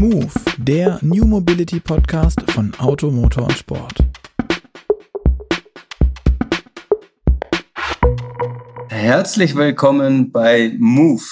Move, 0.00 0.32
der 0.56 0.98
New 1.02 1.26
Mobility 1.26 1.78
Podcast 1.78 2.40
von 2.52 2.72
Auto, 2.76 3.10
Motor 3.10 3.48
und 3.48 3.52
Sport. 3.52 3.98
Herzlich 8.88 9.54
willkommen 9.54 10.32
bei 10.32 10.74
Move, 10.78 11.22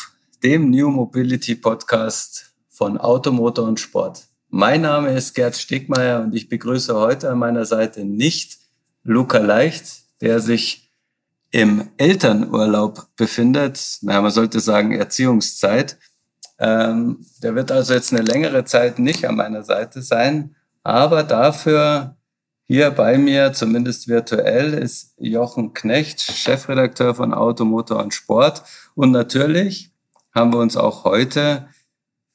dem 0.44 0.68
New 0.68 0.90
Mobility 0.90 1.54
Podcast 1.54 2.52
von 2.68 2.98
Auto, 2.98 3.32
Motor 3.32 3.68
und 3.68 3.80
Sport. 3.80 4.26
Mein 4.50 4.82
Name 4.82 5.14
ist 5.14 5.34
Gerd 5.34 5.56
Stegmeier 5.56 6.20
und 6.20 6.34
ich 6.34 6.50
begrüße 6.50 6.94
heute 6.94 7.30
an 7.30 7.38
meiner 7.38 7.64
Seite 7.64 8.04
nicht 8.04 8.58
Luca 9.02 9.38
Leicht, 9.38 10.02
der 10.20 10.40
sich 10.40 10.92
im 11.50 11.88
Elternurlaub 11.96 13.16
befindet. 13.16 13.96
Na, 14.02 14.20
man 14.20 14.30
sollte 14.30 14.60
sagen 14.60 14.92
Erziehungszeit. 14.92 15.98
Ähm, 16.58 17.24
der 17.42 17.54
wird 17.54 17.70
also 17.70 17.94
jetzt 17.94 18.12
eine 18.12 18.22
längere 18.22 18.64
Zeit 18.64 18.98
nicht 18.98 19.24
an 19.26 19.36
meiner 19.36 19.62
Seite 19.62 20.02
sein, 20.02 20.56
aber 20.82 21.22
dafür 21.22 22.16
hier 22.70 22.90
bei 22.90 23.16
mir, 23.16 23.54
zumindest 23.54 24.08
virtuell, 24.08 24.74
ist 24.74 25.14
Jochen 25.18 25.72
Knecht, 25.72 26.20
Chefredakteur 26.20 27.14
von 27.14 27.32
Auto, 27.32 27.64
Motor 27.64 28.02
und 28.02 28.12
Sport. 28.12 28.62
Und 28.94 29.10
natürlich 29.10 29.90
haben 30.34 30.52
wir 30.52 30.58
uns 30.58 30.76
auch 30.76 31.04
heute 31.04 31.68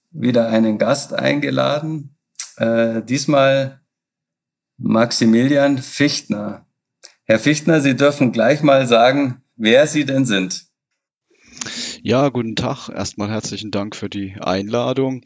wieder 0.09 0.47
einen 0.47 0.79
Gast 0.79 1.13
eingeladen. 1.13 2.15
Äh, 2.57 3.03
diesmal 3.03 3.81
Maximilian 4.77 5.77
Fichtner. 5.77 6.65
Herr 7.25 7.39
Fichtner, 7.39 7.79
Sie 7.81 7.95
dürfen 7.95 8.31
gleich 8.31 8.63
mal 8.63 8.87
sagen, 8.87 9.43
wer 9.55 9.85
Sie 9.85 10.05
denn 10.05 10.25
sind. 10.25 10.65
Ja, 12.05 12.27
guten 12.27 12.57
Tag. 12.57 12.89
Erstmal 12.89 13.29
herzlichen 13.29 13.71
Dank 13.71 13.95
für 13.95 14.09
die 14.09 14.35
Einladung. 14.37 15.23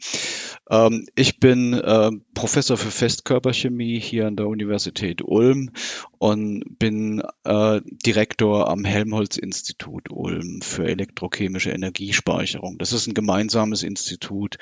Ähm, 0.70 1.08
ich 1.16 1.40
bin 1.40 1.72
äh, 1.72 2.12
Professor 2.34 2.76
für 2.76 2.92
Festkörperchemie 2.92 3.98
hier 3.98 4.28
an 4.28 4.36
der 4.36 4.46
Universität 4.46 5.20
Ulm 5.22 5.72
und 6.18 6.78
bin 6.78 7.20
äh, 7.42 7.80
Direktor 8.06 8.70
am 8.70 8.84
Helmholtz-Institut 8.84 10.12
Ulm 10.12 10.60
für 10.62 10.86
elektrochemische 10.86 11.72
Energiespeicherung. 11.72 12.78
Das 12.78 12.92
ist 12.92 13.08
ein 13.08 13.14
gemeinsames 13.14 13.82
Institut 13.82 14.58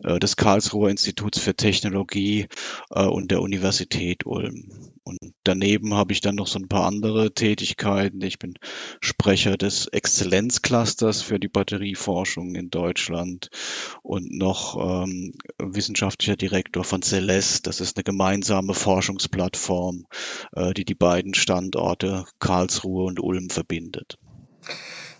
äh, 0.00 0.18
des 0.18 0.36
Karlsruher 0.36 0.90
Instituts 0.90 1.38
für 1.38 1.56
Technologie 1.56 2.46
äh, 2.90 3.06
und 3.06 3.30
der 3.30 3.40
Universität 3.40 4.26
Ulm. 4.26 4.92
Und 5.06 5.18
daneben 5.44 5.92
habe 5.92 6.12
ich 6.14 6.22
dann 6.22 6.36
noch 6.36 6.46
so 6.46 6.58
ein 6.58 6.68
paar 6.68 6.86
andere 6.86 7.34
Tätigkeiten. 7.34 8.22
Ich 8.22 8.38
bin 8.38 8.54
Sprecher 9.00 9.58
des 9.58 9.86
Exzellenzclusters 9.86 11.20
für 11.20 11.38
die 11.38 11.48
Batterieforschung 11.48 12.54
in 12.54 12.70
Deutschland 12.70 13.50
und 14.02 14.32
noch 14.32 15.04
ähm, 15.04 15.34
wissenschaftlicher 15.58 16.36
Direktor 16.36 16.84
von 16.84 17.02
Celeste. 17.02 17.64
Das 17.64 17.80
ist 17.80 17.98
eine 17.98 18.04
gemeinsame 18.04 18.72
Forschungsplattform, 18.72 20.06
äh, 20.56 20.72
die 20.72 20.86
die 20.86 20.94
beiden 20.94 21.34
Standorte 21.34 22.24
Karlsruhe 22.38 23.04
und 23.04 23.20
Ulm 23.20 23.50
verbindet. 23.50 24.16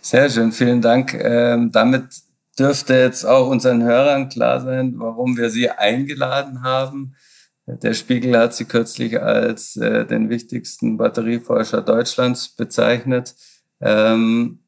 Sehr 0.01 0.31
schön, 0.31 0.51
vielen 0.51 0.81
Dank. 0.81 1.13
Ähm, 1.13 1.71
damit 1.71 2.05
dürfte 2.57 2.95
jetzt 2.95 3.23
auch 3.23 3.49
unseren 3.49 3.83
Hörern 3.83 4.29
klar 4.29 4.61
sein, 4.61 4.93
warum 4.97 5.37
wir 5.37 5.51
Sie 5.51 5.69
eingeladen 5.69 6.63
haben. 6.63 7.15
Der 7.67 7.93
Spiegel 7.93 8.37
hat 8.37 8.53
Sie 8.53 8.65
kürzlich 8.65 9.19
als 9.19 9.75
äh, 9.75 10.05
den 10.05 10.29
wichtigsten 10.29 10.97
Batterieforscher 10.97 11.81
Deutschlands 11.81 12.49
bezeichnet. 12.49 13.35
Ähm, 13.81 14.59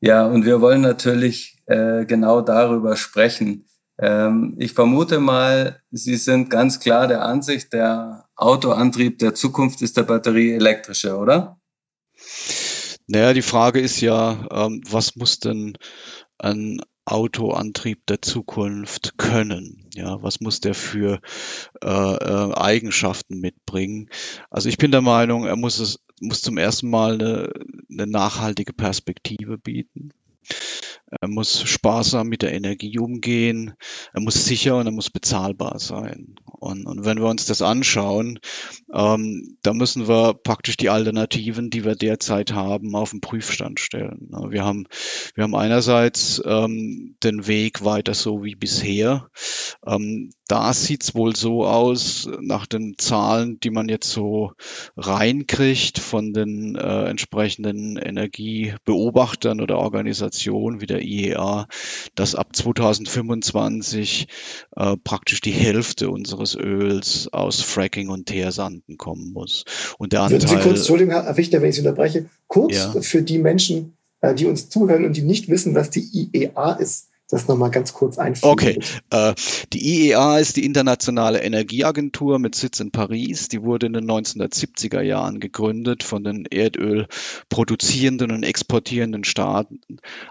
ja, 0.00 0.26
und 0.26 0.44
wir 0.46 0.60
wollen 0.60 0.80
natürlich 0.80 1.58
äh, 1.66 2.06
genau 2.06 2.40
darüber 2.40 2.96
sprechen. 2.96 3.66
Ähm, 3.98 4.54
ich 4.58 4.72
vermute 4.72 5.20
mal, 5.20 5.82
Sie 5.90 6.16
sind 6.16 6.48
ganz 6.48 6.80
klar 6.80 7.06
der 7.06 7.22
Ansicht, 7.22 7.72
der 7.72 8.28
Autoantrieb 8.36 9.18
der 9.18 9.34
Zukunft 9.34 9.82
ist 9.82 9.96
der 9.96 10.04
Batterie 10.04 10.52
elektrische, 10.52 11.16
oder? 11.16 11.58
Naja, 13.08 13.32
die 13.32 13.42
Frage 13.42 13.80
ist 13.80 14.00
ja, 14.00 14.46
ähm, 14.50 14.82
was 14.88 15.16
muss 15.16 15.38
denn 15.38 15.76
ein 16.38 16.80
Autoantrieb 17.12 18.06
der 18.06 18.22
Zukunft 18.22 19.18
können? 19.18 19.86
Ja, 19.94 20.22
was 20.22 20.40
muss 20.40 20.60
der 20.60 20.74
für 20.74 21.20
äh, 21.82 21.88
äh, 21.88 22.54
Eigenschaften 22.54 23.40
mitbringen? 23.40 24.10
Also 24.50 24.68
ich 24.68 24.78
bin 24.78 24.90
der 24.90 25.00
Meinung, 25.00 25.46
er 25.46 25.56
muss 25.56 25.78
es 25.78 26.00
muss 26.20 26.42
zum 26.42 26.58
ersten 26.58 26.90
Mal 26.90 27.14
eine, 27.14 27.52
eine 27.90 28.06
nachhaltige 28.06 28.72
Perspektive 28.72 29.58
bieten. 29.58 30.10
Er 31.20 31.28
muss 31.28 31.62
sparsam 31.62 32.28
mit 32.28 32.42
der 32.42 32.52
Energie 32.52 32.98
umgehen. 32.98 33.74
Er 34.12 34.20
muss 34.20 34.44
sicher 34.44 34.76
und 34.76 34.86
er 34.86 34.92
muss 34.92 35.10
bezahlbar 35.10 35.78
sein. 35.78 36.34
Und, 36.44 36.86
und 36.86 37.04
wenn 37.04 37.18
wir 37.18 37.26
uns 37.26 37.46
das 37.46 37.62
anschauen, 37.62 38.40
ähm, 38.92 39.56
da 39.62 39.72
müssen 39.72 40.08
wir 40.08 40.34
praktisch 40.34 40.76
die 40.76 40.90
Alternativen, 40.90 41.70
die 41.70 41.84
wir 41.84 41.94
derzeit 41.94 42.52
haben, 42.52 42.94
auf 42.94 43.10
den 43.10 43.20
Prüfstand 43.20 43.80
stellen. 43.80 44.28
Wir 44.50 44.64
haben, 44.64 44.86
wir 45.34 45.44
haben 45.44 45.54
einerseits 45.54 46.42
ähm, 46.44 47.16
den 47.22 47.46
Weg 47.46 47.84
weiter 47.84 48.14
so 48.14 48.44
wie 48.44 48.54
bisher. 48.54 49.30
Ähm, 49.86 50.30
da 50.48 50.72
sieht's 50.72 51.14
wohl 51.14 51.36
so 51.36 51.66
aus, 51.66 52.28
nach 52.40 52.66
den 52.66 52.96
Zahlen, 52.98 53.60
die 53.60 53.70
man 53.70 53.88
jetzt 53.88 54.10
so 54.10 54.52
reinkriegt 54.96 55.98
von 55.98 56.32
den 56.32 56.74
äh, 56.74 57.04
entsprechenden 57.04 57.96
Energiebeobachtern 57.98 59.60
oder 59.60 59.78
Organisationen 59.78 60.80
wie 60.80 60.86
der 60.86 60.97
IEA, 61.00 61.66
dass 62.14 62.34
ab 62.34 62.54
2025 62.54 64.28
äh, 64.76 64.96
praktisch 65.02 65.40
die 65.40 65.52
Hälfte 65.52 66.10
unseres 66.10 66.54
Öls 66.54 67.28
aus 67.32 67.60
Fracking 67.60 68.08
und 68.08 68.26
Teersanden 68.26 68.96
kommen 68.96 69.32
muss. 69.32 69.64
Und 69.98 70.12
der 70.12 70.22
Anteil, 70.22 70.42
Würden 70.42 70.48
Sie 70.48 70.62
kurz, 70.62 70.78
Entschuldigung, 70.78 71.14
Herr 71.14 71.36
Richter, 71.36 71.62
wenn 71.62 71.70
ich 71.70 71.76
Sie 71.76 71.82
unterbreche, 71.82 72.26
kurz 72.46 72.76
ja. 72.76 73.00
für 73.00 73.22
die 73.22 73.38
Menschen, 73.38 73.96
äh, 74.20 74.34
die 74.34 74.46
uns 74.46 74.68
zuhören 74.68 75.04
und 75.04 75.16
die 75.16 75.22
nicht 75.22 75.48
wissen, 75.48 75.74
was 75.74 75.90
die 75.90 76.08
IEA 76.12 76.72
ist 76.72 77.07
das 77.28 77.46
nochmal 77.46 77.70
ganz 77.70 77.92
kurz 77.92 78.18
einführen. 78.18 78.52
Okay. 78.52 78.80
Äh, 79.10 79.34
die 79.72 80.06
IEA 80.06 80.38
ist 80.38 80.56
die 80.56 80.64
Internationale 80.64 81.40
Energieagentur 81.42 82.38
mit 82.38 82.54
Sitz 82.54 82.80
in 82.80 82.90
Paris. 82.90 83.48
Die 83.48 83.62
wurde 83.62 83.86
in 83.86 83.92
den 83.92 84.10
1970er 84.10 85.02
Jahren 85.02 85.38
gegründet 85.38 86.02
von 86.02 86.24
den 86.24 86.46
Erdöl 86.46 87.06
produzierenden 87.50 88.32
und 88.32 88.42
exportierenden 88.42 89.24
Staaten 89.24 89.80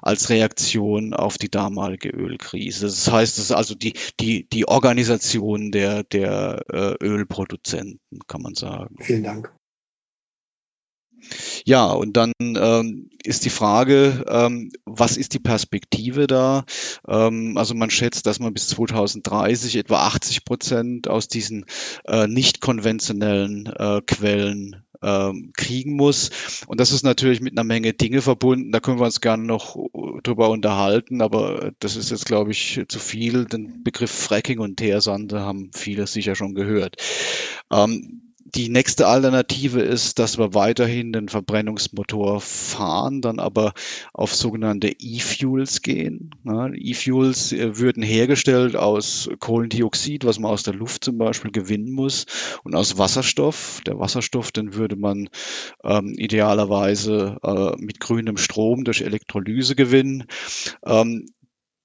als 0.02 0.30
Reaktion 0.30 1.13
auf 1.13 1.38
die 1.38 1.50
damalige 1.50 2.09
Ölkrise. 2.09 2.88
Das 2.88 3.12
heißt, 3.12 3.38
es 3.38 3.46
ist 3.46 3.52
also 3.52 3.75
die, 3.75 3.94
die, 4.19 4.47
die 4.50 4.68
Organisation 4.68 5.72
der, 5.72 6.03
der 6.03 6.63
äh, 6.72 6.96
Ölproduzenten, 7.03 8.00
kann 8.28 8.41
man 8.41 8.56
sagen. 8.56 8.96
Vielen 9.00 9.24
Dank. 9.24 9.56
Ja, 11.65 11.88
und 11.91 12.17
dann 12.17 12.31
ähm, 12.41 13.09
ist 13.23 13.45
die 13.45 13.49
Frage, 13.49 14.25
ähm, 14.29 14.71
was 14.85 15.17
ist 15.17 15.33
die 15.33 15.39
Perspektive 15.39 16.27
da? 16.27 16.65
Ähm, 17.07 17.57
also 17.57 17.75
man 17.75 17.89
schätzt, 17.89 18.25
dass 18.25 18.39
man 18.39 18.53
bis 18.53 18.69
2030 18.69 19.75
etwa 19.77 20.07
80 20.07 20.45
Prozent 20.45 21.07
aus 21.07 21.27
diesen 21.27 21.65
äh, 22.05 22.27
nicht 22.27 22.61
konventionellen 22.61 23.67
äh, 23.67 24.01
Quellen 24.05 24.83
ähm, 25.01 25.51
kriegen 25.55 25.95
muss. 25.95 26.29
Und 26.67 26.79
das 26.79 26.91
ist 26.91 27.03
natürlich 27.03 27.41
mit 27.41 27.53
einer 27.53 27.63
Menge 27.63 27.94
Dinge 27.94 28.21
verbunden. 28.21 28.71
Da 28.71 28.79
können 28.79 28.99
wir 28.99 29.05
uns 29.05 29.21
gerne 29.21 29.44
noch 29.44 29.77
drüber 30.23 30.49
unterhalten, 30.49 31.21
aber 31.21 31.71
das 31.79 31.95
ist 31.95 32.11
jetzt, 32.11 32.25
glaube 32.25 32.51
ich, 32.51 32.81
zu 32.88 32.99
viel. 32.99 33.45
Den 33.45 33.83
Begriff 33.83 34.11
Fracking 34.11 34.59
und 34.59 34.77
Teersande 34.77 35.41
haben 35.41 35.71
viele 35.73 36.07
sicher 36.07 36.35
schon 36.35 36.55
gehört. 36.55 36.95
Ähm, 37.71 38.26
die 38.56 38.69
nächste 38.69 39.08
Alternative 39.08 39.81
ist, 39.81 40.19
dass 40.19 40.38
wir 40.38 40.53
weiterhin 40.53 41.12
den 41.12 41.28
Verbrennungsmotor 41.28 42.40
fahren, 42.40 43.22
dann 43.22 43.40
aber 43.40 43.74
auf 44.13 44.34
sogenannte 44.34 44.90
E-Fuels 44.97 45.81
gehen. 45.81 46.31
E-Fuels 46.46 47.51
äh, 47.51 47.77
würden 47.77 48.04
hergestellt 48.04 48.75
aus 48.75 49.30
Kohlendioxid, 49.39 50.24
was 50.24 50.39
man 50.39 50.51
aus 50.51 50.63
der 50.63 50.74
Luft 50.75 51.04
zum 51.04 51.18
Beispiel 51.18 51.51
gewinnen 51.51 51.92
muss, 51.92 52.25
und 52.63 52.75
aus 52.75 52.98
Wasserstoff. 52.98 53.81
Der 53.86 54.00
Wasserstoff, 54.00 54.51
den 54.51 54.74
würde 54.75 54.95
man 54.95 55.30
ähm, 55.83 56.13
idealerweise 56.18 57.38
äh, 57.44 57.75
mit 57.77 58.00
grünem 58.00 58.38
Strom 58.38 58.86
durch 58.86 59.01
Elektrolyse 59.01 59.75
gewinnen. 59.75 60.25
Ähm, 60.86 61.25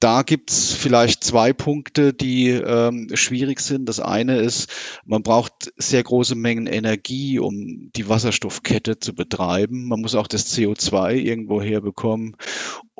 da 0.02 0.22
gibt's 0.22 0.72
vielleicht 0.72 1.22
zwei 1.22 1.52
Punkte, 1.52 2.12
die 2.12 2.48
ähm, 2.48 3.08
schwierig 3.14 3.60
sind. 3.60 3.88
Das 3.88 4.00
eine 4.00 4.38
ist, 4.38 4.68
man 5.04 5.22
braucht 5.22 5.72
sehr 5.76 6.02
große 6.02 6.34
Mengen 6.34 6.66
Energie, 6.66 7.38
um 7.38 7.92
die 7.94 8.08
Wasserstoffkette 8.08 8.98
zu 8.98 9.14
betreiben. 9.14 9.86
Man 9.86 10.00
muss 10.00 10.16
auch 10.16 10.26
das 10.26 10.52
CO2 10.52 11.14
irgendwo 11.14 11.62
herbekommen. 11.62 12.36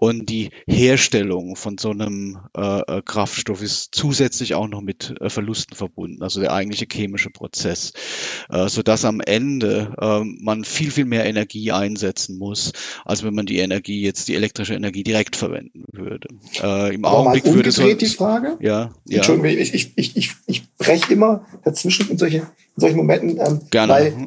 Und 0.02 0.28
die 0.28 0.50
Herstellung 0.66 1.54
von 1.54 1.78
so 1.78 1.90
einem 1.90 2.40
äh, 2.56 2.81
äh, 2.81 3.02
Kraftstoff 3.04 3.62
ist 3.62 3.90
zusätzlich 3.94 4.56
auch 4.56 4.66
noch 4.66 4.81
mit 4.81 5.14
äh, 5.20 5.31
Verlusten 5.31 5.76
verbunden, 5.76 6.25
also 6.25 6.40
der 6.40 6.52
eigentliche 6.52 6.88
chemische 6.90 7.31
Prozess, 7.31 7.93
äh, 8.50 8.66
sodass 8.69 9.04
am 9.04 9.20
Ende 9.20 9.94
äh, 10.00 10.25
man 10.25 10.64
viel, 10.64 10.90
viel 10.90 11.04
mehr 11.04 11.25
Energie 11.25 11.70
einsetzen 11.70 12.37
muss, 12.37 12.72
als 13.04 13.22
wenn 13.22 13.32
man 13.32 13.46
die 13.46 13.58
Energie, 13.58 14.02
jetzt 14.02 14.26
die 14.26 14.34
elektrische 14.34 14.75
Energie 14.75 15.04
direkt 15.04 15.37
verwenden 15.37 15.84
würde. 15.93 16.26
Äh, 16.60 16.96
Im 16.96 17.05
Aber 17.05 17.19
Augenblick 17.19 17.44
würde 17.55 17.70
so. 17.70 17.94
die 17.94 18.06
Frage? 18.06 18.58
Ja, 18.58 18.90
ja. 19.06 19.19
Entschuldigung, 19.19 19.56
ich, 19.56 19.72
ich, 19.72 19.93
ich, 19.94 20.16
ich, 20.16 20.32
ich 20.48 20.76
breche 20.78 21.12
immer 21.12 21.46
dazwischen 21.64 22.10
in, 22.10 22.19
solche, 22.19 22.38
in 22.38 22.81
solchen 22.81 22.96
Momenten, 22.96 23.38
ähm, 23.38 23.60
Gerne. 23.70 23.93
weil 23.93 24.26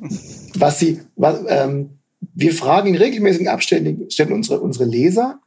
was 0.53 0.79
sie, 0.79 1.01
was, 1.17 1.43
ähm, 1.49 1.99
wir 2.33 2.53
fragen 2.53 2.87
in 2.87 2.95
regelmäßigen 2.95 3.49
Abständen 3.49 4.07
unsere, 4.31 4.61
unsere 4.61 4.85
Leser, 4.85 5.41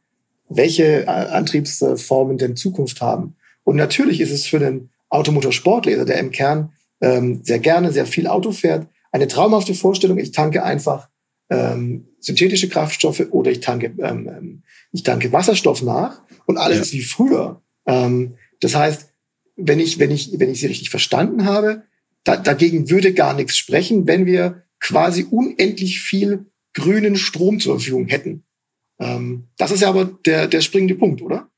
welche 0.49 1.03
äh, 1.03 1.05
Antriebsformen 1.05 2.37
denn 2.37 2.55
Zukunft 2.55 3.01
haben. 3.01 3.35
Und 3.63 3.75
natürlich 3.75 4.19
ist 4.19 4.31
es 4.31 4.45
für 4.45 4.59
den 4.59 4.89
Automotorsportleser, 5.09 6.05
der 6.05 6.19
im 6.19 6.31
Kern 6.31 6.73
ähm, 7.01 7.41
sehr 7.43 7.59
gerne 7.59 7.91
sehr 7.91 8.05
viel 8.05 8.27
Auto 8.27 8.51
fährt, 8.51 8.87
eine 9.11 9.27
traumhafte 9.27 9.73
Vorstellung. 9.73 10.17
Ich 10.17 10.31
tanke 10.31 10.63
einfach 10.63 11.09
ähm, 11.49 12.07
synthetische 12.19 12.69
Kraftstoffe 12.69 13.27
oder 13.31 13.51
ich 13.51 13.59
tanke, 13.59 13.93
ähm, 13.99 14.29
ähm 14.29 14.63
ich 14.91 15.03
tanke 15.03 15.31
Wasserstoff 15.31 15.81
nach 15.83 16.21
und 16.45 16.57
alles 16.57 16.77
ja. 16.77 16.81
ist 16.83 16.93
wie 16.93 17.01
früher. 17.01 17.61
Ähm, 17.85 18.35
das 18.59 18.75
heißt, 18.75 19.09
wenn 19.55 19.79
ich, 19.79 19.99
wenn 19.99 20.11
ich, 20.11 20.39
wenn 20.39 20.49
ich 20.49 20.59
sie 20.59 20.67
richtig 20.67 20.89
verstanden 20.89 21.45
habe, 21.45 21.83
da, 22.23 22.37
dagegen 22.37 22.89
würde 22.89 23.13
gar 23.13 23.33
nichts 23.33 23.57
sprechen, 23.57 24.07
wenn 24.07 24.25
wir 24.25 24.63
quasi 24.79 25.25
unendlich 25.29 26.01
viel 26.01 26.45
grünen 26.73 27.15
Strom 27.15 27.59
zur 27.59 27.75
Verfügung 27.75 28.07
hätten. 28.07 28.43
Ähm, 28.99 29.47
das 29.57 29.71
ist 29.71 29.81
ja 29.81 29.89
aber 29.89 30.05
der, 30.05 30.47
der 30.47 30.61
springende 30.61 30.95
Punkt, 30.95 31.21
oder? 31.21 31.49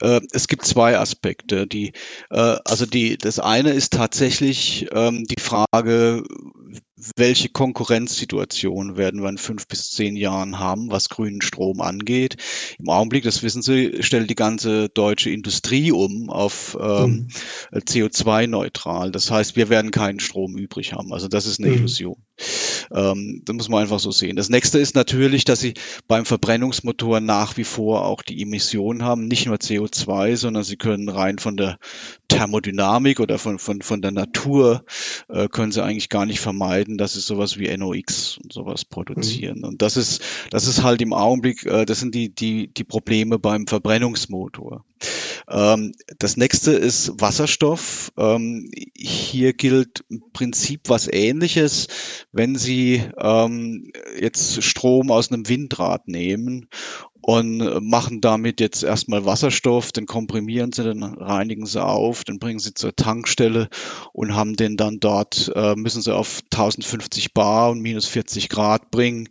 Äh, 0.00 0.20
es 0.32 0.48
gibt 0.48 0.64
zwei 0.64 0.98
Aspekte. 0.98 1.66
Die, 1.66 1.92
äh, 2.30 2.56
also 2.64 2.86
die, 2.86 3.16
das 3.18 3.38
eine 3.38 3.70
ist 3.70 3.92
tatsächlich 3.92 4.86
ähm, 4.92 5.24
die 5.24 5.40
Frage, 5.40 6.22
welche 7.16 7.50
Konkurrenzsituation 7.50 8.96
werden 8.96 9.22
wir 9.22 9.28
in 9.28 9.36
fünf 9.36 9.68
bis 9.68 9.90
zehn 9.90 10.16
Jahren 10.16 10.58
haben, 10.58 10.90
was 10.90 11.10
grünen 11.10 11.42
Strom 11.42 11.82
angeht. 11.82 12.36
Im 12.78 12.88
Augenblick, 12.88 13.24
das 13.24 13.42
wissen 13.42 13.60
Sie, 13.60 14.02
stellt 14.02 14.30
die 14.30 14.34
ganze 14.34 14.88
deutsche 14.88 15.30
Industrie 15.30 15.92
um 15.92 16.30
auf 16.30 16.76
ähm, 16.80 17.28
mhm. 17.70 17.78
CO2-neutral. 17.78 19.12
Das 19.12 19.30
heißt, 19.30 19.56
wir 19.56 19.68
werden 19.68 19.90
keinen 19.90 20.20
Strom 20.20 20.56
übrig 20.56 20.94
haben. 20.94 21.12
Also 21.12 21.28
das 21.28 21.46
ist 21.46 21.60
eine 21.60 21.68
mhm. 21.68 21.74
Illusion. 21.74 22.16
Ähm, 22.94 23.42
das 23.44 23.56
muss 23.56 23.68
man 23.68 23.82
einfach 23.82 23.98
so 23.98 24.10
sehen. 24.10 24.36
Das 24.36 24.48
nächste 24.48 24.78
ist 24.78 24.94
natürlich, 24.94 25.44
dass 25.44 25.60
Sie 25.60 25.74
beim 26.06 26.24
Verbrennungsmotor 26.24 27.20
nach 27.20 27.56
wie 27.56 27.64
vor 27.64 28.04
auch 28.04 28.22
die 28.22 28.40
Emissionen 28.42 29.02
haben, 29.02 29.26
nicht 29.26 29.46
nur 29.46 29.56
CO2, 29.56 30.36
sondern 30.36 30.62
Sie 30.62 30.76
können 30.76 31.08
rein 31.08 31.38
von 31.38 31.56
der 31.56 31.78
Thermodynamik 32.28 33.20
oder 33.20 33.38
von, 33.38 33.58
von, 33.58 33.82
von 33.82 34.02
der 34.02 34.12
Natur 34.12 34.84
äh, 35.28 35.48
können 35.48 35.72
Sie 35.72 35.82
eigentlich 35.82 36.08
gar 36.08 36.26
nicht 36.26 36.40
vermeiden, 36.40 36.85
dass 36.88 37.14
sie 37.14 37.20
sowas 37.20 37.58
wie 37.58 37.76
NOx 37.76 38.38
und 38.38 38.52
sowas 38.52 38.84
produzieren. 38.84 39.58
Mhm. 39.58 39.64
Und 39.64 39.82
das 39.82 39.96
ist, 39.96 40.22
das 40.50 40.66
ist 40.66 40.82
halt 40.82 41.02
im 41.02 41.12
Augenblick, 41.12 41.66
äh, 41.66 41.84
das 41.84 42.00
sind 42.00 42.14
die, 42.14 42.28
die, 42.28 42.68
die 42.68 42.84
Probleme 42.84 43.38
beim 43.38 43.66
Verbrennungsmotor. 43.66 44.84
Ähm, 45.48 45.92
das 46.18 46.36
nächste 46.36 46.72
ist 46.72 47.12
Wasserstoff. 47.20 48.12
Ähm, 48.16 48.70
hier 48.96 49.52
gilt 49.52 50.04
im 50.08 50.22
Prinzip 50.32 50.82
was 50.88 51.08
ähnliches. 51.08 51.88
Wenn 52.32 52.56
Sie 52.56 53.02
ähm, 53.18 53.92
jetzt 54.18 54.62
Strom 54.62 55.10
aus 55.10 55.30
einem 55.30 55.48
Windrad 55.48 56.08
nehmen 56.08 56.68
und 57.26 57.82
machen 57.82 58.20
damit 58.20 58.60
jetzt 58.60 58.84
erstmal 58.84 59.26
Wasserstoff, 59.26 59.90
den 59.90 60.06
komprimieren 60.06 60.70
sie, 60.70 60.84
dann 60.84 61.02
reinigen 61.02 61.66
sie 61.66 61.84
auf, 61.84 62.22
dann 62.22 62.38
bringen 62.38 62.60
sie 62.60 62.72
zur 62.72 62.94
Tankstelle 62.94 63.68
und 64.12 64.36
haben 64.36 64.54
den 64.54 64.76
dann 64.76 65.00
dort, 65.00 65.50
äh, 65.56 65.74
müssen 65.74 66.02
sie 66.02 66.14
auf 66.14 66.42
1050 66.52 67.34
Bar 67.34 67.70
und 67.70 67.80
minus 67.80 68.06
40 68.06 68.48
Grad 68.48 68.92
bringen. 68.92 69.28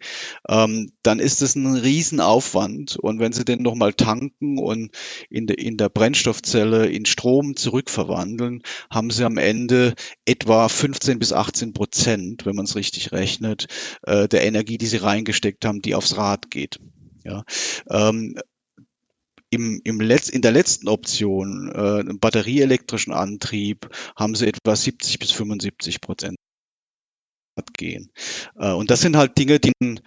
Ähm, 0.49 0.91
dann 1.03 1.19
ist 1.19 1.41
es 1.41 1.55
ein 1.55 1.73
Riesenaufwand 1.73 2.97
und 2.97 3.19
wenn 3.19 3.31
sie 3.31 3.45
den 3.45 3.61
nochmal 3.61 3.93
tanken 3.93 4.59
und 4.59 4.91
in, 5.29 5.47
de, 5.47 5.55
in 5.65 5.77
der 5.77 5.89
Brennstoffzelle 5.89 6.85
in 6.87 7.05
Strom 7.05 7.55
zurückverwandeln, 7.55 8.61
haben 8.91 9.09
sie 9.09 9.23
am 9.25 9.37
Ende 9.37 9.95
etwa 10.25 10.69
15 10.69 11.17
bis 11.17 11.33
18 11.33 11.73
Prozent, 11.73 12.45
wenn 12.45 12.55
man 12.55 12.65
es 12.65 12.75
richtig 12.75 13.11
rechnet, 13.11 13.67
äh, 14.03 14.27
der 14.27 14.43
Energie, 14.45 14.77
die 14.77 14.85
sie 14.85 14.97
reingesteckt 14.97 15.65
haben, 15.65 15.81
die 15.81 15.95
aufs 15.95 16.17
Rad 16.17 16.51
geht. 16.51 16.79
Ja. 17.23 17.43
Ähm, 17.89 18.35
im, 19.49 19.81
im 19.83 19.99
Letz-, 20.01 20.29
in 20.29 20.41
der 20.41 20.51
letzten 20.51 20.87
Option, 20.87 21.71
äh, 21.71 22.13
batterieelektrischen 22.13 23.13
Antrieb, 23.13 23.89
haben 24.15 24.35
sie 24.35 24.47
etwa 24.47 24.75
70 24.75 25.17
bis 25.17 25.31
75 25.31 25.99
Prozent 26.01 26.37
gehen. 27.73 28.11
Äh, 28.57 28.71
und 28.71 28.91
das 28.91 29.01
sind 29.01 29.15
halt 29.15 29.37
Dinge, 29.37 29.59
die 29.59 29.71
man 29.79 29.99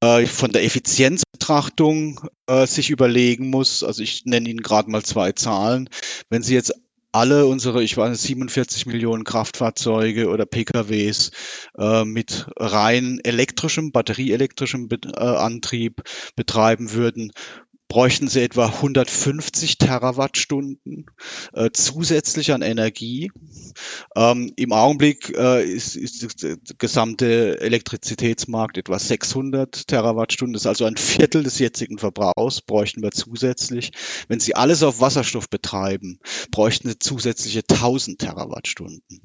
äh, 0.00 0.26
von 0.26 0.52
der 0.52 0.64
Effizienzbetrachtung 0.64 2.28
äh, 2.46 2.66
sich 2.66 2.90
überlegen 2.90 3.50
muss. 3.50 3.82
Also 3.82 4.02
ich 4.02 4.24
nenne 4.24 4.48
Ihnen 4.48 4.62
gerade 4.62 4.90
mal 4.90 5.02
zwei 5.02 5.32
Zahlen. 5.32 5.88
Wenn 6.28 6.42
Sie 6.42 6.54
jetzt 6.54 6.74
alle 7.16 7.46
unsere, 7.46 7.82
ich 7.82 7.96
weiß 7.96 8.22
47 8.22 8.84
Millionen 8.84 9.24
Kraftfahrzeuge 9.24 10.28
oder 10.28 10.44
PKWs 10.44 11.30
äh, 11.78 12.04
mit 12.04 12.46
rein 12.56 13.20
elektrischem, 13.24 13.90
batterieelektrischem 13.90 14.88
äh, 14.90 15.18
Antrieb 15.18 16.02
betreiben 16.36 16.92
würden, 16.92 17.32
bräuchten 17.88 18.28
sie 18.28 18.42
etwa 18.42 18.66
150 18.66 19.78
Terawattstunden 19.78 21.06
äh, 21.52 21.70
zusätzlich 21.72 22.52
an 22.52 22.62
Energie. 22.62 23.30
Ähm, 24.16 24.52
Im 24.56 24.72
Augenblick 24.72 25.32
äh, 25.36 25.64
ist, 25.64 25.96
ist 25.96 26.42
der 26.42 26.56
gesamte 26.78 27.60
Elektrizitätsmarkt 27.60 28.78
etwa 28.78 28.98
600 28.98 29.86
Terawattstunden. 29.86 30.54
Das 30.54 30.62
ist 30.62 30.66
also 30.66 30.84
ein 30.84 30.96
Viertel 30.96 31.42
des 31.42 31.58
jetzigen 31.58 31.98
Verbrauchs, 31.98 32.60
bräuchten 32.60 33.02
wir 33.02 33.12
zusätzlich. 33.12 33.92
Wenn 34.28 34.40
Sie 34.40 34.56
alles 34.56 34.82
auf 34.82 35.00
Wasserstoff 35.00 35.48
betreiben, 35.48 36.18
bräuchten 36.50 36.88
Sie 36.88 36.98
zusätzliche 36.98 37.62
1000 37.68 38.18
Terawattstunden. 38.18 39.20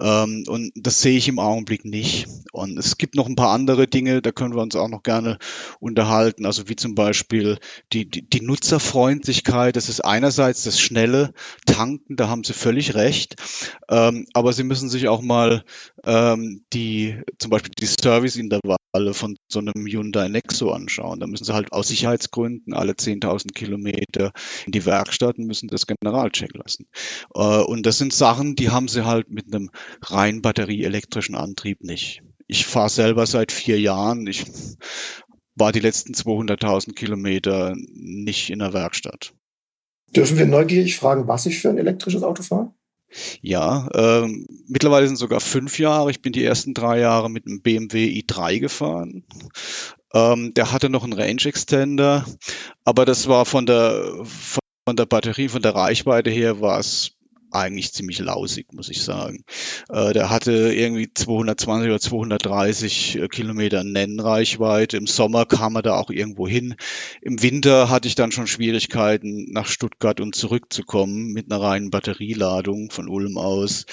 Ähm, 0.00 0.44
und 0.46 0.72
das 0.74 1.02
sehe 1.02 1.18
ich 1.18 1.28
im 1.28 1.38
Augenblick 1.38 1.84
nicht. 1.84 2.26
Und 2.52 2.78
es 2.78 2.96
gibt 2.96 3.14
noch 3.14 3.26
ein 3.26 3.36
paar 3.36 3.52
andere 3.52 3.86
Dinge, 3.86 4.22
da 4.22 4.32
können 4.32 4.54
wir 4.54 4.62
uns 4.62 4.76
auch 4.76 4.88
noch 4.88 5.02
gerne 5.02 5.38
unterhalten, 5.80 6.46
also 6.46 6.68
wie 6.68 6.76
zum 6.76 6.94
Beispiel 6.94 7.58
die 7.92 7.97
die, 8.06 8.22
die, 8.22 8.40
Nutzerfreundlichkeit, 8.40 9.76
das 9.76 9.88
ist 9.88 10.04
einerseits 10.04 10.64
das 10.64 10.80
schnelle 10.80 11.32
Tanken, 11.66 12.16
da 12.16 12.28
haben 12.28 12.44
Sie 12.44 12.52
völlig 12.52 12.94
recht, 12.94 13.36
ähm, 13.88 14.26
aber 14.34 14.52
Sie 14.52 14.64
müssen 14.64 14.88
sich 14.88 15.08
auch 15.08 15.20
mal 15.20 15.64
ähm, 16.04 16.64
die, 16.72 17.20
zum 17.38 17.50
Beispiel 17.50 17.72
die 17.78 17.86
Serviceintervalle 17.86 19.14
von 19.14 19.36
so 19.48 19.58
einem 19.60 19.86
Hyundai 19.86 20.28
Nexo 20.28 20.70
anschauen. 20.70 21.20
Da 21.20 21.26
müssen 21.26 21.44
Sie 21.44 21.54
halt 21.54 21.72
aus 21.72 21.88
Sicherheitsgründen 21.88 22.74
alle 22.74 22.92
10.000 22.92 23.52
Kilometer 23.52 24.32
in 24.66 24.72
die 24.72 24.84
Werkstatt 24.86 25.38
und 25.38 25.46
müssen 25.46 25.68
das 25.68 25.86
Generalcheck 25.86 26.54
lassen. 26.54 26.86
Äh, 27.34 27.40
und 27.40 27.86
das 27.86 27.98
sind 27.98 28.12
Sachen, 28.12 28.56
die 28.56 28.70
haben 28.70 28.88
Sie 28.88 29.04
halt 29.04 29.30
mit 29.30 29.52
einem 29.52 29.70
rein 30.02 30.42
batterieelektrischen 30.42 31.34
Antrieb 31.34 31.82
nicht. 31.82 32.22
Ich 32.46 32.66
fahre 32.66 32.88
selber 32.88 33.26
seit 33.26 33.52
vier 33.52 33.78
Jahren. 33.78 34.26
Ich 34.26 34.46
war 35.58 35.72
die 35.72 35.80
letzten 35.80 36.14
200.000 36.14 36.94
Kilometer 36.94 37.74
nicht 37.76 38.50
in 38.50 38.60
der 38.60 38.72
Werkstatt. 38.72 39.34
Dürfen 40.14 40.38
wir 40.38 40.46
neugierig 40.46 40.96
fragen, 40.96 41.28
was 41.28 41.46
ich 41.46 41.58
für 41.58 41.68
ein 41.68 41.78
elektrisches 41.78 42.22
Auto 42.22 42.42
fahre? 42.42 42.72
Ja, 43.40 43.88
ähm, 43.94 44.46
mittlerweile 44.66 45.06
sind 45.06 45.16
sogar 45.16 45.40
fünf 45.40 45.78
Jahre. 45.78 46.10
Ich 46.10 46.20
bin 46.20 46.32
die 46.32 46.44
ersten 46.44 46.74
drei 46.74 46.98
Jahre 46.98 47.30
mit 47.30 47.46
einem 47.46 47.62
BMW 47.62 48.06
i3 48.20 48.58
gefahren. 48.60 49.24
Ähm, 50.12 50.52
der 50.54 50.72
hatte 50.72 50.90
noch 50.90 51.04
einen 51.04 51.14
Range 51.14 51.44
Extender, 51.44 52.24
aber 52.84 53.04
das 53.04 53.28
war 53.28 53.44
von 53.44 53.66
der 53.66 54.24
von 54.24 54.96
der 54.96 55.06
Batterie, 55.06 55.48
von 55.48 55.60
der 55.60 55.74
Reichweite 55.74 56.30
her 56.30 56.60
war 56.62 56.78
es 56.78 57.17
eigentlich 57.50 57.92
ziemlich 57.92 58.18
lausig, 58.18 58.72
muss 58.72 58.88
ich 58.88 59.02
sagen. 59.02 59.44
Äh, 59.88 60.12
der 60.12 60.30
hatte 60.30 60.52
irgendwie 60.52 61.10
220 61.12 61.88
oder 61.88 62.00
230 62.00 63.16
äh, 63.16 63.28
Kilometer 63.28 63.84
Nennreichweite. 63.84 64.96
Im 64.96 65.06
Sommer 65.06 65.46
kam 65.46 65.76
er 65.76 65.82
da 65.82 65.94
auch 65.94 66.10
irgendwo 66.10 66.46
hin. 66.46 66.74
Im 67.22 67.42
Winter 67.42 67.90
hatte 67.90 68.08
ich 68.08 68.14
dann 68.14 68.32
schon 68.32 68.46
Schwierigkeiten, 68.46 69.46
nach 69.52 69.66
Stuttgart 69.66 70.20
und 70.20 70.34
zurückzukommen 70.34 71.32
mit 71.32 71.50
einer 71.50 71.62
reinen 71.62 71.90
Batterieladung 71.90 72.90
von 72.90 73.08
Ulm 73.08 73.38
aus. 73.38 73.86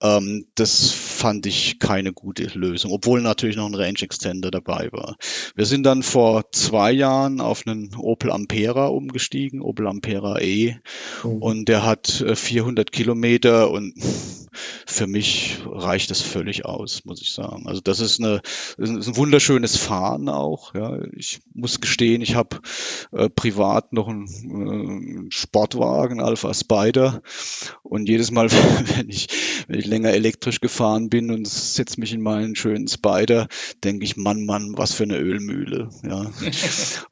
Ähm, 0.00 0.46
das 0.54 0.90
fand 0.90 1.46
ich 1.46 1.78
keine 1.78 2.12
gute 2.12 2.44
Lösung, 2.58 2.92
obwohl 2.92 3.20
natürlich 3.20 3.56
noch 3.56 3.66
ein 3.66 3.74
Range 3.74 4.00
Extender 4.00 4.50
dabei 4.50 4.88
war. 4.92 5.16
Wir 5.54 5.66
sind 5.66 5.84
dann 5.84 6.02
vor 6.02 6.50
zwei 6.52 6.92
Jahren 6.92 7.40
auf 7.40 7.66
einen 7.66 7.94
Opel 7.96 8.30
Ampera 8.30 8.86
umgestiegen, 8.86 9.60
Opel 9.60 9.86
Ampera 9.86 10.40
E, 10.40 10.76
mhm. 11.24 11.42
und 11.42 11.68
der 11.68 11.84
hat 11.84 12.24
400 12.34 12.91
Kilometer 12.92 13.70
und 13.70 13.94
für 14.86 15.06
mich 15.06 15.58
reicht 15.66 16.10
das 16.10 16.20
völlig 16.20 16.64
aus, 16.64 17.04
muss 17.04 17.22
ich 17.22 17.32
sagen. 17.32 17.66
Also 17.66 17.80
das 17.80 18.00
ist, 18.00 18.20
eine, 18.20 18.40
ist 18.76 19.08
ein 19.08 19.16
wunderschönes 19.16 19.76
Fahren 19.76 20.28
auch. 20.28 20.74
Ja. 20.74 20.98
Ich 21.16 21.40
muss 21.54 21.80
gestehen, 21.80 22.22
ich 22.22 22.34
habe 22.34 22.60
äh, 23.12 23.28
privat 23.28 23.92
noch 23.92 24.08
einen, 24.08 24.26
äh, 24.26 25.12
einen 25.18 25.30
Sportwagen, 25.30 26.20
Alpha 26.20 26.52
Spider. 26.54 27.22
Und 27.82 28.08
jedes 28.08 28.30
Mal, 28.30 28.50
wenn 28.96 29.08
ich, 29.08 29.28
wenn 29.68 29.78
ich 29.78 29.86
länger 29.86 30.10
elektrisch 30.10 30.60
gefahren 30.60 31.08
bin 31.08 31.30
und 31.30 31.46
setze 31.48 32.00
mich 32.00 32.12
in 32.12 32.22
meinen 32.22 32.54
schönen 32.56 32.88
Spider, 32.88 33.48
denke 33.84 34.04
ich, 34.04 34.16
Mann, 34.16 34.44
Mann, 34.44 34.74
was 34.76 34.92
für 34.92 35.04
eine 35.04 35.18
Ölmühle. 35.18 35.90
Ja. 36.02 36.30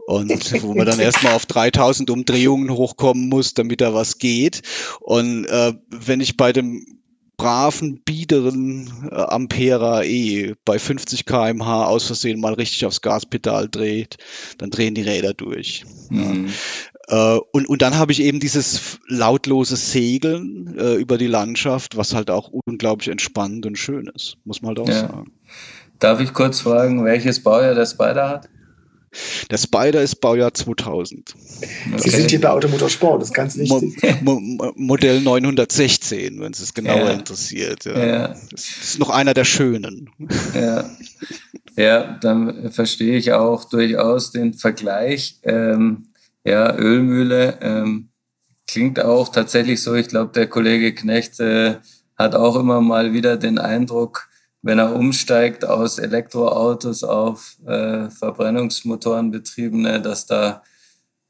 Und 0.06 0.62
wo 0.62 0.75
man 0.75 0.87
dann 0.87 1.00
erstmal 1.00 1.35
auf 1.35 1.47
3000 1.47 2.11
Umdrehungen 2.11 2.70
hochkommen 2.70 3.28
muss, 3.28 3.54
damit 3.54 3.80
da 3.80 3.94
was 3.94 4.18
geht. 4.18 4.62
Und 5.00 5.47
äh, 5.47 5.75
wenn 5.88 6.20
ich 6.20 6.37
bei 6.37 6.52
dem 6.52 7.00
braven, 7.40 8.02
biederen 8.04 9.09
äh, 9.11 9.14
Ampera 9.14 10.02
E 10.02 10.54
bei 10.66 10.78
50 10.78 11.25
km/h 11.25 11.87
aus 11.87 12.04
Versehen 12.04 12.38
mal 12.38 12.52
richtig 12.52 12.85
aufs 12.85 13.00
Gaspedal 13.00 13.68
dreht, 13.68 14.18
dann 14.59 14.68
drehen 14.68 14.94
die 14.94 15.02
Räder 15.02 15.32
durch. 15.32 15.85
Mhm. 16.11 16.49
Ja. 17.09 17.37
Äh, 17.37 17.40
und, 17.52 17.66
und 17.66 17.80
dann 17.80 17.97
habe 17.97 18.12
ich 18.12 18.20
eben 18.20 18.40
dieses 18.40 18.99
lautlose 19.09 19.76
Segeln 19.76 20.76
äh, 20.78 20.97
über 20.97 21.16
die 21.16 21.28
Landschaft, 21.28 21.97
was 21.97 22.14
halt 22.14 22.30
auch 22.30 22.50
unglaublich 22.50 23.09
entspannend 23.09 23.64
und 23.64 23.78
schön 23.78 24.11
ist, 24.14 24.37
muss 24.44 24.61
man 24.61 24.70
halt 24.70 24.80
auch 24.80 24.88
ja. 24.88 25.00
sagen. 25.00 25.32
Darf 25.99 26.20
ich 26.20 26.35
kurz 26.35 26.61
fragen, 26.61 27.04
welches 27.06 27.42
Baujahr 27.42 27.75
der 27.75 27.87
Spider 27.87 28.28
hat? 28.28 28.49
Der 29.50 29.59
Spider 29.59 30.02
ist 30.02 30.17
Baujahr 30.17 30.55
2000. 30.55 31.35
Okay. 31.35 31.99
Sie 31.99 32.11
sind 32.11 32.31
hier 32.31 32.40
bei 32.40 32.50
Automotorsport, 32.50 33.21
das 33.21 33.31
ist 33.31 33.35
ganz 33.35 33.57
wichtig. 33.57 34.23
Mo 34.23 34.38
Mo 34.38 34.73
Modell 34.76 35.21
916, 35.21 36.40
wenn 36.40 36.52
es 36.52 36.61
es 36.61 36.75
genauer 36.75 37.09
ja. 37.09 37.11
interessiert. 37.11 37.85
Ja. 37.87 38.07
ja. 38.07 38.29
Das 38.50 38.61
ist 38.61 38.99
noch 39.00 39.11
einer 39.11 39.35
der 39.35 39.45
schönen. 39.45 40.11
Ja, 40.55 40.88
ja 41.76 42.19
dann 42.21 42.71
verstehe 42.71 43.17
ich 43.17 43.33
auch 43.33 43.64
durchaus 43.64 44.31
den 44.31 44.55
Vergleich. 44.55 45.40
Ähm, 45.43 46.11
ja, 46.45 46.75
Ölmühle 46.76 47.59
ähm, 47.61 48.11
klingt 48.69 49.00
auch 49.00 49.31
tatsächlich 49.31 49.83
so. 49.83 49.95
Ich 49.95 50.09
glaube, 50.09 50.33
der 50.33 50.47
Kollege 50.47 50.95
Knecht 50.95 51.40
äh, 51.40 51.76
hat 52.17 52.35
auch 52.35 52.57
immer 52.57 52.81
mal 52.81 53.12
wieder 53.12 53.37
den 53.37 53.59
Eindruck, 53.59 54.29
wenn 54.62 54.79
er 54.79 54.95
umsteigt 54.95 55.64
aus 55.64 55.99
Elektroautos 55.99 57.05
auf 57.05 57.57
äh, 57.67 58.11
Verbrennungsmotoren 58.11 59.31
betriebene, 59.31 60.00
dass 60.00 60.26
da 60.26 60.62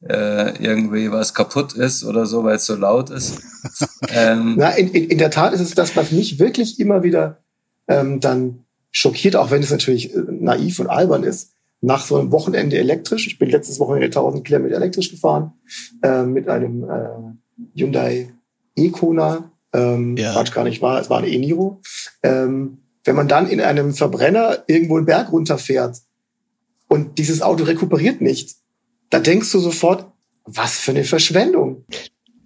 äh, 0.02 0.62
irgendwie 0.62 1.12
was 1.12 1.34
kaputt 1.34 1.74
ist 1.74 2.04
oder 2.04 2.26
so, 2.26 2.42
weil 2.44 2.56
es 2.56 2.66
so 2.66 2.74
laut 2.74 3.10
ist. 3.10 3.40
ähm, 4.14 4.54
Na, 4.56 4.70
in, 4.70 4.88
in, 4.88 5.10
in, 5.10 5.18
der 5.18 5.30
Tat 5.30 5.52
ist 5.52 5.60
es 5.60 5.74
das, 5.74 5.94
was 5.96 6.10
mich 6.10 6.38
wirklich 6.38 6.80
immer 6.80 7.02
wieder 7.02 7.38
ähm, 7.86 8.20
dann 8.20 8.64
schockiert, 8.90 9.36
auch 9.36 9.50
wenn 9.50 9.62
es 9.62 9.70
natürlich 9.70 10.14
äh, 10.14 10.22
naiv 10.28 10.80
und 10.80 10.88
albern 10.88 11.22
ist. 11.22 11.52
Nach 11.82 12.04
so 12.04 12.18
einem 12.18 12.30
Wochenende 12.30 12.76
elektrisch, 12.78 13.26
ich 13.26 13.38
bin 13.38 13.48
letztes 13.48 13.78
Wochenende 13.80 14.06
1000 14.06 14.44
Kilometer 14.44 14.76
elektrisch 14.76 15.10
gefahren, 15.10 15.52
äh, 16.02 16.24
mit 16.24 16.48
einem 16.48 16.84
äh, 16.84 17.78
Hyundai 17.78 18.32
e-Kona, 18.76 19.50
ähm, 19.72 20.16
ja. 20.16 20.32
Quatsch 20.32 20.52
gar 20.52 20.64
nicht 20.64 20.82
wahr, 20.82 21.00
es 21.00 21.08
war 21.08 21.18
ein 21.18 21.24
e-Niro. 21.24 21.80
Ähm, 22.22 22.79
wenn 23.04 23.16
man 23.16 23.28
dann 23.28 23.48
in 23.48 23.60
einem 23.60 23.94
Verbrenner 23.94 24.64
irgendwo 24.66 24.96
einen 24.96 25.06
Berg 25.06 25.32
runterfährt 25.32 25.98
und 26.88 27.18
dieses 27.18 27.42
Auto 27.42 27.64
rekuperiert 27.64 28.20
nicht, 28.20 28.56
da 29.08 29.20
denkst 29.20 29.50
du 29.52 29.58
sofort, 29.58 30.12
was 30.44 30.78
für 30.78 30.92
eine 30.92 31.04
Verschwendung. 31.04 31.84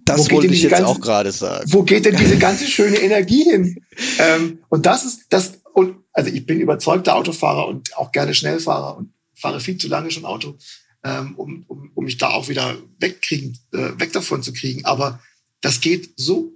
Das 0.05 0.29
wollte 0.29 0.53
ich 0.53 0.61
jetzt 0.61 0.71
ganze, 0.71 0.87
auch 0.87 0.99
gerade 0.99 1.31
sagen. 1.31 1.65
Wo 1.71 1.83
geht 1.83 2.05
denn 2.05 2.15
diese 2.15 2.37
ganze 2.37 2.67
schöne 2.67 2.97
Energie 2.97 3.43
hin? 3.43 3.83
ähm, 4.19 4.59
und 4.69 4.85
das 4.85 5.03
ist 5.03 5.25
das 5.29 5.59
und 5.73 5.97
also 6.13 6.31
ich 6.31 6.45
bin 6.45 6.59
überzeugter 6.59 7.15
Autofahrer 7.15 7.67
und 7.67 7.97
auch 7.97 8.11
gerne 8.11 8.33
Schnellfahrer 8.33 8.97
und 8.97 9.13
fahre 9.33 9.59
viel 9.59 9.77
zu 9.77 9.87
lange 9.87 10.11
schon 10.11 10.25
Auto, 10.25 10.57
ähm, 11.03 11.35
um, 11.35 11.65
um, 11.67 11.91
um 11.93 12.05
mich 12.05 12.17
da 12.17 12.29
auch 12.29 12.47
wieder 12.47 12.77
wegkriegen, 12.99 13.57
äh, 13.73 13.99
weg 13.99 14.13
davon 14.13 14.41
zu 14.41 14.53
kriegen. 14.53 14.85
Aber 14.85 15.19
das 15.59 15.81
geht 15.81 16.11
so 16.15 16.53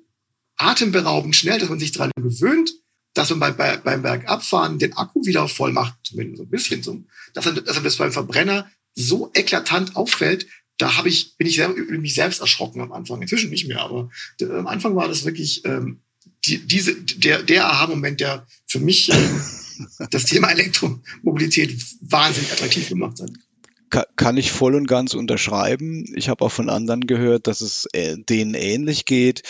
atemberaubend 0.56 1.36
schnell, 1.36 1.60
dass 1.60 1.70
man 1.70 1.80
sich 1.80 1.92
daran 1.92 2.12
gewöhnt 2.16 2.72
dass 3.14 3.30
man 3.36 3.58
bei, 3.58 3.78
beim 3.78 4.02
Bergabfahren 4.02 4.80
den 4.80 4.94
Akku 4.94 5.26
wieder 5.26 5.48
voll 5.48 5.74
macht, 5.74 5.96
zumindest 6.04 6.38
so 6.38 6.44
ein 6.44 6.50
bisschen, 6.50 6.84
so, 6.84 7.04
dass, 7.34 7.46
er, 7.46 7.54
dass 7.54 7.78
er 7.78 7.84
das 7.84 7.98
beim 7.98 8.12
Verbrenner 8.12 8.70
so 8.94 9.32
eklatant 9.34 9.96
auffällt, 9.96 10.48
da 10.78 10.96
habe 10.96 11.10
ich, 11.10 11.36
bin 11.38 11.48
ich 11.48 11.56
selber, 11.56 11.74
über 11.74 11.98
mich 11.98 12.14
selbst 12.14 12.40
erschrocken 12.40 12.82
am 12.82 12.92
Anfang. 12.92 13.22
Inzwischen 13.22 13.50
nicht 13.50 13.68
mehr, 13.68 13.82
aber 13.82 14.10
der, 14.40 14.52
am 14.52 14.68
Anfang 14.68 14.96
war 14.96 15.08
das 15.08 15.26
wirklich 15.26 15.66
ähm, 15.66 16.00
die, 16.46 16.66
diese, 16.66 16.96
der, 16.96 17.44
der 17.44 17.66
Aha-Moment, 17.66 18.22
der 18.22 18.48
für 18.66 18.80
mich 18.80 19.12
ähm, 19.12 19.42
das 20.12 20.26
Thema 20.26 20.50
Elektromobilität 20.52 21.78
wahnsinnig 22.02 22.52
attraktiv 22.52 22.88
gemacht 22.88 23.20
hat 23.20 23.32
kann 23.90 24.38
ich 24.38 24.52
voll 24.52 24.76
und 24.76 24.88
ganz 24.88 25.14
unterschreiben. 25.14 26.06
Ich 26.16 26.30
habe 26.30 26.46
auch 26.46 26.52
von 26.52 26.70
anderen 26.70 27.08
gehört, 27.08 27.48
dass 27.48 27.62
es 27.62 27.88
äh, 27.94 28.18
denen 28.18 28.54
ähnlich 28.54 29.06
geht. 29.06 29.44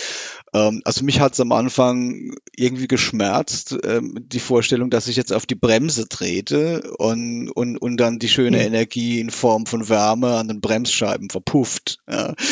Ähm, 0.53 0.81
also 0.85 1.03
mich 1.03 1.19
hat 1.19 1.33
es 1.33 1.39
am 1.39 1.51
Anfang 1.51 2.35
irgendwie 2.55 2.87
geschmerzt, 2.87 3.77
ähm, 3.83 4.15
die 4.27 4.39
Vorstellung, 4.39 4.89
dass 4.89 5.07
ich 5.07 5.15
jetzt 5.15 5.33
auf 5.33 5.45
die 5.45 5.55
Bremse 5.55 6.07
trete 6.07 6.91
und, 6.97 7.49
und, 7.49 7.77
und 7.77 7.97
dann 7.97 8.19
die 8.19 8.29
schöne 8.29 8.57
mhm. 8.57 8.63
Energie 8.63 9.19
in 9.19 9.29
Form 9.29 9.65
von 9.65 9.89
Wärme 9.89 10.35
an 10.35 10.47
den 10.47 10.61
Bremsscheiben 10.61 11.29
verpufft. 11.29 11.99
Ja. 12.09 12.33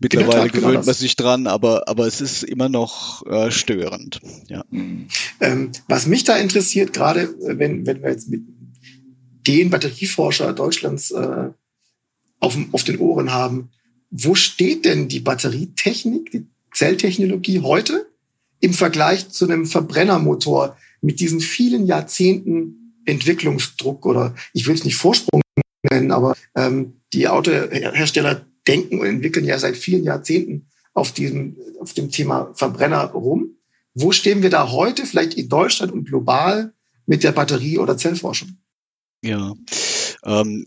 Mittlerweile 0.00 0.48
genau, 0.50 0.68
gewöhnt 0.68 0.86
man 0.86 0.94
sich 0.94 1.16
dran, 1.16 1.46
aber, 1.46 1.88
aber 1.88 2.06
es 2.06 2.20
ist 2.20 2.42
immer 2.42 2.68
noch 2.68 3.24
äh, 3.26 3.50
störend. 3.50 4.20
Ja. 4.48 4.64
Mhm. 4.70 5.08
Ähm, 5.40 5.72
was 5.88 6.06
mich 6.06 6.24
da 6.24 6.36
interessiert, 6.36 6.92
gerade 6.92 7.22
äh, 7.22 7.58
wenn, 7.58 7.86
wenn 7.86 8.02
wir 8.02 8.10
jetzt 8.10 8.28
mit 8.28 8.42
den 9.46 9.70
Batterieforscher 9.70 10.52
Deutschlands 10.52 11.10
äh, 11.10 11.50
auf, 12.40 12.56
auf 12.72 12.84
den 12.84 12.98
Ohren 12.98 13.32
haben. 13.32 13.70
Wo 14.10 14.34
steht 14.34 14.84
denn 14.84 15.08
die 15.08 15.20
Batterietechnik, 15.20 16.30
die 16.30 16.46
Zelltechnologie 16.72 17.60
heute 17.60 18.06
im 18.60 18.72
Vergleich 18.72 19.28
zu 19.30 19.44
einem 19.44 19.66
Verbrennermotor 19.66 20.76
mit 21.00 21.20
diesen 21.20 21.40
vielen 21.40 21.86
Jahrzehnten 21.86 23.02
Entwicklungsdruck 23.04 24.06
oder 24.06 24.34
ich 24.52 24.66
will 24.66 24.74
es 24.74 24.84
nicht 24.84 24.96
Vorsprung 24.96 25.42
nennen, 25.90 26.10
aber 26.10 26.34
ähm, 26.56 26.94
die 27.12 27.28
Autohersteller 27.28 28.46
denken 28.66 28.98
und 28.98 29.06
entwickeln 29.06 29.44
ja 29.44 29.58
seit 29.58 29.76
vielen 29.76 30.04
Jahrzehnten 30.04 30.68
auf 30.94 31.12
diesem 31.12 31.56
auf 31.80 31.92
dem 31.92 32.10
Thema 32.10 32.52
Verbrenner 32.54 33.04
rum. 33.10 33.56
Wo 33.92 34.10
stehen 34.10 34.42
wir 34.42 34.50
da 34.50 34.70
heute, 34.72 35.04
vielleicht 35.06 35.34
in 35.34 35.48
Deutschland 35.48 35.92
und 35.92 36.06
global 36.06 36.72
mit 37.06 37.22
der 37.22 37.32
Batterie- 37.32 37.78
oder 37.78 37.98
Zellforschung? 37.98 38.56
Ja, 39.24 39.54
ähm, 40.24 40.66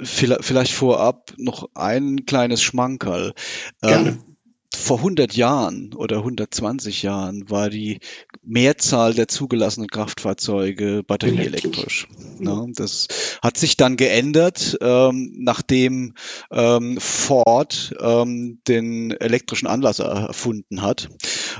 vielleicht 0.00 0.72
vorab 0.72 1.32
noch 1.36 1.68
ein 1.74 2.26
kleines 2.26 2.60
Schmankerl. 2.60 3.34
Ähm, 3.82 3.88
Gerne 3.88 4.33
vor 4.74 4.98
100 4.98 5.34
Jahren 5.34 5.94
oder 5.94 6.18
120 6.18 7.02
Jahren 7.02 7.48
war 7.50 7.70
die 7.70 8.00
Mehrzahl 8.42 9.14
der 9.14 9.28
zugelassenen 9.28 9.88
Kraftfahrzeuge 9.88 11.02
batterieelektrisch. 11.02 12.08
Ja, 12.40 12.64
das 12.74 13.08
hat 13.42 13.56
sich 13.56 13.76
dann 13.76 13.96
geändert, 13.96 14.76
ähm, 14.80 15.32
nachdem 15.38 16.14
ähm, 16.50 16.98
Ford 17.00 17.94
ähm, 18.00 18.60
den 18.68 19.10
elektrischen 19.12 19.66
Anlasser 19.66 20.04
erfunden 20.04 20.82
hat, 20.82 21.08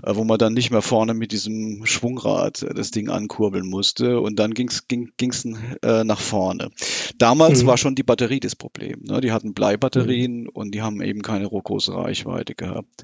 äh, 0.03 0.15
wo 0.15 0.25
man 0.25 0.39
dann 0.39 0.55
nicht 0.55 0.71
mehr 0.71 0.83
vorne 0.83 1.15
mit 1.15 1.33
diesem 1.33 1.87
Schwungrad 1.87 2.67
das 2.75 2.91
Ding 2.91 3.09
ankurbeln 3.09 3.69
musste 3.69 4.21
und 4.21 4.39
dann 4.39 4.55
ging's 4.55 4.89
ging, 4.89 5.13
ging's 5.17 5.45
äh, 5.83 6.05
nach 6.05 6.21
vorne. 6.21 6.71
Damals 7.19 7.63
mhm. 7.63 7.67
war 7.67 7.79
schon 7.79 7.95
die 7.95 8.03
Batterie 8.03 8.41
das 8.41 8.57
Problem. 8.57 9.01
Ne? 9.03 9.21
Die 9.21 9.33
hatten 9.33 9.55
Bleibatterien 9.55 10.43
mhm. 10.43 10.49
und 10.49 10.75
die 10.75 10.83
haben 10.83 11.01
eben 11.03 11.23
keine 11.23 11.49
große 11.49 11.95
Reichweite 11.95 12.55
gehabt. 12.55 13.04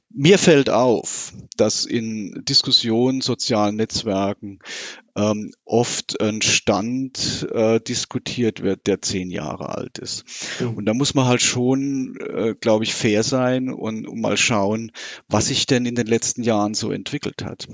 Mir 0.13 0.37
fällt 0.37 0.69
auf, 0.69 1.33
dass 1.55 1.85
in 1.85 2.43
Diskussionen, 2.45 3.21
sozialen 3.21 3.75
Netzwerken 3.75 4.59
ähm, 5.15 5.51
oft 5.65 6.21
ein 6.21 6.41
Stand 6.41 7.47
äh, 7.53 7.81
diskutiert 7.81 8.61
wird, 8.61 8.87
der 8.87 9.01
zehn 9.01 9.29
Jahre 9.29 9.69
alt 9.77 9.97
ist. 9.97 10.23
Mhm. 10.59 10.75
Und 10.75 10.85
da 10.85 10.93
muss 10.93 11.13
man 11.13 11.25
halt 11.25 11.41
schon, 11.41 12.17
äh, 12.17 12.55
glaube 12.59 12.85
ich, 12.85 12.93
fair 12.93 13.23
sein 13.23 13.69
und, 13.69 14.07
und, 14.07 14.21
mal 14.21 14.37
schauen, 14.37 14.91
was 15.27 15.47
sich 15.47 15.65
denn 15.65 15.85
in 15.85 15.95
den 15.95 16.07
letzten 16.07 16.43
Jahren 16.43 16.75
so 16.75 16.91
entwickelt 16.91 17.43
hat. 17.43 17.67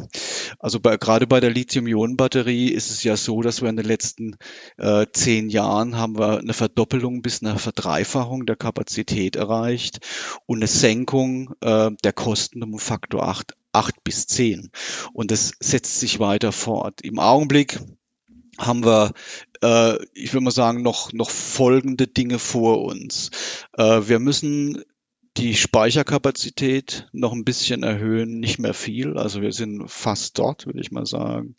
Also 0.60 0.80
bei, 0.80 0.98
gerade 0.98 1.28
bei 1.28 1.40
der 1.40 1.52
Lithium-Ionen-Batterie 1.52 2.70
ist 2.70 2.90
es 2.90 3.04
ja 3.04 3.16
so, 3.16 3.42
dass 3.42 3.62
wir 3.62 3.70
in 3.70 3.78
den 3.78 3.86
letzten 3.86 4.36
äh, 4.78 5.06
zehn 5.12 5.50
Jahren 5.50 5.96
haben 5.98 6.18
wir 6.18 6.40
eine 6.40 6.54
Verdoppelung 6.54 7.22
bis 7.22 7.44
eine 7.44 7.60
Verdreifachung 7.60 8.46
der 8.48 8.56
Kapazität 8.56 9.36
erreicht 9.36 10.00
und 10.48 10.58
eine 10.58 10.68
Senkung 10.68 11.54
äh, 11.62 11.92
der 12.04 12.14
Kosten 12.14 12.27
um 12.64 12.80
Faktor 12.80 13.28
8 13.28 13.54
acht 13.78 14.04
bis 14.04 14.28
zehn. 14.28 14.72
Und 15.14 15.32
das 15.32 15.54
setzt 15.60 16.00
sich 16.00 16.20
weiter 16.20 16.52
fort. 16.52 17.02
Im 17.02 17.20
Augenblick 17.20 17.80
haben 18.58 18.84
wir, 18.84 19.14
äh, 19.62 20.04
ich 20.14 20.34
würde 20.34 20.46
mal 20.46 20.52
sagen, 20.52 20.82
noch, 20.82 21.14
noch 21.14 21.30
folgende 21.30 22.08
Dinge 22.08 22.40
vor 22.40 22.84
uns. 22.84 23.30
Äh, 23.78 24.02
wir 24.08 24.20
müssen 24.20 24.84
die 25.38 25.56
Speicherkapazität 25.56 27.08
noch 27.14 27.34
ein 27.34 27.46
bisschen 27.46 27.84
erhöhen, 27.84 28.40
nicht 28.40 28.58
mehr 28.58 28.74
viel. 28.74 29.18
Also 29.18 29.42
wir 29.42 29.52
sind 29.52 29.88
fast 29.88 30.40
dort, 30.40 30.66
würde 30.66 30.82
ich 30.82 30.92
mal 30.92 31.06
sagen. 31.06 31.56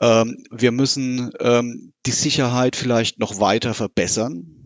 Ähm, 0.00 0.44
wir 0.50 0.72
müssen 0.72 1.30
ähm, 1.38 1.92
die 2.06 2.10
Sicherheit 2.10 2.74
vielleicht 2.74 3.20
noch 3.20 3.38
weiter 3.38 3.74
verbessern. 3.74 4.59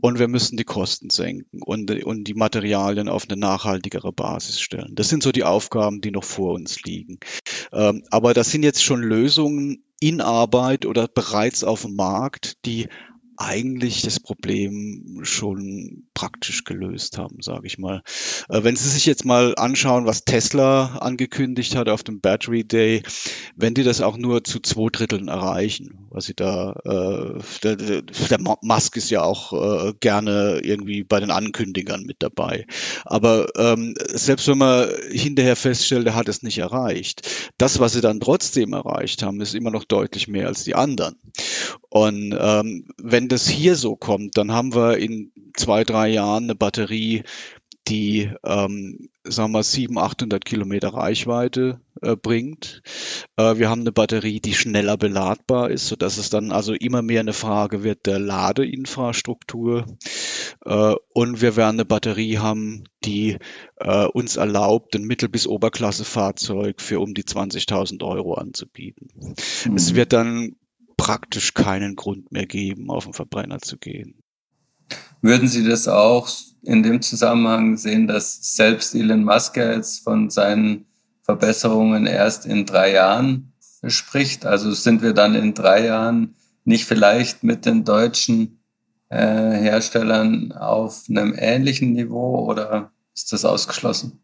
Und 0.00 0.18
wir 0.18 0.28
müssen 0.28 0.56
die 0.56 0.64
Kosten 0.64 1.10
senken 1.10 1.62
und, 1.62 1.90
und 2.04 2.24
die 2.24 2.34
Materialien 2.34 3.08
auf 3.08 3.28
eine 3.28 3.38
nachhaltigere 3.38 4.12
Basis 4.12 4.60
stellen. 4.60 4.94
Das 4.94 5.08
sind 5.08 5.22
so 5.22 5.32
die 5.32 5.44
Aufgaben, 5.44 6.00
die 6.00 6.10
noch 6.10 6.24
vor 6.24 6.54
uns 6.54 6.82
liegen. 6.82 7.18
Ähm, 7.72 8.02
aber 8.10 8.34
das 8.34 8.50
sind 8.50 8.62
jetzt 8.62 8.82
schon 8.82 9.00
Lösungen 9.02 9.84
in 10.00 10.20
Arbeit 10.20 10.86
oder 10.86 11.06
bereits 11.06 11.62
auf 11.62 11.82
dem 11.82 11.94
Markt, 11.94 12.64
die 12.66 12.88
eigentlich 13.42 14.02
das 14.02 14.20
Problem 14.20 15.20
schon 15.22 16.04
praktisch 16.14 16.64
gelöst 16.64 17.18
haben, 17.18 17.42
sage 17.42 17.66
ich 17.66 17.78
mal. 17.78 18.02
Äh, 18.48 18.62
wenn 18.62 18.76
Sie 18.76 18.88
sich 18.88 19.06
jetzt 19.06 19.24
mal 19.24 19.54
anschauen, 19.56 20.06
was 20.06 20.24
Tesla 20.24 20.98
angekündigt 20.98 21.76
hat 21.76 21.88
auf 21.88 22.02
dem 22.02 22.20
Battery 22.20 22.64
Day, 22.64 23.02
wenn 23.56 23.74
die 23.74 23.82
das 23.82 24.00
auch 24.00 24.16
nur 24.16 24.44
zu 24.44 24.60
zwei 24.60 24.88
Dritteln 24.90 25.28
erreichen, 25.28 26.06
was 26.10 26.26
sie 26.26 26.34
da, 26.34 26.72
äh, 26.84 27.40
der, 27.62 27.76
der 28.02 28.38
Musk 28.60 28.96
ist 28.96 29.10
ja 29.10 29.22
auch 29.22 29.52
äh, 29.52 29.92
gerne 30.00 30.60
irgendwie 30.62 31.04
bei 31.04 31.20
den 31.20 31.30
Ankündigern 31.30 32.04
mit 32.04 32.16
dabei. 32.20 32.66
Aber 33.04 33.48
ähm, 33.56 33.94
selbst 34.12 34.48
wenn 34.48 34.58
man 34.58 34.88
hinterher 35.10 35.56
feststellt, 35.56 36.06
er 36.06 36.14
hat 36.14 36.28
es 36.28 36.42
nicht 36.42 36.58
erreicht, 36.58 37.28
das, 37.58 37.80
was 37.80 37.92
sie 37.92 38.00
dann 38.00 38.20
trotzdem 38.20 38.72
erreicht 38.72 39.22
haben, 39.22 39.40
ist 39.40 39.54
immer 39.54 39.70
noch 39.70 39.84
deutlich 39.84 40.28
mehr 40.28 40.46
als 40.48 40.64
die 40.64 40.74
anderen. 40.74 41.16
Und 41.92 42.34
ähm, 42.40 42.86
wenn 42.96 43.28
das 43.28 43.46
hier 43.46 43.76
so 43.76 43.96
kommt, 43.96 44.38
dann 44.38 44.50
haben 44.50 44.74
wir 44.74 44.96
in 44.96 45.30
zwei, 45.54 45.84
drei 45.84 46.08
Jahren 46.08 46.44
eine 46.44 46.54
Batterie, 46.54 47.22
die, 47.86 48.30
ähm, 48.46 49.10
sagen 49.24 49.52
wir, 49.52 49.62
700, 49.62 50.12
800 50.12 50.44
Kilometer 50.46 50.94
Reichweite 50.94 51.82
äh, 52.00 52.16
bringt. 52.16 52.80
Äh, 53.36 53.58
wir 53.58 53.68
haben 53.68 53.82
eine 53.82 53.92
Batterie, 53.92 54.40
die 54.40 54.54
schneller 54.54 54.96
beladbar 54.96 55.70
ist, 55.70 55.86
so 55.86 55.94
dass 55.94 56.16
es 56.16 56.30
dann 56.30 56.50
also 56.50 56.72
immer 56.72 57.02
mehr 57.02 57.20
eine 57.20 57.34
Frage 57.34 57.82
wird 57.82 58.06
der 58.06 58.18
Ladeinfrastruktur. 58.18 59.84
Äh, 60.64 60.94
und 61.12 61.42
wir 61.42 61.56
werden 61.56 61.76
eine 61.76 61.84
Batterie 61.84 62.38
haben, 62.38 62.84
die 63.04 63.36
äh, 63.76 64.06
uns 64.06 64.36
erlaubt, 64.36 64.96
ein 64.96 65.04
Mittel- 65.04 65.28
bis 65.28 65.46
Oberklassefahrzeug 65.46 66.80
für 66.80 67.00
um 67.00 67.12
die 67.12 67.24
20.000 67.24 68.02
Euro 68.02 68.32
anzubieten. 68.32 69.08
Mhm. 69.66 69.76
Es 69.76 69.94
wird 69.94 70.14
dann 70.14 70.56
praktisch 71.02 71.52
keinen 71.52 71.96
Grund 71.96 72.30
mehr 72.30 72.46
geben, 72.46 72.88
auf 72.88 73.04
den 73.04 73.12
Verbrenner 73.12 73.58
zu 73.58 73.76
gehen. 73.76 74.22
Würden 75.20 75.48
Sie 75.48 75.64
das 75.64 75.88
auch 75.88 76.28
in 76.62 76.84
dem 76.84 77.02
Zusammenhang 77.02 77.76
sehen, 77.76 78.06
dass 78.06 78.54
selbst 78.54 78.94
Elon 78.94 79.24
Musk 79.24 79.56
jetzt 79.56 80.04
von 80.04 80.30
seinen 80.30 80.86
Verbesserungen 81.24 82.06
erst 82.06 82.46
in 82.46 82.66
drei 82.66 82.92
Jahren 82.92 83.52
spricht? 83.84 84.46
Also 84.46 84.70
sind 84.72 85.02
wir 85.02 85.12
dann 85.12 85.34
in 85.34 85.54
drei 85.54 85.86
Jahren 85.86 86.36
nicht 86.64 86.84
vielleicht 86.84 87.42
mit 87.42 87.66
den 87.66 87.84
deutschen 87.84 88.60
äh, 89.08 89.16
Herstellern 89.16 90.52
auf 90.52 91.02
einem 91.08 91.34
ähnlichen 91.36 91.94
Niveau 91.94 92.46
oder 92.48 92.92
ist 93.12 93.32
das 93.32 93.44
ausgeschlossen? 93.44 94.20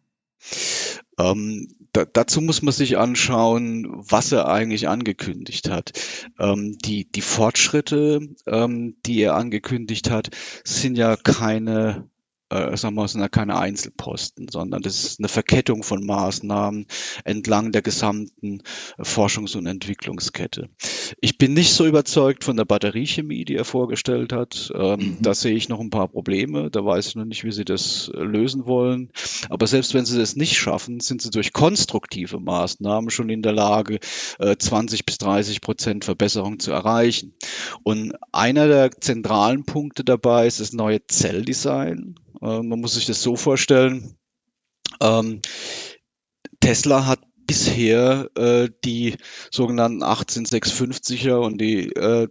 Ähm, 1.18 1.68
da, 1.92 2.04
dazu 2.04 2.40
muss 2.40 2.62
man 2.62 2.72
sich 2.72 2.98
anschauen, 2.98 3.86
was 3.90 4.32
er 4.32 4.48
eigentlich 4.48 4.88
angekündigt 4.88 5.70
hat. 5.70 5.92
Ähm, 6.38 6.78
die, 6.78 7.10
die 7.10 7.22
Fortschritte, 7.22 8.20
ähm, 8.46 8.96
die 9.06 9.20
er 9.20 9.34
angekündigt 9.34 10.10
hat, 10.10 10.30
sind 10.64 10.96
ja 10.96 11.16
keine 11.16 12.08
äh, 12.50 12.76
sagen 12.76 12.94
wir, 12.94 13.06
sind 13.08 13.20
ja 13.20 13.28
keine 13.28 13.58
Einzelposten, 13.58 14.48
sondern 14.48 14.82
das 14.82 15.04
ist 15.04 15.20
eine 15.20 15.28
Verkettung 15.28 15.82
von 15.82 16.04
Maßnahmen 16.04 16.86
entlang 17.24 17.72
der 17.72 17.82
gesamten 17.82 18.62
Forschungs- 18.98 19.56
und 19.56 19.66
Entwicklungskette. 19.66 20.68
Ich 21.20 21.38
bin 21.38 21.54
nicht 21.54 21.72
so 21.72 21.86
überzeugt 21.86 22.44
von 22.44 22.56
der 22.56 22.64
Batteriechemie, 22.64 23.44
die 23.44 23.56
er 23.56 23.64
vorgestellt 23.64 24.32
hat. 24.32 24.70
Ähm, 24.74 25.00
mhm. 25.00 25.16
Da 25.20 25.34
sehe 25.34 25.54
ich 25.54 25.68
noch 25.68 25.80
ein 25.80 25.90
paar 25.90 26.08
Probleme. 26.08 26.70
Da 26.70 26.84
weiß 26.84 27.08
ich 27.08 27.14
noch 27.16 27.24
nicht, 27.24 27.44
wie 27.44 27.52
sie 27.52 27.64
das 27.64 28.10
lösen 28.14 28.66
wollen. 28.66 29.10
Aber 29.50 29.66
selbst 29.66 29.94
wenn 29.94 30.06
sie 30.06 30.18
das 30.18 30.36
nicht 30.36 30.56
schaffen, 30.56 31.00
sind 31.00 31.22
sie 31.22 31.30
durch 31.30 31.52
konstruktive 31.52 32.40
Maßnahmen 32.40 33.10
schon 33.10 33.30
in 33.30 33.42
der 33.42 33.52
Lage, 33.52 33.98
äh, 34.38 34.56
20 34.56 35.04
bis 35.04 35.18
30 35.18 35.60
Prozent 35.60 36.04
Verbesserung 36.04 36.58
zu 36.58 36.72
erreichen. 36.72 37.34
Und 37.82 38.14
einer 38.32 38.68
der 38.68 38.90
zentralen 38.92 39.64
Punkte 39.64 40.04
dabei 40.04 40.46
ist 40.46 40.60
das 40.60 40.72
neue 40.72 41.06
Zelldesign. 41.06 42.14
Äh, 42.42 42.62
man 42.62 42.80
muss 42.80 42.94
sich 42.94 43.06
das 43.06 43.22
so 43.22 43.36
vorstellen. 43.36 44.16
Ähm, 45.00 45.40
Tesla 46.60 47.06
hat 47.06 47.20
bisher 47.46 48.30
äh, 48.36 48.68
die 48.84 49.16
sogenannten 49.50 50.02
18650er 50.02 51.36
und 51.36 51.60
die 51.60 51.90
äh, 51.92 52.28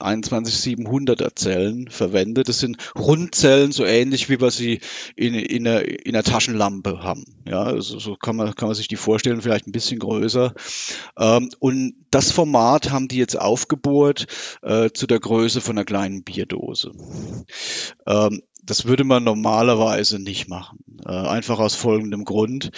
21700er 0.00 1.34
Zellen 1.34 1.88
verwendet. 1.88 2.48
Das 2.48 2.58
sind 2.58 2.76
Rundzellen, 2.96 3.72
so 3.72 3.84
ähnlich 3.84 4.28
wie 4.28 4.40
wir 4.40 4.50
sie 4.50 4.80
in, 5.16 5.34
in, 5.34 5.66
einer, 5.66 5.82
in 5.84 6.14
einer 6.14 6.22
Taschenlampe 6.22 7.02
haben. 7.02 7.24
Ja, 7.46 7.62
also 7.62 7.98
so 7.98 8.16
kann 8.16 8.36
man, 8.36 8.54
kann 8.54 8.68
man 8.68 8.74
sich 8.74 8.88
die 8.88 8.96
vorstellen, 8.96 9.40
vielleicht 9.40 9.66
ein 9.66 9.72
bisschen 9.72 9.98
größer. 9.98 10.54
Ähm, 11.18 11.50
und 11.58 11.94
das 12.10 12.32
Format 12.32 12.90
haben 12.90 13.08
die 13.08 13.18
jetzt 13.18 13.38
aufgebohrt 13.38 14.26
äh, 14.62 14.90
zu 14.90 15.06
der 15.06 15.20
Größe 15.20 15.60
von 15.60 15.78
einer 15.78 15.84
kleinen 15.84 16.22
Bierdose. 16.22 16.92
Ähm, 18.06 18.42
das 18.66 18.86
würde 18.86 19.04
man 19.04 19.24
normalerweise 19.24 20.18
nicht 20.18 20.48
machen. 20.48 20.78
Äh, 21.06 21.10
einfach 21.10 21.58
aus 21.58 21.74
folgendem 21.74 22.24
Grund. 22.24 22.70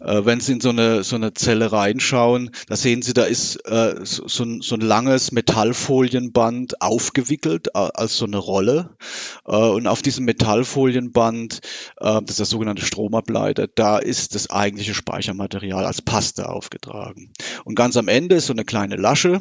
Äh, 0.00 0.24
wenn 0.24 0.40
Sie 0.40 0.52
in 0.52 0.60
so 0.60 0.68
eine, 0.68 1.02
so 1.02 1.16
eine 1.16 1.32
Zelle 1.34 1.72
reinschauen, 1.72 2.50
da 2.68 2.76
sehen 2.76 3.02
Sie, 3.02 3.14
da 3.14 3.24
ist 3.24 3.56
äh, 3.66 3.96
so, 4.02 4.28
so, 4.28 4.44
ein, 4.44 4.60
so 4.60 4.74
ein 4.74 4.80
langes 4.80 5.32
Metallfolienband 5.32 6.82
aufgewickelt 6.82 7.74
als 7.74 8.16
so 8.16 8.26
eine 8.26 8.38
Rolle. 8.38 8.96
Äh, 9.46 9.56
und 9.56 9.86
auf 9.86 10.02
diesem 10.02 10.24
Metallfolienband, 10.26 11.60
äh, 11.98 12.20
das 12.22 12.30
ist 12.30 12.38
der 12.38 12.46
sogenannte 12.46 12.84
Stromableiter, 12.84 13.66
da 13.66 13.98
ist 13.98 14.34
das 14.34 14.50
eigentliche 14.50 14.94
Speichermaterial 14.94 15.84
als 15.84 16.02
Paste 16.02 16.48
aufgetragen. 16.48 17.32
Und 17.64 17.74
ganz 17.74 17.96
am 17.96 18.08
Ende 18.08 18.36
ist 18.36 18.46
so 18.46 18.52
eine 18.52 18.64
kleine 18.64 18.96
Lasche 18.96 19.40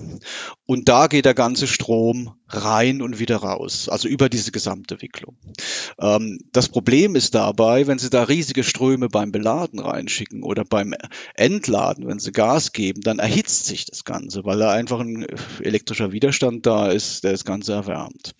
und 0.65 0.87
da 0.87 1.07
geht 1.07 1.25
der 1.25 1.33
ganze 1.33 1.67
Strom 1.67 2.38
rein 2.49 3.01
und 3.01 3.19
wieder 3.19 3.37
raus, 3.37 3.89
also 3.89 4.07
über 4.07 4.29
diese 4.29 4.51
gesamte 4.51 5.01
Wicklung. 5.01 5.37
Ähm, 5.99 6.39
das 6.51 6.69
Problem 6.69 7.15
ist 7.15 7.35
dabei, 7.35 7.87
wenn 7.87 7.99
Sie 7.99 8.09
da 8.09 8.23
riesige 8.23 8.63
Ströme 8.63 9.07
beim 9.07 9.31
Beladen 9.31 9.79
reinschicken 9.79 10.43
oder 10.43 10.63
beim 10.65 10.93
Entladen, 11.35 12.07
wenn 12.07 12.19
Sie 12.19 12.31
Gas 12.31 12.71
geben, 12.71 13.01
dann 13.01 13.19
erhitzt 13.19 13.65
sich 13.65 13.85
das 13.85 14.03
Ganze, 14.03 14.43
weil 14.45 14.59
da 14.59 14.71
einfach 14.71 14.99
ein 14.99 15.25
elektrischer 15.61 16.11
Widerstand 16.11 16.65
da 16.65 16.91
ist, 16.91 17.23
der 17.23 17.31
das 17.31 17.45
Ganze 17.45 17.73
erwärmt. 17.73 18.33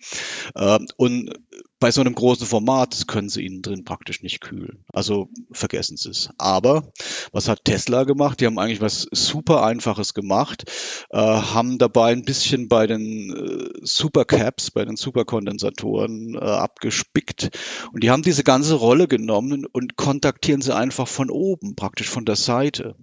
Ähm, 0.56 0.86
und 0.96 1.32
bei 1.80 1.90
so 1.90 2.02
einem 2.02 2.14
großen 2.14 2.46
Format 2.46 3.08
können 3.08 3.30
sie 3.30 3.44
innen 3.44 3.62
drin 3.62 3.84
praktisch 3.84 4.22
nicht 4.22 4.40
kühlen. 4.40 4.84
Also 4.92 5.30
vergessen 5.50 5.96
sie 5.96 6.10
es. 6.10 6.28
Aber 6.36 6.92
was 7.32 7.48
hat 7.48 7.64
Tesla 7.64 8.04
gemacht? 8.04 8.40
Die 8.40 8.46
haben 8.46 8.58
eigentlich 8.58 8.82
was 8.82 9.08
super 9.10 9.64
Einfaches 9.64 10.12
gemacht, 10.12 10.64
äh, 11.10 11.18
haben 11.18 11.78
dabei 11.78 12.12
ein 12.12 12.24
bisschen 12.24 12.68
bei 12.68 12.86
den 12.86 13.34
äh, 13.34 13.80
Supercaps, 13.82 14.70
bei 14.70 14.84
den 14.84 14.96
Superkondensatoren 14.96 16.34
äh, 16.34 16.38
abgespickt 16.38 17.50
und 17.92 18.04
die 18.04 18.10
haben 18.10 18.22
diese 18.22 18.44
ganze 18.44 18.74
Rolle 18.74 19.08
genommen 19.08 19.64
und 19.64 19.96
kontaktieren 19.96 20.60
sie 20.60 20.76
einfach 20.76 21.08
von 21.08 21.30
oben, 21.30 21.76
praktisch 21.76 22.10
von 22.10 22.26
der 22.26 22.36
Seite 22.36 22.94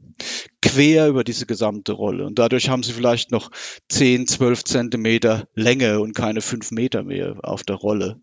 quer 0.68 1.08
über 1.08 1.24
diese 1.24 1.46
gesamte 1.46 1.94
Rolle. 1.94 2.26
Und 2.26 2.40
dadurch 2.40 2.70
haben 2.70 2.84
sie 2.84 2.94
vielleicht 2.94 3.32
noch 3.32 3.52
10, 3.90 4.28
12 4.28 4.64
Zentimeter 4.64 5.48
Länge 5.56 6.00
und 6.00 6.14
keine 6.14 6.42
5 6.42 6.72
Meter 6.72 7.04
mehr 7.04 7.38
auf 7.44 7.64
der 7.64 7.76
Rolle, 7.76 8.20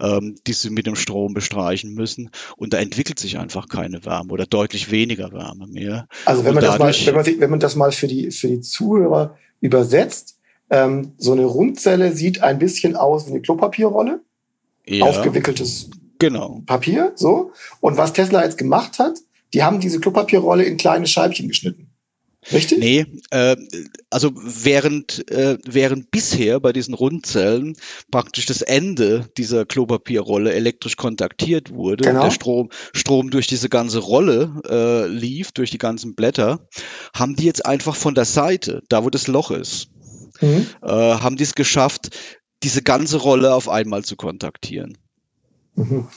ähm, 0.00 0.36
die 0.46 0.52
sie 0.52 0.70
mit 0.70 0.86
dem 0.86 0.96
Strom 0.96 1.34
bestreichen 1.34 1.94
müssen. 1.94 2.30
Und 2.56 2.72
da 2.72 2.78
entwickelt 2.78 3.18
sich 3.18 3.38
einfach 3.38 3.68
keine 3.68 4.04
Wärme 4.04 4.32
oder 4.32 4.46
deutlich 4.46 4.90
weniger 4.90 5.32
Wärme 5.32 5.66
mehr. 5.66 6.08
Also 6.24 6.44
wenn 6.44 6.54
man, 6.54 6.64
das, 6.64 6.78
mal, 6.78 6.94
wenn 6.94 7.14
man, 7.14 7.40
wenn 7.40 7.50
man 7.50 7.60
das 7.60 7.76
mal 7.76 7.92
für 7.92 8.06
die, 8.06 8.30
für 8.30 8.48
die 8.48 8.60
Zuhörer 8.60 9.36
übersetzt, 9.60 10.38
ähm, 10.70 11.12
so 11.18 11.32
eine 11.32 11.44
Rundzelle 11.44 12.12
sieht 12.12 12.42
ein 12.42 12.58
bisschen 12.58 12.96
aus 12.96 13.26
wie 13.26 13.30
eine 13.30 13.42
Klopapierrolle. 13.42 14.22
Ja, 14.86 15.04
aufgewickeltes 15.04 15.90
genau. 16.18 16.62
Papier, 16.66 17.12
so. 17.14 17.52
Und 17.80 17.96
was 17.96 18.12
Tesla 18.12 18.42
jetzt 18.42 18.58
gemacht 18.58 18.98
hat, 18.98 19.18
die 19.54 19.62
haben 19.62 19.80
diese 19.80 20.00
Klopapierrolle 20.00 20.64
in 20.64 20.76
kleine 20.76 21.06
Scheibchen 21.06 21.48
geschnitten. 21.48 21.92
Richtig? 22.50 22.78
Nee, 22.78 23.06
äh, 23.30 23.56
also 24.10 24.32
während, 24.34 25.30
äh, 25.30 25.58
während 25.64 26.10
bisher 26.10 26.58
bei 26.58 26.72
diesen 26.72 26.92
Rundzellen 26.92 27.76
praktisch 28.10 28.46
das 28.46 28.62
Ende 28.62 29.28
dieser 29.36 29.64
Klopapierrolle 29.64 30.52
elektrisch 30.52 30.96
kontaktiert 30.96 31.72
wurde 31.72 32.04
genau. 32.04 32.18
und 32.18 32.24
der 32.24 32.30
Strom, 32.32 32.70
Strom 32.92 33.30
durch 33.30 33.46
diese 33.46 33.68
ganze 33.68 34.00
Rolle 34.00 34.60
äh, 34.68 35.06
lief, 35.06 35.52
durch 35.52 35.70
die 35.70 35.78
ganzen 35.78 36.16
Blätter, 36.16 36.66
haben 37.14 37.36
die 37.36 37.44
jetzt 37.44 37.64
einfach 37.64 37.94
von 37.94 38.16
der 38.16 38.24
Seite, 38.24 38.82
da 38.88 39.04
wo 39.04 39.10
das 39.10 39.28
Loch 39.28 39.52
ist, 39.52 39.90
mhm. 40.40 40.66
äh, 40.82 40.88
haben 40.88 41.36
die 41.36 41.44
es 41.44 41.54
geschafft, 41.54 42.10
diese 42.64 42.82
ganze 42.82 43.18
Rolle 43.18 43.54
auf 43.54 43.68
einmal 43.68 44.04
zu 44.04 44.16
kontaktieren. 44.16 44.98
Mhm. 45.76 46.08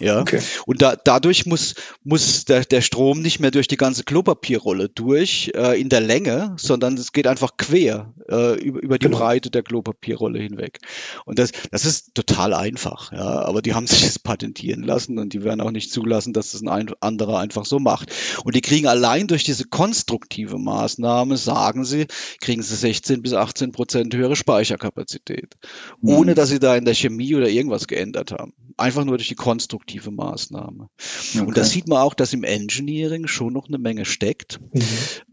Ja. 0.00 0.20
Okay. 0.20 0.40
Und 0.66 0.82
da, 0.82 0.96
dadurch 0.96 1.46
muss, 1.46 1.74
muss 2.02 2.44
der, 2.44 2.64
der 2.64 2.80
Strom 2.80 3.22
nicht 3.22 3.40
mehr 3.40 3.50
durch 3.50 3.68
die 3.68 3.76
ganze 3.76 4.04
Klopapierrolle 4.04 4.88
durch 4.88 5.52
äh, 5.54 5.80
in 5.80 5.88
der 5.88 6.00
Länge, 6.00 6.54
sondern 6.58 6.94
es 6.94 7.12
geht 7.12 7.26
einfach 7.26 7.56
quer 7.56 8.12
äh, 8.28 8.58
über, 8.60 8.82
über 8.82 8.98
die 8.98 9.06
genau. 9.06 9.18
Breite 9.18 9.50
der 9.50 9.62
Klopapierrolle 9.62 10.40
hinweg. 10.40 10.80
Und 11.24 11.38
das, 11.38 11.52
das 11.70 11.84
ist 11.84 12.14
total 12.14 12.54
einfach, 12.54 13.12
ja. 13.12 13.44
Aber 13.44 13.62
die 13.62 13.74
haben 13.74 13.86
sich 13.86 14.02
das 14.02 14.18
patentieren 14.18 14.82
lassen 14.82 15.18
und 15.18 15.32
die 15.32 15.44
werden 15.44 15.60
auch 15.60 15.70
nicht 15.70 15.92
zulassen, 15.92 16.32
dass 16.32 16.52
das 16.52 16.62
ein 16.62 16.94
anderer 17.00 17.38
einfach 17.38 17.64
so 17.64 17.78
macht. 17.78 18.12
Und 18.44 18.54
die 18.56 18.62
kriegen 18.62 18.86
allein 18.86 19.26
durch 19.26 19.44
diese 19.44 19.64
konstruktive 19.64 20.58
Maßnahme, 20.58 21.36
sagen 21.36 21.84
sie, 21.84 22.06
kriegen 22.40 22.62
sie 22.62 22.74
16 22.74 23.22
bis 23.22 23.32
18 23.32 23.72
Prozent 23.72 24.14
höhere 24.14 24.36
Speicherkapazität. 24.36 25.54
Mhm. 26.00 26.08
Ohne 26.10 26.34
dass 26.34 26.48
sie 26.48 26.58
da 26.58 26.76
in 26.76 26.84
der 26.84 26.94
Chemie 26.94 27.34
oder 27.34 27.48
irgendwas 27.48 27.86
geändert 27.86 28.32
haben. 28.32 28.52
Einfach 28.76 29.04
nur 29.04 29.18
durch 29.18 29.28
die 29.28 29.36
konstruktive 29.36 29.83
Maßnahme. 30.10 30.88
Okay. 31.34 31.40
Und 31.40 31.56
da 31.56 31.64
sieht 31.64 31.88
man 31.88 31.98
auch, 31.98 32.14
dass 32.14 32.32
im 32.32 32.44
Engineering 32.44 33.26
schon 33.26 33.52
noch 33.52 33.68
eine 33.68 33.78
Menge 33.78 34.04
steckt. 34.04 34.60
Mhm. 34.72 34.82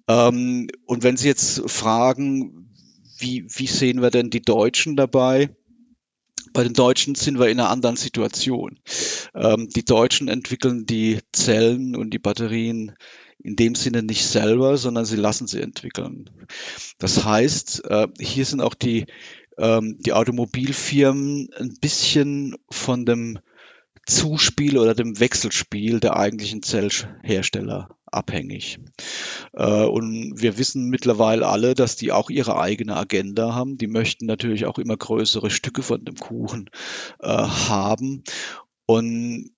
Ähm, 0.08 0.68
und 0.86 1.04
wenn 1.04 1.18
Sie 1.18 1.28
jetzt 1.28 1.70
fragen, 1.70 2.70
wie, 3.18 3.46
wie 3.48 3.68
sehen 3.68 4.02
wir 4.02 4.10
denn 4.10 4.30
die 4.30 4.42
Deutschen 4.42 4.96
dabei? 4.96 5.56
Bei 6.54 6.64
den 6.64 6.74
Deutschen 6.74 7.16
sind 7.16 7.40
wir 7.40 7.48
in 7.48 7.60
einer 7.60 7.70
anderen 7.70 7.96
Situation. 7.96 8.80
Ähm, 9.34 9.70
die 9.70 9.86
Deutschen 9.86 10.28
entwickeln 10.28 10.86
die 10.86 11.20
Zellen 11.32 11.96
und 11.96 12.12
die 12.12 12.20
Batterien 12.20 12.96
in 13.44 13.56
dem 13.56 13.76
Sinne 13.76 14.04
nicht 14.04 14.26
selber, 14.26 14.78
sondern 14.78 15.06
sie 15.06 15.16
lassen 15.16 15.48
sie 15.48 15.62
entwickeln. 15.62 16.30
Das 16.98 17.24
heißt, 17.24 17.86
äh, 17.86 18.08
hier 18.20 18.46
sind 18.46 18.62
auch 18.62 18.74
die, 18.74 19.06
ähm, 19.58 19.98
die 20.00 20.14
Automobilfirmen 20.14 21.50
ein 21.58 21.78
bisschen 21.80 22.56
von 22.70 23.06
dem 23.06 23.40
Zuspiel 24.06 24.78
oder 24.78 24.96
dem 24.96 25.20
Wechselspiel 25.20 26.00
der 26.00 26.18
eigentlichen 26.18 26.64
Zellhersteller 26.64 27.90
abhängig. 28.06 28.80
Äh, 29.54 29.84
und 29.86 30.34
wir 30.42 30.58
wissen 30.58 30.90
mittlerweile 30.90 31.48
alle, 31.48 31.76
dass 31.76 31.96
die 31.96 32.12
auch 32.12 32.30
ihre 32.30 32.60
eigene 32.60 32.96
Agenda 32.96 33.54
haben. 33.54 33.78
Die 33.78 33.88
möchten 33.88 34.26
natürlich 34.26 34.66
auch 34.66 34.80
immer 34.80 34.98
größere 34.98 35.50
Stücke 35.50 35.84
von 35.84 36.04
dem 36.04 36.16
Kuchen 36.16 36.70
äh, 37.20 37.28
haben. 37.28 38.24
Und 38.86 39.52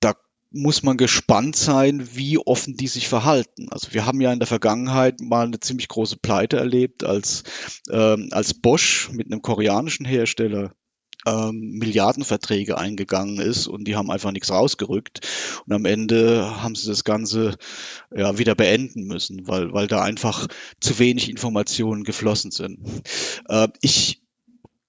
da 0.00 0.14
muss 0.50 0.82
man 0.82 0.96
gespannt 0.96 1.56
sein, 1.56 2.08
wie 2.14 2.38
offen 2.38 2.76
die 2.76 2.88
sich 2.88 3.08
verhalten. 3.08 3.68
Also 3.70 3.92
wir 3.92 4.06
haben 4.06 4.20
ja 4.20 4.32
in 4.32 4.38
der 4.38 4.48
Vergangenheit 4.48 5.20
mal 5.20 5.46
eine 5.46 5.60
ziemlich 5.60 5.88
große 5.88 6.16
Pleite 6.16 6.56
erlebt, 6.56 7.04
als, 7.04 7.42
ähm, 7.90 8.28
als 8.30 8.54
Bosch 8.54 9.10
mit 9.12 9.26
einem 9.26 9.42
koreanischen 9.42 10.06
Hersteller 10.06 10.72
ähm, 11.26 11.72
Milliardenverträge 11.72 12.78
eingegangen 12.78 13.38
ist 13.38 13.66
und 13.66 13.84
die 13.84 13.96
haben 13.96 14.10
einfach 14.10 14.32
nichts 14.32 14.50
rausgerückt. 14.50 15.20
Und 15.66 15.72
am 15.72 15.84
Ende 15.84 16.62
haben 16.62 16.74
sie 16.74 16.88
das 16.88 17.04
Ganze 17.04 17.56
ja, 18.14 18.38
wieder 18.38 18.54
beenden 18.54 19.04
müssen, 19.04 19.46
weil, 19.48 19.72
weil 19.72 19.86
da 19.86 20.02
einfach 20.02 20.46
zu 20.80 20.98
wenig 20.98 21.28
Informationen 21.28 22.04
geflossen 22.04 22.50
sind. 22.50 22.78
Äh, 23.48 23.68
ich 23.80 24.22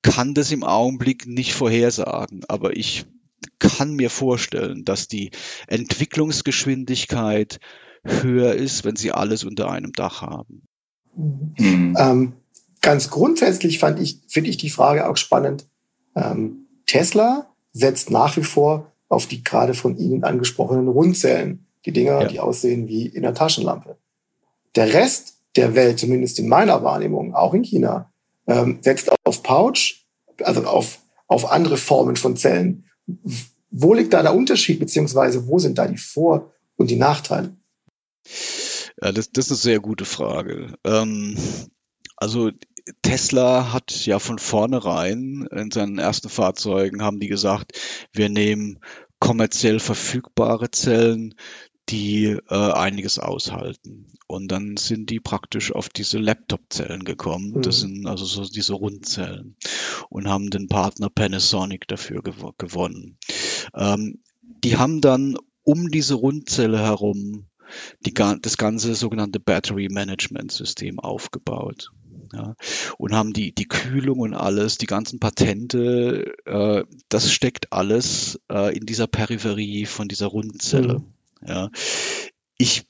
kann 0.02 0.34
das 0.34 0.52
im 0.52 0.64
Augenblick 0.64 1.28
nicht 1.28 1.54
vorhersagen, 1.54 2.44
aber 2.48 2.76
ich 2.78 3.06
kann 3.60 3.96
mir 3.96 4.10
vorstellen, 4.10 4.86
dass 4.86 5.08
die 5.08 5.32
Entwicklungsgeschwindigkeit 5.68 7.60
höher 8.04 8.54
ist, 8.54 8.86
wenn 8.86 8.96
sie 8.96 9.12
alles 9.12 9.44
unter 9.44 9.70
einem 9.70 9.92
Dach 9.92 10.22
haben. 10.22 10.64
Mhm. 11.16 11.96
Ähm, 11.98 12.34
ganz 12.82 13.10
grundsätzlich 13.10 13.80
fand 13.80 14.00
ich, 14.00 14.22
finde 14.28 14.50
ich 14.50 14.58
die 14.58 14.70
Frage 14.70 15.10
auch 15.10 15.18
spannend, 15.18 15.69
ähm, 16.20 16.68
Tesla 16.86 17.48
setzt 17.72 18.12
nach 18.12 18.36
wie 18.38 18.44
vor 18.44 18.92
auf 19.08 19.26
die 19.26 19.44
gerade 19.44 19.74
von 19.74 19.98
Ihnen 19.98 20.24
angesprochenen 20.24 20.88
Rundzellen. 20.88 21.66
Die 21.86 21.92
Dinger, 21.92 22.22
ja. 22.22 22.28
die 22.28 22.40
aussehen 22.40 22.88
wie 22.88 23.08
in 23.08 23.26
einer 23.26 23.34
Taschenlampe. 23.34 23.98
Der 24.76 24.94
Rest 24.94 25.36
der 25.56 25.76
Welt, 25.76 26.00
zumindest 26.00 26.40
in 26.40 26.48
meiner 26.48 26.84
Wahrnehmung, 26.84 27.34
auch 27.34 27.54
in 27.54 27.64
China, 27.64 28.12
ähm, 28.48 28.80
setzt 28.82 29.12
auf 29.24 29.44
Pouch, 29.44 30.06
also 30.44 30.64
auf, 30.66 31.00
auf 31.28 31.52
andere 31.52 31.78
Formen 31.78 32.16
von 32.16 32.36
Zellen. 32.36 32.86
Wo 33.72 33.94
liegt 33.94 34.14
da 34.14 34.22
der 34.22 34.36
Unterschied, 34.36 34.80
beziehungsweise 34.80 35.48
wo 35.48 35.58
sind 35.60 35.78
da 35.78 35.88
die 35.88 35.98
Vor- 35.98 36.52
und 36.76 36.90
die 36.90 36.96
Nachteile? 36.98 37.56
Ja, 39.02 39.12
das, 39.12 39.32
das 39.32 39.46
ist 39.46 39.52
eine 39.52 39.58
sehr 39.74 39.80
gute 39.80 40.06
Frage. 40.06 40.76
Ähm, 40.84 41.38
also 42.18 42.52
Tesla 43.02 43.74
hat 43.74 44.06
ja 44.06 44.20
von 44.20 44.40
vornherein 44.40 45.48
in 45.52 45.72
seinen 45.72 46.00
ersten 46.00 46.30
Fahrzeugen 46.30 47.04
haben 47.04 47.20
die 47.20 47.28
gesagt, 47.28 47.74
wir 48.14 48.30
nehmen 48.30 48.80
kommerziell 49.20 49.80
verfügbare 49.80 50.72
Zellen, 50.72 51.36
die 51.90 52.38
äh, 52.50 52.72
einiges 52.72 53.20
aushalten. 53.20 54.14
Und 54.28 54.52
dann 54.52 54.78
sind 54.78 55.10
die 55.10 55.20
praktisch 55.20 55.72
auf 55.72 55.90
diese 55.90 56.20
Laptop-Zellen 56.20 57.04
gekommen. 57.04 57.54
Mhm. 57.56 57.62
Das 57.64 57.80
sind 57.80 58.06
also 58.06 58.26
so 58.26 58.44
diese 58.44 58.74
Rundzellen 58.74 59.56
und 60.10 60.28
haben 60.28 60.52
den 60.52 60.68
Partner 60.68 61.10
Panasonic 61.10 61.88
dafür 61.88 62.22
gew 62.22 62.52
gewonnen. 62.58 63.18
Ähm, 63.74 64.22
die 64.42 64.78
haben 64.78 65.02
dann 65.02 65.38
um 65.64 65.90
diese 65.90 66.14
Rundzelle 66.14 66.80
herum 66.80 67.48
die, 68.06 68.14
das 68.14 68.58
ganze 68.58 68.96
sogenannte 68.96 69.40
Battery 69.40 69.90
Management 69.90 70.52
System 70.52 71.00
aufgebaut 71.00 71.92
ja, 72.34 72.56
und 72.98 73.14
haben 73.14 73.34
die, 73.34 73.54
die 73.54 73.68
Kühlung 73.68 74.20
und 74.20 74.34
alles, 74.34 74.78
die 74.78 74.86
ganzen 74.86 75.20
Patente, 75.20 76.36
äh, 76.46 76.84
das 77.10 77.32
steckt 77.32 77.72
alles 77.74 78.40
äh, 78.52 78.76
in 78.76 78.86
dieser 78.86 79.08
Peripherie 79.08 79.86
von 79.86 80.08
dieser 80.08 80.28
Rundzelle. 80.28 81.00
Mhm. 81.00 81.48
Ja. 81.48 81.70
Ich 82.58 82.89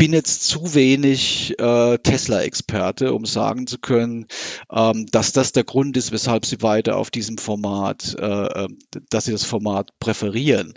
bin 0.00 0.14
jetzt 0.14 0.44
zu 0.44 0.74
wenig 0.74 1.58
äh, 1.58 1.98
Tesla-Experte, 1.98 3.12
um 3.12 3.26
sagen 3.26 3.66
zu 3.66 3.76
können, 3.76 4.28
ähm, 4.72 5.04
dass 5.12 5.32
das 5.32 5.52
der 5.52 5.64
Grund 5.64 5.94
ist, 5.98 6.10
weshalb 6.10 6.46
sie 6.46 6.62
weiter 6.62 6.96
auf 6.96 7.10
diesem 7.10 7.36
Format, 7.36 8.16
äh, 8.18 8.24
ähm, 8.24 8.78
dass 9.10 9.26
sie 9.26 9.32
das 9.32 9.44
Format 9.44 9.90
präferieren. 10.00 10.72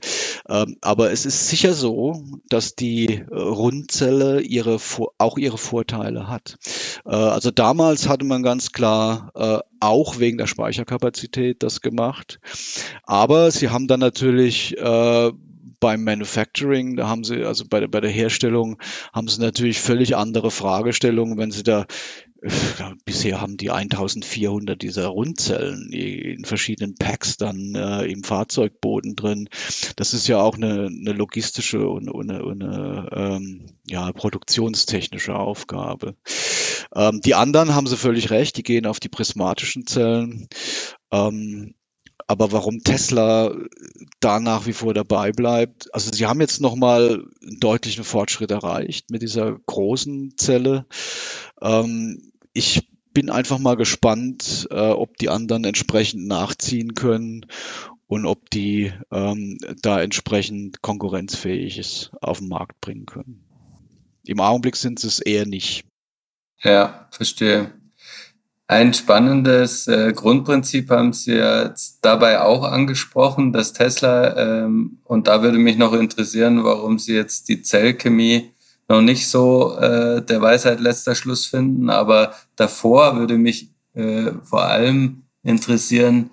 Ähm, 0.50 0.76
aber 0.82 1.14
es 1.14 1.26
ist 1.26 1.48
sicher 1.48 1.74
so, 1.74 2.22
dass 2.50 2.76
die 2.76 3.14
äh, 3.14 3.34
Rundzelle 3.34 4.42
ihre 4.42 4.78
auch 5.18 5.38
ihre 5.38 5.58
Vorteile 5.58 6.28
hat. 6.28 6.58
Äh, 7.06 7.16
also 7.16 7.50
damals 7.50 8.10
hatte 8.10 8.26
man 8.26 8.44
ganz 8.44 8.74
klar 8.74 9.32
äh, 9.36 9.60
auch 9.80 10.20
wegen 10.20 10.38
der 10.38 10.48
Speicherkapazität 10.48 11.64
das 11.64 11.80
gemacht. 11.80 12.42
Aber 13.04 13.52
sie 13.52 13.70
haben 13.70 13.88
dann 13.88 14.02
natürlich 14.02 14.78
äh, 14.78 15.32
beim 15.84 16.06
Manufacturing, 16.06 16.96
da 16.96 17.10
haben 17.10 17.26
sie, 17.26 17.44
also 17.44 17.66
bei 17.70 17.82
der, 17.82 17.90
bei 17.90 18.00
der 18.00 18.10
Herstellung, 18.10 18.82
haben 19.12 19.28
sie 19.28 19.42
natürlich 19.42 19.82
völlig 19.82 20.16
andere 20.16 20.50
Fragestellungen, 20.50 21.38
wenn 21.38 21.52
sie 21.52 21.64
da 21.64 21.86
bisher 23.04 23.42
haben 23.42 23.58
die 23.58 23.70
1400 23.70 24.82
dieser 24.82 25.08
Rundzellen 25.08 25.92
in 25.92 26.46
verschiedenen 26.46 26.96
Packs 26.96 27.36
dann 27.36 27.76
äh, 27.76 28.06
im 28.06 28.24
Fahrzeugboden 28.24 29.18
drin. 29.18 29.50
Das 29.98 30.14
ist 30.14 30.28
ja 30.30 30.42
auch 30.42 30.56
eine, 30.56 30.88
eine 30.88 31.12
logistische 31.12 31.86
und, 31.90 32.10
und 32.10 32.32
eine, 32.32 32.42
eine 32.42 33.10
ähm, 33.12 33.66
ja, 33.86 34.10
produktionstechnische 34.14 35.36
Aufgabe. 35.36 36.16
Ähm, 36.96 37.20
die 37.20 37.36
anderen 37.36 37.76
haben 37.76 37.88
sie 37.88 37.98
völlig 37.98 38.30
recht, 38.30 38.56
die 38.56 38.64
gehen 38.64 38.86
auf 38.86 39.02
die 39.02 39.10
prismatischen 39.10 39.86
Zellen. 39.86 40.48
Ähm, 41.12 41.76
aber 42.28 42.52
warum 42.52 42.84
Tesla 42.84 43.56
da 44.20 44.40
nach 44.40 44.66
wie 44.66 44.74
vor 44.74 44.94
dabei 44.94 45.32
bleibt, 45.32 45.94
also 45.94 46.12
sie 46.12 46.26
haben 46.26 46.42
jetzt 46.42 46.62
nochmal 46.62 47.26
einen 47.42 47.60
deutlichen 47.60 48.04
Fortschritt 48.04 48.52
erreicht 48.52 49.10
mit 49.12 49.22
dieser 49.22 49.58
großen 49.66 50.38
Zelle. 50.38 50.86
Ähm, 51.62 52.32
ich 52.54 52.90
bin 53.14 53.30
einfach 53.30 53.60
mal 53.60 53.76
gespannt, 53.76 54.68
äh, 54.72 54.90
ob 54.90 55.18
die 55.18 55.30
anderen 55.30 55.64
entsprechend 55.66 56.28
nachziehen 56.28 56.96
können 56.96 57.46
und 58.08 58.26
ob 58.26 58.50
die 58.50 58.92
ähm, 59.12 59.58
da 59.82 60.02
entsprechend 60.02 60.82
konkurrenzfähiges 60.82 62.12
auf 62.22 62.40
den 62.40 62.48
Markt 62.48 62.82
bringen 62.82 63.06
können. 63.06 63.44
Im 64.26 64.40
Augenblick 64.40 64.76
sind 64.76 65.00
sie 65.00 65.08
es 65.08 65.20
eher 65.20 65.46
nicht. 65.46 65.86
Ja, 66.62 67.08
verstehe. 67.12 67.74
Ein 68.74 68.92
spannendes 68.96 69.88
äh, 69.88 70.14
Grundprinzip 70.14 70.90
haben 70.90 71.14
Sie 71.14 71.34
jetzt 71.34 72.00
dabei 72.02 72.42
auch 72.42 72.64
angesprochen, 72.64 73.54
dass 73.54 73.72
Tesla, 73.72 74.36
ähm, 74.36 74.98
und 75.04 75.28
da 75.28 75.44
würde 75.44 75.60
mich 75.60 75.78
noch 75.78 75.94
interessieren, 75.94 76.64
warum 76.64 76.98
Sie 76.98 77.14
jetzt 77.14 77.50
die 77.50 77.62
Zellchemie 77.62 78.50
noch 78.90 79.02
nicht 79.02 79.28
so 79.28 79.78
äh, 79.78 80.26
der 80.26 80.42
Weisheit 80.42 80.80
letzter 80.80 81.14
Schluss 81.14 81.46
finden, 81.46 81.92
aber 81.92 82.34
davor 82.56 83.16
würde 83.16 83.38
mich 83.38 83.70
äh, 83.94 84.32
vor 84.44 84.64
allem 84.64 85.22
interessieren, 85.44 86.32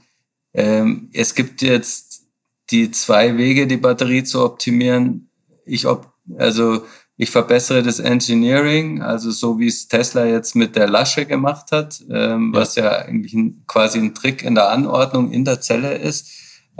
ähm, 0.55 1.11
es 1.12 1.35
gibt 1.35 1.61
jetzt 1.61 2.22
die 2.70 2.90
zwei 2.90 3.37
Wege, 3.37 3.66
die 3.66 3.76
Batterie 3.76 4.24
zu 4.24 4.42
optimieren. 4.42 5.29
Ich 5.66 5.87
ob, 5.87 6.11
also 6.38 6.87
ich 7.22 7.30
verbessere 7.30 7.83
das 7.83 7.98
Engineering, 7.98 9.02
also 9.02 9.30
so 9.30 9.59
wie 9.59 9.66
es 9.66 9.88
Tesla 9.88 10.24
jetzt 10.24 10.56
mit 10.56 10.74
der 10.74 10.88
Lasche 10.88 11.26
gemacht 11.26 11.70
hat, 11.70 12.00
ähm, 12.11 12.52
ja. 12.54 12.61
was 12.61 12.76
ja 12.76 12.90
eigentlich 12.90 13.35
ein, 13.35 13.62
quasi 13.66 13.98
ein 13.98 14.14
Trick 14.14 14.42
in 14.42 14.54
der 14.54 14.70
Anordnung 14.70 15.30
in 15.30 15.44
der 15.44 15.61
Zelle 15.61 15.94
ist. 15.94 16.30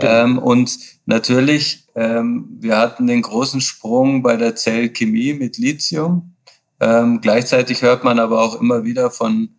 Ja. 0.01 0.23
Ähm, 0.23 0.37
und 0.39 0.77
natürlich 1.05 1.81
Ähm, 1.93 2.57
wir 2.59 2.77
hatten 2.77 3.07
den 3.07 3.21
großen 3.21 3.59
Sprung 3.61 4.23
bei 4.23 4.37
der 4.37 4.55
Zellchemie 4.55 5.33
mit 5.33 5.57
Lithium. 5.57 6.35
Ähm, 6.79 7.19
gleichzeitig 7.21 7.81
hört 7.81 8.03
man 8.03 8.17
aber 8.17 8.41
auch 8.41 8.59
immer 8.61 8.85
wieder 8.85 9.11
von, 9.11 9.49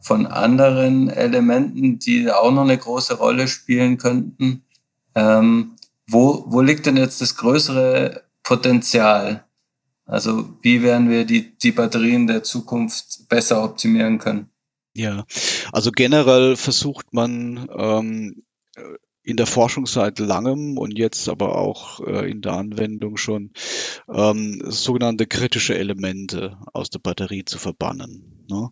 von 0.00 0.26
anderen 0.26 1.10
Elementen, 1.10 1.98
die 1.98 2.30
auch 2.30 2.50
noch 2.50 2.62
eine 2.62 2.78
große 2.78 3.18
Rolle 3.18 3.46
spielen 3.46 3.98
könnten. 3.98 4.62
Ähm, 5.14 5.72
wo, 6.08 6.44
wo 6.48 6.62
liegt 6.62 6.86
denn 6.86 6.96
jetzt 6.96 7.20
das 7.20 7.36
größere 7.36 8.22
Potenzial? 8.42 9.44
Also 10.08 10.48
wie 10.62 10.82
werden 10.82 11.10
wir 11.10 11.26
die, 11.26 11.56
die 11.58 11.70
Batterien 11.70 12.26
der 12.26 12.42
Zukunft 12.42 13.28
besser 13.28 13.62
optimieren 13.62 14.18
können? 14.18 14.48
Ja, 14.94 15.24
also 15.70 15.92
generell 15.92 16.56
versucht 16.56 17.12
man 17.12 17.68
ähm, 17.76 18.42
in 19.22 19.36
der 19.36 19.46
Forschung 19.46 19.84
seit 19.84 20.18
langem 20.18 20.78
und 20.78 20.96
jetzt 20.96 21.28
aber 21.28 21.58
auch 21.58 22.00
äh, 22.00 22.30
in 22.30 22.40
der 22.40 22.54
Anwendung 22.54 23.18
schon 23.18 23.52
ähm, 24.10 24.62
sogenannte 24.64 25.26
kritische 25.26 25.76
Elemente 25.76 26.56
aus 26.72 26.88
der 26.88 27.00
Batterie 27.00 27.44
zu 27.44 27.58
verbannen. 27.58 28.37
Ne? 28.48 28.70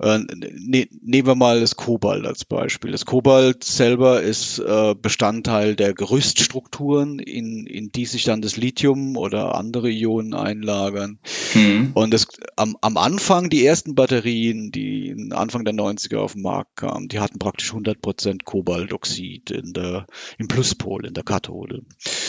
Äh, 0.00 0.18
ne, 0.18 0.88
nehmen 1.02 1.26
wir 1.26 1.34
mal 1.34 1.60
das 1.60 1.76
Kobalt 1.76 2.26
als 2.26 2.44
Beispiel. 2.44 2.92
Das 2.92 3.06
Kobalt 3.06 3.64
selber 3.64 4.22
ist 4.22 4.58
äh, 4.58 4.94
Bestandteil 5.00 5.76
der 5.76 5.94
Gerüststrukturen, 5.94 7.18
in, 7.18 7.66
in 7.66 7.90
die 7.90 8.06
sich 8.06 8.24
dann 8.24 8.42
das 8.42 8.56
Lithium 8.56 9.16
oder 9.16 9.54
andere 9.54 9.90
Ionen 9.90 10.34
einlagern. 10.34 11.18
Mhm. 11.54 11.90
Und 11.94 12.14
das, 12.14 12.28
am, 12.56 12.76
am 12.80 12.96
Anfang, 12.96 13.50
die 13.50 13.64
ersten 13.64 13.94
Batterien, 13.94 14.70
die 14.70 15.30
Anfang 15.30 15.64
der 15.64 15.74
90er 15.74 16.18
auf 16.18 16.32
den 16.34 16.42
Markt 16.42 16.76
kamen, 16.76 17.08
die 17.08 17.20
hatten 17.20 17.38
praktisch 17.38 17.70
100 17.70 18.00
Prozent 18.00 18.44
Kobaltoxid 18.44 19.50
in 19.50 19.72
der 19.72 20.06
im 20.38 20.48
Pluspol, 20.48 21.06
in 21.06 21.14
der 21.14 21.24
Kathode. 21.24 21.82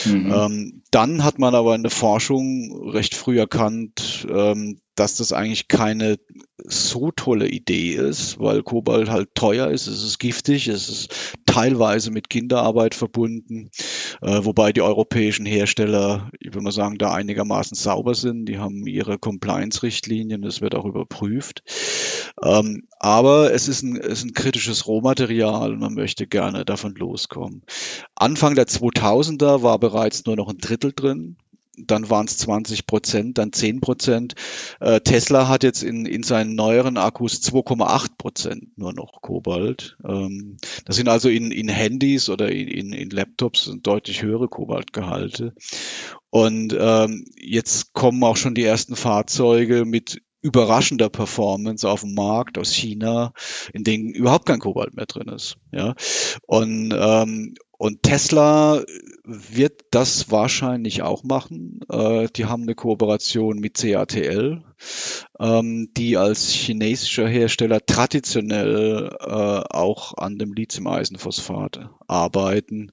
Mhm. 0.05 0.33
Ähm, 0.33 0.81
dann 0.91 1.23
hat 1.23 1.39
man 1.39 1.55
aber 1.55 1.75
in 1.75 1.83
der 1.83 1.91
Forschung 1.91 2.89
recht 2.89 3.15
früh 3.15 3.37
erkannt, 3.39 4.27
ähm, 4.29 4.79
dass 4.95 5.15
das 5.15 5.31
eigentlich 5.31 5.67
keine 5.67 6.17
so 6.67 7.11
tolle 7.11 7.47
Idee 7.47 7.93
ist, 7.93 8.39
weil 8.39 8.61
Kobalt 8.61 9.09
halt 9.09 9.33
teuer 9.35 9.69
ist, 9.69 9.87
es 9.87 10.03
ist 10.03 10.19
giftig, 10.19 10.67
es 10.67 10.89
ist 10.89 11.35
teilweise 11.45 12.11
mit 12.11 12.29
Kinderarbeit 12.29 12.93
verbunden, 12.93 13.71
äh, 14.21 14.39
wobei 14.43 14.73
die 14.73 14.81
europäischen 14.81 15.45
Hersteller, 15.45 16.29
ich 16.39 16.49
würde 16.49 16.61
mal 16.61 16.71
sagen, 16.71 16.97
da 16.97 17.13
einigermaßen 17.13 17.75
sauber 17.75 18.15
sind. 18.15 18.45
Die 18.45 18.59
haben 18.59 18.85
ihre 18.85 19.17
Compliance-Richtlinien, 19.17 20.41
das 20.41 20.61
wird 20.61 20.75
auch 20.75 20.85
überprüft. 20.85 21.63
Ähm, 22.43 22.83
aber 22.99 23.53
es 23.53 23.67
ist 23.67 23.81
ein, 23.83 23.95
es 23.97 24.19
ist 24.19 24.25
ein 24.25 24.33
kritisches 24.33 24.87
Rohmaterial 24.87 25.71
und 25.71 25.79
man 25.79 25.93
möchte 25.93 26.27
gerne 26.27 26.65
davon 26.65 26.93
loskommen. 26.95 27.63
Anfang 28.15 28.55
der 28.55 28.67
2000er 28.67 29.63
war 29.63 29.79
bereits 29.79 30.25
nur 30.25 30.35
noch 30.35 30.49
ein 30.49 30.57
Drittel 30.57 30.91
drin 30.93 31.37
dann 31.77 32.09
waren 32.09 32.25
es 32.25 32.37
20 32.37 32.87
Prozent, 32.87 33.37
dann 33.37 33.53
10 33.53 33.81
Prozent. 33.81 34.35
Äh, 34.79 35.01
Tesla 35.01 35.47
hat 35.47 35.63
jetzt 35.63 35.83
in, 35.83 36.05
in 36.05 36.23
seinen 36.23 36.55
neueren 36.55 36.97
Akkus 36.97 37.41
2,8 37.41 38.17
Prozent 38.17 38.77
nur 38.77 38.93
noch 38.93 39.21
Kobalt. 39.21 39.97
Ähm, 40.07 40.57
das 40.85 40.95
sind 40.95 41.07
also 41.07 41.29
in, 41.29 41.51
in 41.51 41.69
Handys 41.69 42.29
oder 42.29 42.51
in, 42.51 42.93
in, 42.93 43.09
Laptops 43.09 43.71
deutlich 43.83 44.23
höhere 44.23 44.47
Kobaltgehalte. 44.47 45.53
Und 46.29 46.75
ähm, 46.77 47.25
jetzt 47.35 47.93
kommen 47.93 48.23
auch 48.23 48.37
schon 48.37 48.55
die 48.55 48.63
ersten 48.63 48.95
Fahrzeuge 48.95 49.85
mit 49.85 50.21
überraschender 50.41 51.09
Performance 51.09 51.87
auf 51.87 52.01
dem 52.01 52.13
Markt 52.13 52.57
aus 52.57 52.73
China, 52.73 53.33
in 53.73 53.83
denen 53.83 54.09
überhaupt 54.09 54.45
kein 54.45 54.59
Kobalt 54.59 54.93
mehr 54.93 55.05
drin 55.05 55.27
ist. 55.29 55.57
Ja, 55.71 55.95
und 56.45 56.93
ähm, 56.97 57.55
und 57.77 58.01
Tesla 58.01 58.83
wird 59.23 59.81
das 59.91 60.31
wahrscheinlich 60.31 61.03
auch 61.03 61.23
machen. 61.23 61.81
Äh, 61.89 62.27
die 62.35 62.45
haben 62.45 62.63
eine 62.63 62.75
Kooperation 62.75 63.59
mit 63.59 63.75
CATL, 63.75 64.63
ähm, 65.39 65.89
die 65.95 66.17
als 66.17 66.49
chinesischer 66.49 67.27
Hersteller 67.27 67.85
traditionell 67.85 69.15
äh, 69.19 69.25
auch 69.25 70.17
an 70.17 70.39
dem 70.39 70.53
Lithium-Eisenphosphat 70.53 71.89
arbeiten. 72.07 72.89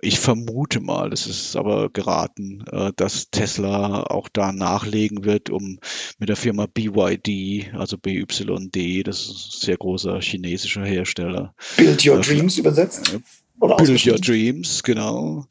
Ich 0.00 0.20
vermute 0.20 0.80
mal, 0.80 1.10
das 1.10 1.26
ist 1.26 1.56
aber 1.56 1.88
geraten, 1.90 2.64
äh, 2.70 2.92
dass 2.94 3.30
Tesla 3.30 4.04
auch 4.04 4.28
da 4.28 4.52
nachlegen 4.52 5.24
wird, 5.24 5.50
um 5.50 5.80
mit 6.18 6.28
der 6.28 6.36
Firma 6.36 6.66
BYD, 6.66 7.74
also 7.74 7.96
BYD, 7.98 9.06
das 9.06 9.22
ist 9.22 9.30
ein 9.30 9.60
sehr 9.66 9.76
großer 9.78 10.20
chinesischer 10.20 10.84
Hersteller. 10.84 11.54
Build 11.76 12.06
Your 12.06 12.20
Dreams 12.20 12.58
übersetzt? 12.58 13.18
Oder 13.60 13.76
Build 13.76 14.06
Your 14.06 14.18
Dreams, 14.18 14.82
genau. 14.82 15.46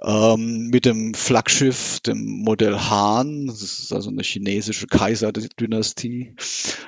Ähm, 0.00 0.68
mit 0.68 0.84
dem 0.84 1.14
Flaggschiff, 1.14 2.00
dem 2.00 2.42
Modell 2.44 2.78
Han, 2.78 3.46
das 3.48 3.62
ist 3.62 3.92
also 3.92 4.10
eine 4.10 4.22
chinesische 4.22 4.86
Kaiserdynastie. 4.86 6.34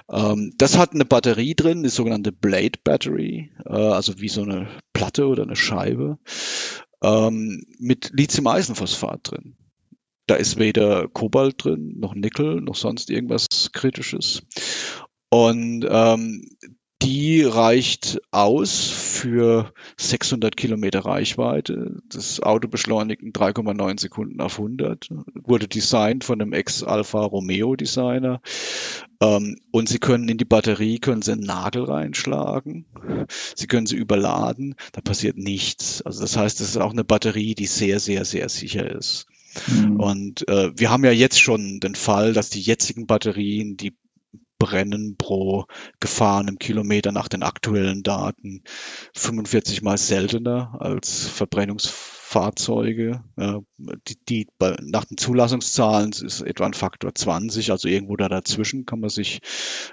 Ähm, 0.08 0.52
das 0.56 0.78
hat 0.78 0.92
eine 0.94 1.04
Batterie 1.04 1.54
drin, 1.54 1.82
die 1.82 1.88
sogenannte 1.88 2.30
Blade 2.30 2.78
Battery, 2.84 3.50
äh, 3.66 3.72
also 3.72 4.20
wie 4.20 4.28
so 4.28 4.42
eine 4.42 4.68
Platte 4.92 5.26
oder 5.26 5.42
eine 5.42 5.56
Scheibe, 5.56 6.18
ähm, 7.02 7.64
mit 7.78 8.10
Lithium-Eisenphosphat 8.12 9.32
drin. 9.32 9.56
Da 10.26 10.36
ist 10.36 10.58
weder 10.58 11.08
Kobalt 11.08 11.64
drin, 11.64 11.98
noch 11.98 12.14
Nickel, 12.14 12.60
noch 12.60 12.76
sonst 12.76 13.10
irgendwas 13.10 13.48
Kritisches. 13.72 14.42
Und 15.30 15.84
ähm, 15.88 16.48
die 17.02 17.42
reicht 17.42 18.20
aus 18.30 18.88
für 18.88 19.72
600 19.96 20.56
Kilometer 20.56 21.00
Reichweite. 21.00 21.96
Das 22.08 22.40
Auto 22.40 22.68
beschleunigt 22.68 23.22
in 23.22 23.32
3,9 23.32 23.98
Sekunden 23.98 24.40
auf 24.40 24.58
100. 24.58 25.08
Wurde 25.34 25.66
designt 25.66 26.24
von 26.24 26.40
einem 26.40 26.52
Ex-Alfa 26.52 27.20
Romeo 27.22 27.74
Designer. 27.76 28.42
Ähm, 29.20 29.56
und 29.70 29.88
Sie 29.88 29.98
können 29.98 30.28
in 30.28 30.38
die 30.38 30.44
Batterie, 30.44 30.98
können 30.98 31.22
Sie 31.22 31.32
einen 31.32 31.42
Nagel 31.42 31.84
reinschlagen. 31.84 32.86
Sie 33.54 33.66
können 33.66 33.86
sie 33.86 33.96
überladen. 33.96 34.74
Da 34.92 35.00
passiert 35.00 35.36
nichts. 35.36 36.02
Also 36.02 36.20
das 36.20 36.36
heißt, 36.36 36.60
es 36.60 36.70
ist 36.70 36.76
auch 36.78 36.92
eine 36.92 37.04
Batterie, 37.04 37.54
die 37.54 37.66
sehr, 37.66 38.00
sehr, 38.00 38.24
sehr 38.24 38.48
sicher 38.48 38.90
ist. 38.90 39.26
Mhm. 39.66 40.00
Und 40.00 40.48
äh, 40.48 40.70
wir 40.76 40.90
haben 40.90 41.04
ja 41.04 41.12
jetzt 41.12 41.40
schon 41.40 41.80
den 41.80 41.94
Fall, 41.94 42.32
dass 42.32 42.50
die 42.50 42.60
jetzigen 42.60 43.06
Batterien, 43.06 43.76
die 43.76 43.94
brennen 44.60 45.16
pro 45.16 45.64
gefahrenem 45.98 46.60
Kilometer 46.60 47.10
nach 47.10 47.26
den 47.26 47.42
aktuellen 47.42 48.04
Daten. 48.04 48.62
45 49.14 49.82
mal 49.82 49.98
seltener 49.98 50.76
als 50.78 51.28
Verbrennungsfahrzeuge. 52.30 53.24
die, 54.06 54.16
die 54.28 54.46
nach 54.58 55.04
den 55.04 55.16
Zulassungszahlen 55.16 56.12
ist 56.12 56.42
etwa 56.42 56.66
ein 56.66 56.74
Faktor 56.74 57.14
20, 57.14 57.72
also 57.72 57.88
irgendwo 57.88 58.16
da 58.16 58.28
dazwischen 58.28 58.86
kann 58.86 59.00
man 59.00 59.10
sich 59.10 59.40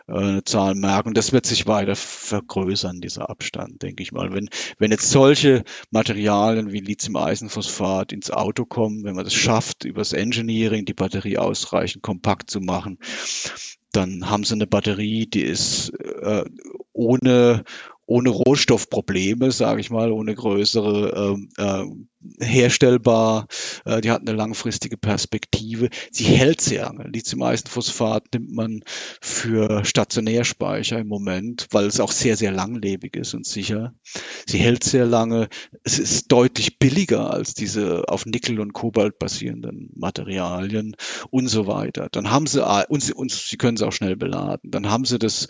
äh, 0.07 0.13
eine 0.13 0.43
Zahl 0.43 0.75
merken. 0.75 1.13
Das 1.13 1.33
wird 1.33 1.45
sich 1.45 1.65
weiter 1.65 1.95
vergrößern, 1.95 3.01
dieser 3.01 3.29
Abstand, 3.29 3.81
denke 3.81 4.03
ich 4.03 4.11
mal. 4.11 4.33
Wenn, 4.33 4.49
wenn 4.77 4.91
jetzt 4.91 5.09
solche 5.09 5.63
Materialien 5.89 6.71
wie 6.71 6.79
Lithium-Eisenphosphat 6.79 8.11
ins 8.11 8.29
Auto 8.29 8.65
kommen, 8.65 9.03
wenn 9.03 9.15
man 9.15 9.25
das 9.25 9.33
schafft, 9.33 9.83
übers 9.83 10.13
Engineering 10.13 10.85
die 10.85 10.93
Batterie 10.93 11.37
ausreichend 11.37 12.03
kompakt 12.03 12.51
zu 12.51 12.59
machen, 12.59 12.99
dann 13.91 14.29
haben 14.29 14.43
sie 14.43 14.53
eine 14.53 14.67
Batterie, 14.67 15.25
die 15.25 15.41
ist 15.41 15.89
äh, 15.89 16.45
ohne, 16.93 17.63
ohne 18.07 18.29
Rohstoffprobleme, 18.29 19.51
sage 19.51 19.81
ich 19.81 19.89
mal, 19.89 20.11
ohne 20.11 20.33
größere 20.33 21.37
äh, 21.57 21.61
äh, 21.61 21.85
herstellbar, 22.39 23.47
äh, 23.85 23.99
die 23.99 24.11
hat 24.11 24.21
eine 24.21 24.31
langfristige 24.31 24.97
Perspektive. 24.97 25.89
Sie 26.09 26.23
hält 26.23 26.61
sehr 26.61 26.85
lange. 26.85 27.09
Lithium-Eisenphosphat 27.09 28.33
nimmt 28.33 28.51
man 28.53 28.83
für 29.21 29.83
Stationärspeicher 29.83 30.97
im 30.99 31.07
Moment, 31.07 31.67
weil 31.71 31.85
es 31.85 31.99
auch 31.99 32.13
sehr, 32.13 32.37
sehr 32.37 32.51
langlebig 32.51 33.17
ist 33.17 33.33
und 33.33 33.45
sicher. 33.45 33.93
Sie 34.47 34.57
hält 34.57 34.85
sehr 34.85 35.05
lange. 35.05 35.49
Es 35.83 35.99
ist 35.99 36.31
deutlich 36.31 36.79
billiger 36.79 37.31
als 37.31 37.55
diese 37.55 38.07
auf 38.07 38.25
Nickel 38.25 38.61
und 38.61 38.71
Kobalt 38.71 39.19
basierenden 39.19 39.91
Materialien 39.95 40.95
und 41.29 41.49
so 41.49 41.67
weiter. 41.67 42.07
Dann 42.11 42.31
haben 42.31 42.47
sie, 42.47 42.65
und 42.87 43.03
sie, 43.03 43.13
und 43.13 43.31
sie 43.31 43.57
können 43.57 43.75
sie 43.75 43.85
auch 43.85 43.91
schnell 43.91 44.15
beladen. 44.15 44.71
Dann 44.71 44.89
haben 44.89 45.03
sie 45.03 45.19
das 45.19 45.49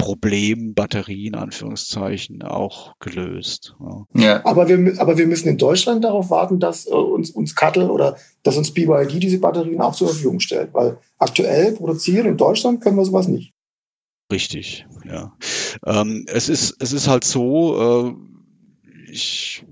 Problem 0.00 0.74
Batterien, 0.74 1.34
Anführungszeichen, 1.34 2.42
auch 2.42 2.98
gelöst. 3.00 3.76
Ja. 3.80 4.06
ja. 4.14 4.44
Aber, 4.46 4.68
wir, 4.68 5.00
aber 5.00 5.18
wir 5.18 5.26
müssen 5.26 5.48
in 5.48 5.58
Deutschland 5.58 6.04
darauf 6.04 6.30
warten, 6.30 6.58
dass 6.58 6.86
äh, 6.86 6.90
uns, 6.90 7.30
uns 7.30 7.54
Kattel 7.54 7.90
oder 7.90 8.16
dass 8.42 8.56
uns 8.56 8.72
BYD 8.72 9.22
diese 9.22 9.38
Batterien 9.38 9.80
auch 9.80 9.94
zur 9.94 10.08
Verfügung 10.08 10.40
stellt, 10.40 10.72
weil 10.72 10.98
aktuell 11.18 11.72
produzieren 11.72 12.26
in 12.26 12.36
Deutschland 12.36 12.80
können 12.80 12.96
wir 12.96 13.04
sowas 13.04 13.28
nicht. 13.28 13.52
Richtig, 14.32 14.86
ja. 15.04 15.36
Ähm, 15.84 16.24
es, 16.28 16.48
ist, 16.48 16.76
es 16.80 16.92
ist 16.92 17.08
halt 17.08 17.24
so, 17.24 18.08
äh, 18.08 19.10
ich, 19.10 19.64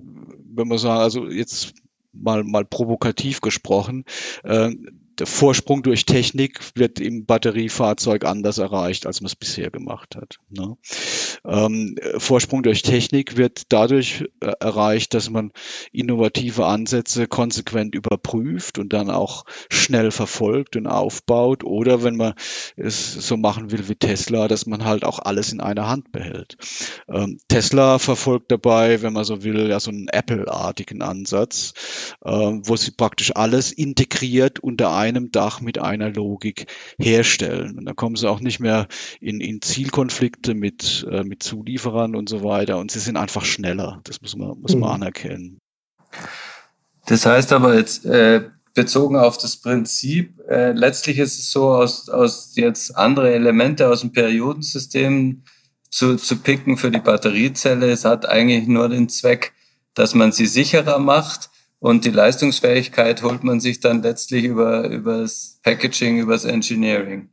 wenn 0.54 0.68
man 0.68 0.78
sagen, 0.78 1.00
also 1.00 1.26
jetzt 1.26 1.72
mal, 2.12 2.44
mal 2.44 2.64
provokativ 2.64 3.40
gesprochen, 3.40 4.04
äh, 4.44 4.72
der 5.18 5.26
Vorsprung 5.26 5.82
durch 5.82 6.06
Technik 6.06 6.60
wird 6.74 7.00
im 7.00 7.26
Batteriefahrzeug 7.26 8.24
anders 8.24 8.58
erreicht, 8.58 9.06
als 9.06 9.20
man 9.20 9.26
es 9.26 9.36
bisher 9.36 9.70
gemacht 9.70 10.16
hat. 10.16 10.38
Ne? 10.48 10.76
Ähm, 11.44 11.96
Vorsprung 12.18 12.62
durch 12.62 12.82
Technik 12.82 13.36
wird 13.36 13.72
dadurch 13.72 14.24
äh, 14.40 14.52
erreicht, 14.60 15.14
dass 15.14 15.30
man 15.30 15.52
innovative 15.92 16.66
Ansätze 16.66 17.26
konsequent 17.26 17.94
überprüft 17.94 18.78
und 18.78 18.92
dann 18.92 19.10
auch 19.10 19.44
schnell 19.70 20.10
verfolgt 20.10 20.76
und 20.76 20.86
aufbaut. 20.86 21.64
Oder 21.64 22.02
wenn 22.02 22.16
man 22.16 22.34
es 22.76 23.14
so 23.14 23.36
machen 23.36 23.70
will 23.70 23.88
wie 23.88 23.96
Tesla, 23.96 24.48
dass 24.48 24.66
man 24.66 24.84
halt 24.84 25.04
auch 25.04 25.18
alles 25.18 25.52
in 25.52 25.60
einer 25.60 25.88
Hand 25.88 26.12
behält. 26.12 26.56
Ähm, 27.08 27.38
Tesla 27.48 27.98
verfolgt 27.98 28.50
dabei, 28.52 29.02
wenn 29.02 29.12
man 29.12 29.24
so 29.24 29.42
will, 29.42 29.68
ja 29.68 29.80
so 29.80 29.90
einen 29.90 30.08
Apple-artigen 30.08 31.02
Ansatz, 31.02 31.72
äh, 32.24 32.30
wo 32.30 32.76
sie 32.76 32.92
praktisch 32.92 33.34
alles 33.34 33.72
integriert 33.72 34.60
unter 34.60 34.92
einem 35.08 35.30
Dach 35.30 35.60
mit 35.60 35.78
einer 35.78 36.10
Logik 36.10 36.66
herstellen. 36.98 37.78
Und 37.78 37.86
da 37.86 37.92
kommen 37.92 38.16
sie 38.16 38.28
auch 38.28 38.40
nicht 38.40 38.60
mehr 38.60 38.86
in, 39.20 39.40
in 39.40 39.62
Zielkonflikte 39.62 40.54
mit, 40.54 41.06
äh, 41.10 41.24
mit 41.24 41.42
Zulieferern 41.42 42.14
und 42.14 42.28
so 42.28 42.44
weiter. 42.44 42.78
Und 42.78 42.90
sie 42.90 43.00
sind 43.00 43.16
einfach 43.16 43.44
schneller. 43.44 44.00
Das 44.04 44.20
muss 44.20 44.36
man, 44.36 44.60
muss 44.60 44.72
man 44.72 44.88
mhm. 44.88 44.94
anerkennen. 44.94 45.58
Das 47.06 47.24
heißt 47.24 47.52
aber 47.52 47.76
jetzt, 47.76 48.04
äh, 48.04 48.42
bezogen 48.74 49.16
auf 49.16 49.38
das 49.38 49.56
Prinzip, 49.56 50.38
äh, 50.48 50.72
letztlich 50.72 51.18
ist 51.18 51.38
es 51.38 51.50
so, 51.50 51.72
aus, 51.72 52.08
aus 52.08 52.52
jetzt 52.54 52.96
andere 52.96 53.34
Elemente 53.34 53.88
aus 53.88 54.02
dem 54.02 54.12
Periodensystem 54.12 55.42
zu, 55.90 56.16
zu 56.16 56.36
picken 56.36 56.76
für 56.76 56.90
die 56.90 57.00
Batteriezelle. 57.00 57.90
Es 57.90 58.04
hat 58.04 58.28
eigentlich 58.28 58.68
nur 58.68 58.88
den 58.88 59.08
Zweck, 59.08 59.52
dass 59.94 60.14
man 60.14 60.32
sie 60.32 60.46
sicherer 60.46 60.98
macht 60.98 61.50
und 61.80 62.04
die 62.04 62.10
Leistungsfähigkeit 62.10 63.22
holt 63.22 63.44
man 63.44 63.60
sich 63.60 63.80
dann 63.80 64.02
letztlich 64.02 64.44
über, 64.44 64.88
über 64.88 65.18
das 65.18 65.60
Packaging, 65.62 66.18
über 66.18 66.32
das 66.32 66.44
Engineering. 66.44 67.30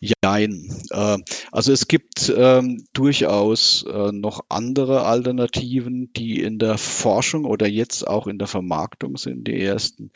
Jein. 0.00 0.74
Äh, 0.90 1.18
also 1.52 1.72
es 1.72 1.88
gibt 1.88 2.32
ähm, 2.36 2.84
durchaus 2.92 3.84
äh, 3.84 4.12
noch 4.12 4.40
andere 4.48 5.04
Alternativen, 5.04 6.12
die 6.14 6.40
in 6.40 6.58
der 6.58 6.78
Forschung 6.78 7.44
oder 7.44 7.68
jetzt 7.68 8.06
auch 8.06 8.26
in 8.26 8.38
der 8.38 8.48
Vermarktung 8.48 9.16
sind, 9.16 9.46
die 9.46 9.60
ersten. 9.60 10.10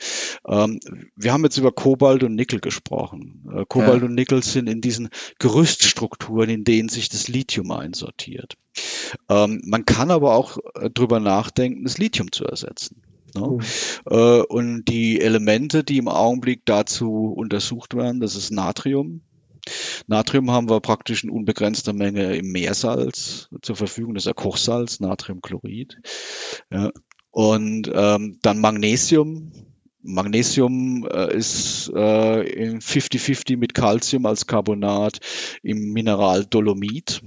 Ähm, 0.47 0.79
wir 1.15 1.31
haben 1.31 1.43
jetzt 1.43 1.57
über 1.57 1.71
Kobalt 1.71 2.23
und 2.23 2.35
Nickel 2.35 2.59
gesprochen. 2.59 3.45
Äh, 3.53 3.65
Kobalt 3.67 4.01
ja. 4.01 4.07
und 4.07 4.15
Nickel 4.15 4.43
sind 4.43 4.67
in 4.67 4.81
diesen 4.81 5.09
Gerüststrukturen, 5.39 6.49
in 6.49 6.63
denen 6.63 6.89
sich 6.89 7.09
das 7.09 7.27
Lithium 7.27 7.71
einsortiert. 7.71 8.55
Ähm, 9.29 9.61
man 9.65 9.85
kann 9.85 10.11
aber 10.11 10.35
auch 10.35 10.57
äh, 10.75 10.89
drüber 10.89 11.19
nachdenken, 11.19 11.83
das 11.83 11.97
Lithium 11.97 12.31
zu 12.31 12.45
ersetzen. 12.45 13.01
Ne? 13.39 13.57
Mhm. 14.09 14.45
und 14.49 14.85
die 14.85 15.21
Elemente, 15.21 15.83
die 15.83 15.97
im 15.97 16.07
Augenblick 16.07 16.65
dazu 16.65 17.33
untersucht 17.35 17.95
werden, 17.95 18.19
das 18.19 18.35
ist 18.35 18.51
Natrium, 18.51 19.21
Natrium 20.07 20.51
haben 20.51 20.69
wir 20.69 20.79
praktisch 20.79 21.23
in 21.23 21.29
unbegrenzter 21.29 21.93
Menge 21.93 22.35
im 22.35 22.51
Meersalz 22.51 23.49
zur 23.61 23.75
Verfügung. 23.75 24.13
Das 24.13 24.23
ist 24.23 24.27
ja 24.27 24.33
Kochsalz, 24.33 24.99
Natriumchlorid. 24.99 25.97
Ja. 26.71 26.91
Und 27.31 27.91
ähm, 27.93 28.39
dann 28.41 28.59
Magnesium. 28.59 29.51
Magnesium 30.01 31.05
äh, 31.11 31.35
ist 31.35 31.91
äh, 31.93 32.41
in 32.43 32.79
50-50 32.79 33.57
mit 33.57 33.73
Calcium 33.73 34.25
als 34.25 34.47
Carbonat 34.47 35.19
im 35.63 35.91
Mineral 35.91 36.45
Dolomit. 36.45 37.21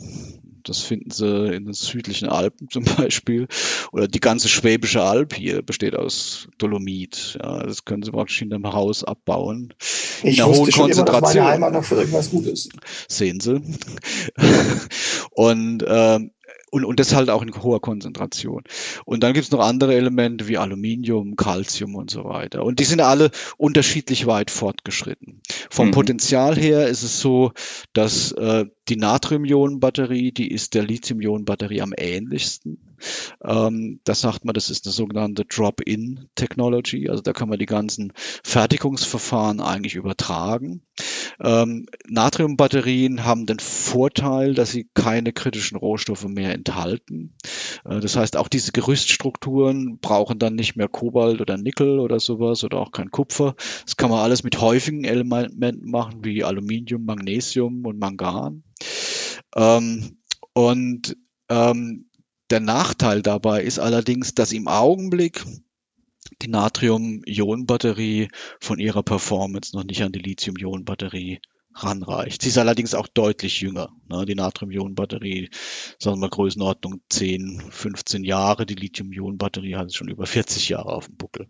Das 0.64 0.80
finden 0.80 1.10
Sie 1.10 1.54
in 1.54 1.64
den 1.64 1.72
südlichen 1.72 2.28
Alpen 2.28 2.68
zum 2.70 2.84
Beispiel. 2.96 3.48
Oder 3.92 4.08
die 4.08 4.20
ganze 4.20 4.48
Schwäbische 4.48 5.02
Alb 5.02 5.34
hier 5.34 5.62
besteht 5.62 5.94
aus 5.94 6.48
Dolomit. 6.58 7.38
Ja, 7.40 7.62
das 7.62 7.84
können 7.84 8.02
Sie 8.02 8.10
praktisch 8.10 8.42
in 8.42 8.52
einem 8.52 8.72
Haus 8.72 9.04
abbauen. 9.04 9.74
Ich 10.22 10.38
in 10.38 10.44
einer 10.44 10.54
hohen 10.54 10.70
schon 10.70 10.84
Konzentration. 10.84 11.06
Immer, 11.06 11.20
dass 11.20 11.34
meine 11.34 11.46
Heimat 11.46 11.72
noch 11.72 11.84
für 11.84 11.96
irgendwas 11.96 12.30
gut 12.30 12.46
ist. 12.46 12.70
Sehen 13.08 13.40
Sie. 13.40 13.60
Und 15.30 15.84
ähm, 15.86 16.32
und, 16.70 16.84
und 16.84 17.00
das 17.00 17.14
halt 17.14 17.30
auch 17.30 17.42
in 17.42 17.52
hoher 17.62 17.80
Konzentration. 17.80 18.62
Und 19.04 19.22
dann 19.22 19.32
gibt 19.34 19.44
es 19.44 19.50
noch 19.50 19.60
andere 19.60 19.94
Elemente 19.94 20.48
wie 20.48 20.56
Aluminium, 20.56 21.36
Calcium 21.36 21.96
und 21.96 22.10
so 22.10 22.24
weiter. 22.24 22.64
Und 22.64 22.78
die 22.78 22.84
sind 22.84 23.00
alle 23.00 23.30
unterschiedlich 23.56 24.26
weit 24.26 24.50
fortgeschritten. 24.50 25.42
Vom 25.68 25.88
mhm. 25.88 25.92
Potenzial 25.92 26.56
her 26.56 26.86
ist 26.86 27.02
es 27.02 27.20
so, 27.20 27.52
dass 27.92 28.32
äh, 28.32 28.66
die 28.90 28.96
Natrium-Ionen-Batterie, 28.96 30.32
die 30.32 30.50
ist 30.50 30.74
der 30.74 30.82
Lithium-Ionen-Batterie 30.82 31.80
am 31.80 31.92
ähnlichsten. 31.96 32.78
Ähm, 33.42 34.00
das 34.04 34.20
sagt 34.20 34.44
man, 34.44 34.52
das 34.52 34.68
ist 34.68 34.84
eine 34.84 34.92
sogenannte 34.92 35.44
Drop-in-Technology. 35.44 37.08
Also 37.08 37.22
da 37.22 37.32
kann 37.32 37.48
man 37.48 37.58
die 37.58 37.66
ganzen 37.66 38.12
Fertigungsverfahren 38.44 39.60
eigentlich 39.60 39.94
übertragen. 39.94 40.82
Ähm, 41.40 41.86
Natriumbatterien 42.08 43.24
haben 43.24 43.46
den 43.46 43.60
Vorteil, 43.60 44.54
dass 44.54 44.72
sie 44.72 44.88
keine 44.94 45.32
kritischen 45.32 45.78
Rohstoffe 45.78 46.26
mehr 46.26 46.52
enthalten. 46.52 47.34
Äh, 47.84 48.00
das 48.00 48.16
heißt, 48.16 48.36
auch 48.36 48.48
diese 48.48 48.72
Gerüststrukturen 48.72 49.98
brauchen 50.00 50.38
dann 50.38 50.56
nicht 50.56 50.76
mehr 50.76 50.88
Kobalt 50.88 51.40
oder 51.40 51.56
Nickel 51.56 51.98
oder 52.00 52.20
sowas 52.20 52.64
oder 52.64 52.78
auch 52.78 52.92
kein 52.92 53.10
Kupfer. 53.10 53.54
Das 53.84 53.96
kann 53.96 54.10
man 54.10 54.18
alles 54.18 54.42
mit 54.42 54.60
häufigen 54.60 55.04
Elementen 55.04 55.88
machen, 55.88 56.24
wie 56.24 56.44
Aluminium, 56.44 57.04
Magnesium 57.04 57.86
und 57.86 57.98
Mangan. 57.98 58.64
Ähm, 59.54 60.18
und 60.52 61.16
ähm, 61.48 62.10
der 62.50 62.60
Nachteil 62.60 63.22
dabei 63.22 63.62
ist 63.62 63.78
allerdings, 63.78 64.34
dass 64.34 64.52
im 64.52 64.68
Augenblick 64.68 65.44
die 66.42 66.48
Natrium-Ionen-Batterie 66.48 68.28
von 68.60 68.78
ihrer 68.78 69.02
Performance 69.02 69.76
noch 69.76 69.84
nicht 69.84 70.02
an 70.02 70.12
die 70.12 70.18
Lithium-Ionen-Batterie 70.18 71.40
ranreicht. 71.74 72.42
Sie 72.42 72.48
ist 72.48 72.58
allerdings 72.58 72.94
auch 72.94 73.06
deutlich 73.08 73.60
jünger. 73.60 73.90
Ne? 74.08 74.26
Die 74.26 74.34
Natrium-Ionen-Batterie, 74.34 75.50
sagen 75.98 76.16
wir 76.16 76.20
mal 76.20 76.30
Größenordnung 76.30 77.00
10, 77.08 77.62
15 77.70 78.24
Jahre. 78.24 78.66
Die 78.66 78.74
Lithium-Ionen-Batterie 78.74 79.76
hat 79.76 79.94
schon 79.94 80.08
über 80.08 80.26
40 80.26 80.68
Jahre 80.68 80.92
auf 80.92 81.06
dem 81.06 81.16
Buckel. 81.16 81.48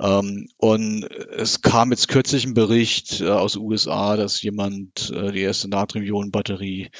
Ähm, 0.00 0.48
und 0.56 1.04
es 1.04 1.62
kam 1.62 1.90
jetzt 1.90 2.08
kürzlich 2.08 2.44
ein 2.44 2.54
Bericht 2.54 3.20
äh, 3.20 3.28
aus 3.28 3.56
USA, 3.56 4.16
dass 4.16 4.42
jemand 4.42 5.10
äh, 5.10 5.32
die 5.32 5.40
erste 5.42 5.68
Natrium-Ionen-Batterie 5.68 6.90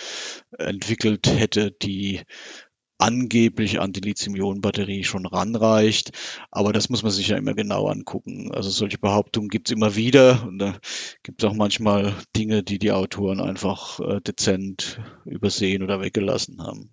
entwickelt 0.58 1.26
hätte, 1.26 1.70
die 1.70 2.22
angeblich 2.98 3.80
an 3.80 3.92
die 3.92 4.00
Lithium-Ionen-Batterie 4.00 5.04
schon 5.04 5.26
ranreicht. 5.26 6.12
Aber 6.50 6.72
das 6.72 6.88
muss 6.88 7.02
man 7.02 7.12
sich 7.12 7.28
ja 7.28 7.37
immer 7.37 7.54
genau 7.54 7.87
angucken. 7.88 8.52
Also 8.52 8.70
solche 8.70 8.98
Behauptungen 8.98 9.48
gibt 9.48 9.68
es 9.68 9.76
immer 9.76 9.96
wieder. 9.96 10.46
Und 10.46 10.59
da 10.59 10.74
gibt 11.22 11.42
es 11.42 11.48
auch 11.48 11.54
manchmal 11.54 12.14
Dinge, 12.37 12.62
die 12.62 12.78
die 12.78 12.92
Autoren 12.92 13.40
einfach 13.40 14.00
äh, 14.00 14.20
dezent 14.20 15.00
übersehen 15.24 15.83
oder 15.83 16.00
weggelassen 16.00 16.62
haben. 16.62 16.90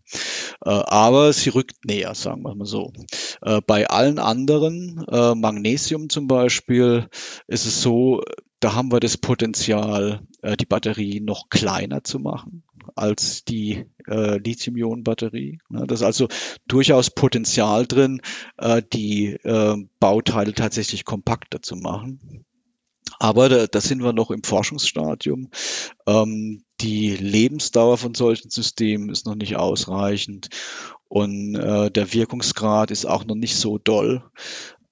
Äh, 0.66 0.70
aber 0.70 1.34
sie 1.34 1.50
rückt 1.50 1.86
näher, 1.86 2.16
sagen 2.16 2.44
wir 2.44 2.56
mal 2.56 2.66
so. 2.66 2.92
Äh, 3.42 3.62
bei 3.66 3.88
allen 3.88 4.20
anderen, 4.20 5.06
äh, 5.10 5.36
Magnesium 5.36 6.10
zum 6.10 6.28
Beispiel, 6.28 7.08
ist 7.48 7.66
es 7.66 7.82
so, 7.82 8.22
da 8.60 8.74
haben 8.74 8.92
wir 8.92 9.00
das 9.00 9.18
Potenzial, 9.18 10.22
äh, 10.42 10.56
die 10.58 10.66
Batterie 10.66 11.20
noch 11.20 11.50
kleiner 11.50 12.04
zu 12.04 12.20
machen 12.20 12.64
als 12.96 13.44
die 13.44 13.86
äh, 14.08 14.38
Lithium-Ionen-Batterie. 14.38 15.60
Ne? 15.70 15.86
Da 15.88 15.94
ist 15.94 16.04
also 16.04 16.28
durchaus 16.68 17.10
Potenzial 17.10 17.86
drin, 17.86 18.22
äh, 18.58 18.82
die 18.94 19.34
äh, 19.44 19.78
Bauteile 20.00 20.54
tatsächlich 20.54 21.06
kompakter 21.06 21.62
zu 21.62 21.76
machen. 21.76 22.46
Aber 23.20 23.50
da, 23.50 23.68
da 23.68 23.82
sind 23.82 24.04
wir 24.04 24.14
noch 24.14 24.32
im 24.32 24.44
Forschungsstadium. 24.44 25.50
Ähm, 26.08 26.64
die 26.80 27.16
Lebensdauer 27.16 27.98
von 27.98 28.16
solchen 28.16 28.50
Systemen 28.50 29.10
ist 29.10 29.26
noch 29.26 29.36
nicht 29.36 29.58
ausreichend 29.58 30.50
und 31.08 31.56
äh, 31.56 31.92
der 31.92 32.14
Wirkungsgrad 32.14 32.90
ist 32.90 33.06
auch 33.06 33.26
noch 33.26 33.36
nicht 33.36 33.56
so 33.56 33.78
doll. 33.78 34.24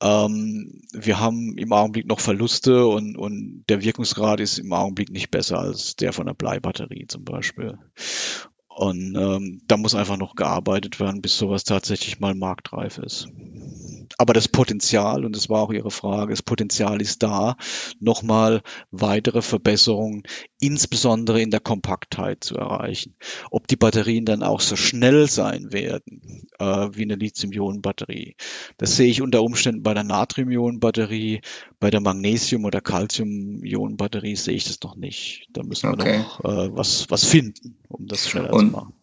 Ähm, 0.01 0.81
wir 0.93 1.19
haben 1.19 1.57
im 1.57 1.73
Augenblick 1.73 2.07
noch 2.07 2.19
Verluste 2.19 2.85
und, 2.87 3.17
und 3.17 3.63
der 3.67 3.81
Wirkungsgrad 3.81 4.39
ist 4.39 4.57
im 4.59 4.71
Augenblick 4.73 5.09
nicht 5.09 5.31
besser 5.31 5.59
als 5.59 5.95
der 5.95 6.13
von 6.13 6.27
der 6.27 6.33
Bleibatterie 6.33 7.07
zum 7.07 7.25
Beispiel. 7.25 7.77
Und 8.79 9.13
ähm, 9.15 9.61
da 9.67 9.75
muss 9.77 9.93
einfach 9.93 10.15
noch 10.17 10.35
gearbeitet 10.35 11.01
werden, 11.01 11.21
bis 11.21 11.37
sowas 11.37 11.65
tatsächlich 11.65 12.19
mal 12.19 12.33
marktreif 12.33 12.97
ist. 12.97 13.29
Aber 14.17 14.33
das 14.33 14.47
Potenzial, 14.47 15.25
und 15.25 15.35
das 15.35 15.49
war 15.49 15.61
auch 15.61 15.71
Ihre 15.71 15.91
Frage, 15.91 16.31
das 16.31 16.41
Potenzial 16.41 17.01
ist 17.01 17.23
da, 17.23 17.55
nochmal 17.99 18.61
weitere 18.91 19.41
Verbesserungen, 19.41 20.23
insbesondere 20.59 21.41
in 21.41 21.51
der 21.51 21.59
Kompaktheit 21.59 22.43
zu 22.43 22.55
erreichen. 22.55 23.15
Ob 23.51 23.67
die 23.67 23.75
Batterien 23.75 24.25
dann 24.25 24.43
auch 24.43 24.61
so 24.61 24.75
schnell 24.75 25.27
sein 25.27 25.71
werden 25.71 26.47
äh, 26.59 26.89
wie 26.91 27.03
eine 27.03 27.15
Lithium-Ionen-Batterie, 27.15 28.35
das 28.77 28.95
sehe 28.95 29.09
ich 29.09 29.21
unter 29.21 29.43
Umständen 29.43 29.83
bei 29.83 29.93
der 29.93 30.03
Natrium-Ionen-Batterie, 30.03 31.41
bei 31.79 31.89
der 31.89 32.01
Magnesium- 32.01 32.65
oder 32.65 32.81
Calcium-Ionen-Batterie 32.81 34.35
sehe 34.35 34.55
ich 34.55 34.65
das 34.65 34.79
noch 34.83 34.95
nicht. 34.95 35.47
Da 35.53 35.63
müssen 35.63 35.89
wir 35.89 35.93
okay. 35.93 36.19
noch 36.19 36.43
äh, 36.43 36.75
was, 36.75 37.09
was 37.09 37.23
finden, 37.23 37.77
um 37.87 38.07
das 38.07 38.29
schneller 38.29 38.53
und, 38.53 38.67
zu 38.67 38.71
machen. 38.71 38.93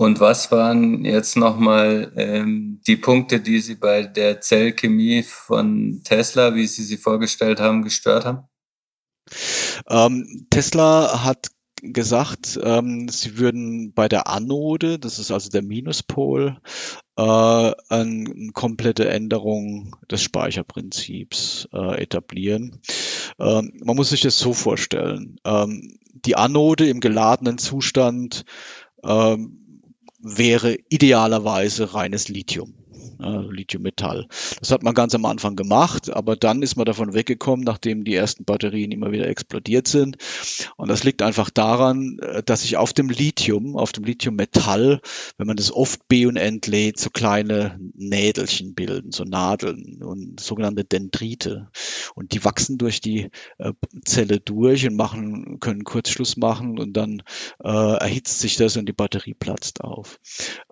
Und 0.00 0.20
was 0.20 0.52
waren 0.52 1.04
jetzt 1.04 1.36
nochmal 1.36 2.12
ähm, 2.14 2.80
die 2.86 2.96
Punkte, 2.96 3.40
die 3.40 3.58
Sie 3.58 3.74
bei 3.74 4.04
der 4.04 4.40
Zellchemie 4.40 5.24
von 5.24 6.02
Tesla, 6.04 6.54
wie 6.54 6.68
Sie 6.68 6.84
sie 6.84 6.98
vorgestellt 6.98 7.58
haben, 7.58 7.82
gestört 7.82 8.24
haben? 8.24 8.44
Ähm, 9.88 10.46
Tesla 10.50 11.24
hat 11.24 11.48
gesagt, 11.82 12.58
ähm, 12.62 13.08
sie 13.08 13.38
würden 13.38 13.92
bei 13.92 14.08
der 14.08 14.28
Anode, 14.28 15.00
das 15.00 15.18
ist 15.18 15.32
also 15.32 15.50
der 15.50 15.62
Minuspol, 15.62 16.58
äh, 17.16 17.72
eine, 17.88 18.50
komplette 18.52 19.08
Änderung 19.08 19.96
des 20.08 20.22
Speicherprinzips 20.22 21.68
äh, 21.72 22.02
etablieren. 22.02 22.80
Ähm, 23.40 23.72
man 23.84 23.96
muss 23.96 24.10
sich 24.10 24.20
das 24.20 24.38
so 24.38 24.52
vorstellen. 24.52 25.40
Ähm, 25.44 25.98
die 26.12 26.36
Anode 26.36 26.88
im 26.88 27.00
geladenen 27.00 27.58
Zustand 27.58 28.44
ähm, 29.04 29.57
wäre 30.18 30.76
idealerweise 30.88 31.94
reines 31.94 32.28
Lithium 32.28 32.74
äh, 33.20 33.52
Lithiummetall. 33.52 34.26
Das 34.60 34.70
hat 34.70 34.82
man 34.82 34.94
ganz 34.94 35.14
am 35.14 35.24
Anfang 35.24 35.56
gemacht, 35.56 36.10
aber 36.10 36.36
dann 36.36 36.62
ist 36.62 36.76
man 36.76 36.86
davon 36.86 37.14
weggekommen, 37.14 37.64
nachdem 37.64 38.04
die 38.04 38.14
ersten 38.14 38.44
Batterien 38.44 38.92
immer 38.92 39.12
wieder 39.12 39.28
explodiert 39.28 39.88
sind. 39.88 40.16
Und 40.76 40.88
das 40.88 41.04
liegt 41.04 41.22
einfach 41.22 41.50
daran, 41.50 42.18
äh, 42.20 42.42
dass 42.42 42.62
sich 42.62 42.76
auf 42.76 42.92
dem 42.92 43.10
Lithium, 43.10 43.76
auf 43.76 43.92
dem 43.92 44.04
Lithiummetall, 44.04 45.00
wenn 45.36 45.46
man 45.46 45.56
das 45.56 45.72
oft 45.72 46.06
B 46.08 46.26
und 46.26 46.36
entlädt, 46.36 46.98
so 46.98 47.10
kleine 47.10 47.78
Nädelchen 47.94 48.74
bilden, 48.74 49.12
so 49.12 49.24
Nadeln 49.24 50.02
und 50.02 50.40
sogenannte 50.40 50.84
Dendrite. 50.84 51.68
Und 52.14 52.32
die 52.32 52.44
wachsen 52.44 52.78
durch 52.78 53.00
die 53.00 53.30
äh, 53.58 53.72
Zelle 54.04 54.40
durch 54.40 54.86
und 54.86 54.96
machen, 54.96 55.60
können 55.60 55.84
Kurzschluss 55.84 56.36
machen 56.36 56.78
und 56.78 56.94
dann 56.94 57.22
äh, 57.62 57.68
erhitzt 57.68 58.40
sich 58.40 58.56
das 58.56 58.76
und 58.76 58.86
die 58.86 58.92
Batterie 58.92 59.34
platzt 59.34 59.82
auf. 59.82 60.20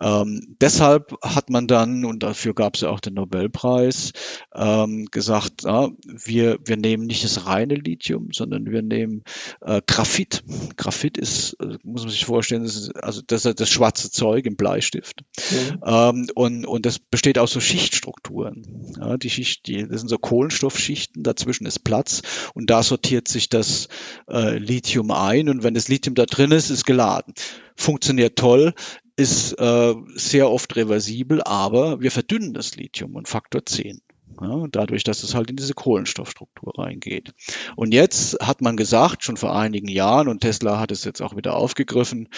Ähm, 0.00 0.56
deshalb 0.60 1.16
hat 1.22 1.50
man 1.50 1.66
dann, 1.66 2.04
und 2.04 2.22
da 2.22 2.34
dafür 2.36 2.52
gab 2.52 2.74
es 2.74 2.82
ja 2.82 2.90
auch 2.90 3.00
den 3.00 3.14
Nobelpreis, 3.14 4.12
ähm, 4.54 5.06
gesagt, 5.10 5.64
ja, 5.64 5.88
wir, 6.04 6.58
wir 6.62 6.76
nehmen 6.76 7.06
nicht 7.06 7.24
das 7.24 7.46
reine 7.46 7.76
Lithium, 7.76 8.28
sondern 8.32 8.70
wir 8.70 8.82
nehmen 8.82 9.24
äh, 9.62 9.80
Graphit. 9.86 10.44
Graphit 10.76 11.16
ist, 11.16 11.54
äh, 11.54 11.78
muss 11.82 12.02
man 12.02 12.10
sich 12.10 12.26
vorstellen, 12.26 12.64
das 12.64 12.76
ist, 12.76 12.94
also 12.96 13.22
das 13.26 13.46
ist 13.46 13.58
das 13.58 13.70
schwarze 13.70 14.10
Zeug 14.10 14.44
im 14.44 14.56
Bleistift. 14.56 15.24
Mhm. 15.50 15.80
Ähm, 15.86 16.26
und, 16.34 16.66
und 16.66 16.84
das 16.84 16.98
besteht 16.98 17.38
aus 17.38 17.52
so 17.52 17.60
Schichtstrukturen. 17.60 18.94
Ja, 19.00 19.16
die 19.16 19.30
Schicht, 19.30 19.66
die, 19.66 19.88
das 19.88 20.00
sind 20.00 20.08
so 20.08 20.18
Kohlenstoffschichten, 20.18 21.22
dazwischen 21.22 21.64
ist 21.64 21.84
Platz 21.84 22.20
und 22.52 22.68
da 22.68 22.82
sortiert 22.82 23.28
sich 23.28 23.48
das 23.48 23.88
äh, 24.28 24.58
Lithium 24.58 25.10
ein 25.10 25.48
und 25.48 25.62
wenn 25.62 25.72
das 25.72 25.88
Lithium 25.88 26.14
da 26.14 26.26
drin 26.26 26.52
ist, 26.52 26.68
ist 26.68 26.84
geladen. 26.84 27.32
Funktioniert 27.76 28.36
toll 28.36 28.74
ist 29.16 29.52
äh, 29.58 29.94
sehr 30.14 30.50
oft 30.50 30.76
reversibel, 30.76 31.42
aber 31.42 32.00
wir 32.00 32.10
verdünnen 32.10 32.54
das 32.54 32.76
Lithium 32.76 33.16
um 33.16 33.24
Faktor 33.24 33.64
10. 33.64 34.00
Ja, 34.40 34.66
dadurch, 34.70 35.02
dass 35.02 35.22
es 35.22 35.34
halt 35.34 35.48
in 35.48 35.56
diese 35.56 35.72
Kohlenstoffstruktur 35.72 36.78
reingeht. 36.78 37.32
Und 37.74 37.94
jetzt 37.94 38.38
hat 38.40 38.60
man 38.60 38.76
gesagt, 38.76 39.24
schon 39.24 39.38
vor 39.38 39.56
einigen 39.56 39.88
Jahren, 39.88 40.28
und 40.28 40.40
Tesla 40.40 40.78
hat 40.78 40.92
es 40.92 41.04
jetzt 41.04 41.22
auch 41.22 41.36
wieder 41.36 41.56
aufgegriffen, 41.56 42.28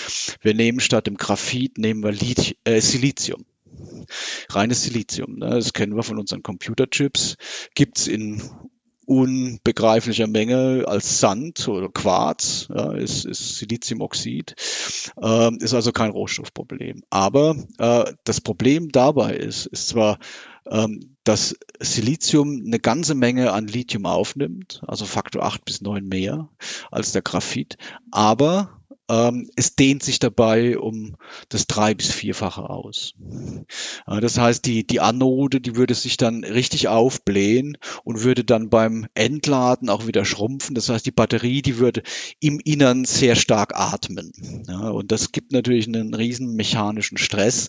wir 0.40 0.54
nehmen 0.54 0.78
statt 0.78 1.08
dem 1.08 1.16
Graphit, 1.16 1.76
nehmen 1.76 2.04
wir 2.04 2.12
Lith 2.12 2.54
äh, 2.64 2.80
Silizium. 2.80 3.44
Reines 4.50 4.84
Silizium. 4.84 5.38
Ne? 5.38 5.50
Das 5.50 5.72
kennen 5.72 5.96
wir 5.96 6.02
von 6.02 6.18
unseren 6.18 6.42
Computerchips. 6.42 7.36
Gibt's 7.74 8.06
in 8.06 8.42
unbegreiflicher 9.08 10.26
Menge 10.26 10.84
als 10.86 11.18
Sand 11.18 11.66
oder 11.66 11.88
Quarz, 11.88 12.68
ja, 12.68 12.92
ist, 12.92 13.24
ist 13.24 13.56
Siliziumoxid, 13.56 14.54
äh, 15.22 15.50
ist 15.56 15.72
also 15.72 15.92
kein 15.92 16.10
Rohstoffproblem. 16.10 17.02
Aber 17.08 17.56
äh, 17.78 18.12
das 18.24 18.42
Problem 18.42 18.90
dabei 18.92 19.34
ist, 19.34 19.64
ist 19.64 19.88
zwar, 19.88 20.18
ähm, 20.70 21.16
dass 21.24 21.56
Silizium 21.80 22.62
eine 22.66 22.80
ganze 22.80 23.14
Menge 23.14 23.52
an 23.52 23.66
Lithium 23.66 24.04
aufnimmt, 24.04 24.82
also 24.86 25.06
Faktor 25.06 25.42
8 25.42 25.64
bis 25.64 25.80
9 25.80 26.04
mehr 26.04 26.50
als 26.90 27.12
der 27.12 27.22
Graphit, 27.22 27.78
aber 28.10 28.77
es 29.56 29.74
dehnt 29.74 30.02
sich 30.02 30.18
dabei 30.18 30.78
um 30.78 31.16
das 31.48 31.66
drei- 31.66 31.94
bis 31.94 32.12
vierfache 32.12 32.68
aus. 32.68 33.14
Das 34.06 34.38
heißt, 34.38 34.66
die, 34.66 34.86
die 34.86 35.00
Anode, 35.00 35.60
die 35.60 35.76
würde 35.76 35.94
sich 35.94 36.18
dann 36.18 36.44
richtig 36.44 36.88
aufblähen 36.88 37.78
und 38.04 38.22
würde 38.22 38.44
dann 38.44 38.68
beim 38.68 39.06
Entladen 39.14 39.88
auch 39.88 40.06
wieder 40.06 40.26
schrumpfen. 40.26 40.74
Das 40.74 40.90
heißt, 40.90 41.06
die 41.06 41.10
Batterie, 41.10 41.62
die 41.62 41.78
würde 41.78 42.02
im 42.40 42.60
Innern 42.60 43.06
sehr 43.06 43.34
stark 43.34 43.74
atmen. 43.74 44.32
Und 44.68 45.10
das 45.10 45.32
gibt 45.32 45.52
natürlich 45.52 45.86
einen 45.86 46.12
riesen 46.12 46.54
mechanischen 46.54 47.16
Stress. 47.16 47.68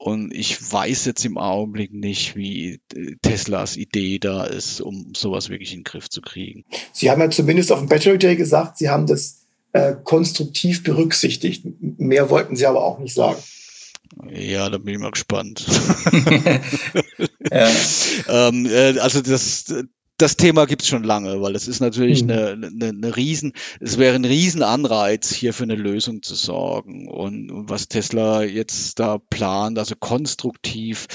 Und 0.00 0.32
ich 0.32 0.72
weiß 0.72 1.06
jetzt 1.06 1.24
im 1.24 1.38
Augenblick 1.38 1.92
nicht, 1.92 2.36
wie 2.36 2.80
äh, 2.94 3.16
Teslas 3.20 3.76
Idee 3.76 4.20
da 4.20 4.44
ist, 4.44 4.80
um 4.80 5.12
sowas 5.16 5.48
wirklich 5.48 5.72
in 5.72 5.80
den 5.80 5.84
Griff 5.84 6.08
zu 6.08 6.22
kriegen. 6.22 6.64
Sie 6.92 7.10
haben 7.10 7.20
ja 7.20 7.28
zumindest 7.30 7.72
auf 7.72 7.80
dem 7.80 7.88
Battery 7.88 8.16
Day 8.16 8.36
gesagt, 8.36 8.78
Sie 8.78 8.88
haben 8.88 9.06
das 9.06 9.47
äh, 9.72 9.94
konstruktiv 10.02 10.82
berücksichtigt. 10.82 11.64
Mehr 11.80 12.30
wollten 12.30 12.56
sie 12.56 12.66
aber 12.66 12.82
auch 12.82 12.98
nicht 12.98 13.14
sagen. 13.14 13.42
Ja, 14.30 14.68
da 14.68 14.78
bin 14.78 14.94
ich 14.94 15.00
mal 15.00 15.10
gespannt. 15.10 15.66
ja. 17.52 17.70
ähm, 18.48 18.66
äh, 18.66 18.98
also 18.98 19.20
das, 19.20 19.72
das 20.18 20.36
Thema 20.36 20.66
gibt's 20.66 20.88
schon 20.88 21.04
lange, 21.04 21.40
weil 21.40 21.54
es 21.54 21.68
ist 21.68 21.80
natürlich 21.80 22.24
mhm. 22.24 22.30
eine, 22.30 22.48
eine, 22.50 22.88
eine 22.88 23.16
riesen, 23.16 23.52
es 23.80 23.98
wäre 23.98 24.16
ein 24.16 24.24
Riesenanreiz, 24.24 25.32
hier 25.32 25.54
für 25.54 25.62
eine 25.62 25.76
Lösung 25.76 26.22
zu 26.22 26.34
sorgen. 26.34 27.08
Und, 27.08 27.50
und 27.50 27.70
was 27.70 27.88
Tesla 27.88 28.42
jetzt 28.42 28.98
da 28.98 29.18
plant, 29.18 29.78
also 29.78 29.94
konstruktiv, 29.98 31.06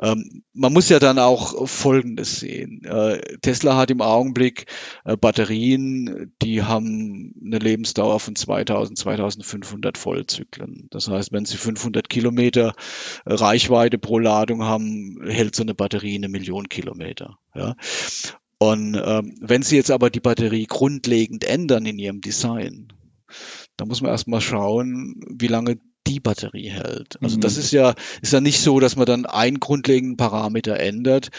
ähm, 0.00 0.44
man 0.52 0.72
muss 0.72 0.88
ja 0.88 1.00
dann 1.00 1.18
auch 1.18 1.68
Folgendes 1.68 2.38
sehen. 2.38 2.84
Äh, 2.84 3.38
Tesla 3.42 3.76
hat 3.76 3.90
im 3.90 4.00
Augenblick 4.00 4.66
äh, 5.04 5.16
Batterien, 5.16 6.32
die 6.40 6.62
haben 6.62 7.34
eine 7.44 7.58
Lebensdauer 7.58 8.20
von 8.20 8.36
2000, 8.36 8.96
2500 8.96 9.98
Vollzyklen. 9.98 10.86
Das 10.90 11.08
heißt, 11.08 11.32
wenn 11.32 11.46
sie 11.46 11.56
500 11.56 12.08
Kilometer 12.08 12.74
Reichweite 13.26 13.98
pro 13.98 14.20
Ladung 14.20 14.62
haben, 14.62 15.18
hält 15.26 15.56
so 15.56 15.64
eine 15.64 15.74
Batterie 15.74 16.14
eine 16.14 16.28
Million 16.28 16.68
Kilometer. 16.68 17.38
Ja. 17.56 17.74
Und 18.58 19.00
ähm, 19.02 19.36
wenn 19.40 19.62
Sie 19.62 19.76
jetzt 19.76 19.90
aber 19.90 20.10
die 20.10 20.20
Batterie 20.20 20.66
grundlegend 20.66 21.44
ändern 21.44 21.84
in 21.86 21.98
Ihrem 21.98 22.20
Design, 22.20 22.88
dann 23.76 23.88
muss 23.88 24.00
man 24.00 24.10
erstmal 24.10 24.40
schauen, 24.40 25.20
wie 25.28 25.48
lange 25.48 25.78
die 26.06 26.20
Batterie 26.20 26.70
hält. 26.70 27.20
Also 27.22 27.36
mhm. 27.36 27.40
das 27.40 27.56
ist 27.56 27.72
ja, 27.72 27.94
ist 28.22 28.32
ja 28.32 28.40
nicht 28.40 28.60
so, 28.60 28.80
dass 28.80 28.96
man 28.96 29.06
dann 29.06 29.26
einen 29.26 29.60
grundlegenden 29.60 30.16
Parameter 30.16 30.78
ändert 30.78 31.30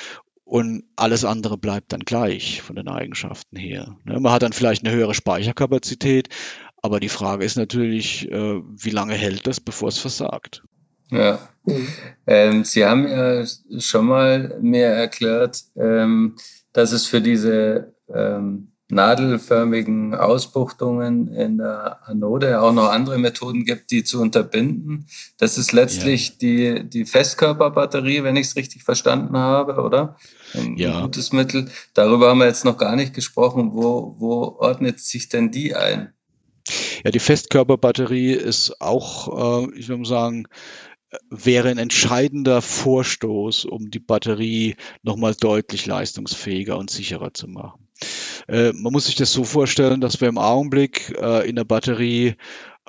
und 0.43 0.83
alles 0.95 1.25
andere 1.25 1.57
bleibt 1.57 1.93
dann 1.93 2.01
gleich 2.01 2.61
von 2.61 2.75
den 2.75 2.87
Eigenschaften 2.87 3.57
her. 3.57 3.97
Ne, 4.05 4.19
man 4.19 4.31
hat 4.31 4.43
dann 4.43 4.53
vielleicht 4.53 4.85
eine 4.85 4.95
höhere 4.95 5.13
Speicherkapazität, 5.13 6.29
aber 6.81 6.99
die 6.99 7.09
Frage 7.09 7.43
ist 7.43 7.57
natürlich, 7.57 8.29
äh, 8.31 8.61
wie 8.61 8.89
lange 8.89 9.15
hält 9.15 9.47
das, 9.47 9.59
bevor 9.59 9.89
es 9.89 9.97
versagt? 9.97 10.63
Ja. 11.11 11.39
Mhm. 11.65 11.87
Ähm, 12.25 12.63
Sie 12.63 12.85
haben 12.85 13.07
ja 13.07 13.45
schon 13.79 14.05
mal 14.05 14.57
mir 14.61 14.87
erklärt, 14.87 15.63
ähm, 15.75 16.35
dass 16.73 16.91
es 16.91 17.05
für 17.05 17.21
diese 17.21 17.93
ähm, 18.13 18.71
nadelförmigen 18.89 20.15
Ausbuchtungen 20.15 21.27
in 21.33 21.57
der 21.57 22.07
Anode 22.07 22.61
auch 22.61 22.71
noch 22.71 22.89
andere 22.89 23.17
Methoden 23.17 23.65
gibt, 23.65 23.91
die 23.91 24.03
zu 24.03 24.21
unterbinden. 24.21 25.07
Das 25.37 25.57
ist 25.57 25.73
letztlich 25.73 26.29
ja. 26.29 26.35
die, 26.41 26.89
die 26.89 27.05
Festkörperbatterie, 27.05 28.23
wenn 28.23 28.37
ich 28.37 28.47
es 28.47 28.55
richtig 28.55 28.83
verstanden 28.83 29.37
habe, 29.37 29.81
oder? 29.81 30.15
Ein 30.53 30.77
ja. 30.77 31.01
gutes 31.01 31.33
Mittel. 31.33 31.69
Darüber 31.93 32.29
haben 32.29 32.39
wir 32.39 32.47
jetzt 32.47 32.63
noch 32.63 32.77
gar 32.77 32.95
nicht 32.95 33.13
gesprochen. 33.13 33.71
Wo, 33.73 34.15
wo 34.19 34.55
ordnet 34.59 35.01
sich 35.01 35.27
denn 35.27 35.51
die 35.51 35.75
ein? 35.75 36.13
Ja, 37.03 37.11
die 37.11 37.19
Festkörperbatterie 37.19 38.33
ist 38.33 38.81
auch, 38.81 39.65
äh, 39.65 39.77
ich 39.77 39.89
würde 39.89 40.05
sagen, 40.05 40.47
wäre 41.29 41.69
ein 41.69 41.77
entscheidender 41.77 42.61
Vorstoß, 42.61 43.65
um 43.65 43.89
die 43.89 43.99
Batterie 43.99 44.75
nochmal 45.03 45.35
deutlich 45.35 45.85
leistungsfähiger 45.85 46.77
und 46.77 46.89
sicherer 46.89 47.33
zu 47.33 47.47
machen. 47.47 47.87
Äh, 48.47 48.73
man 48.73 48.93
muss 48.93 49.05
sich 49.05 49.15
das 49.15 49.31
so 49.31 49.43
vorstellen, 49.43 50.01
dass 50.01 50.21
wir 50.21 50.27
im 50.27 50.37
Augenblick 50.37 51.15
äh, 51.19 51.47
in 51.47 51.55
der 51.55 51.63
Batterie 51.63 52.35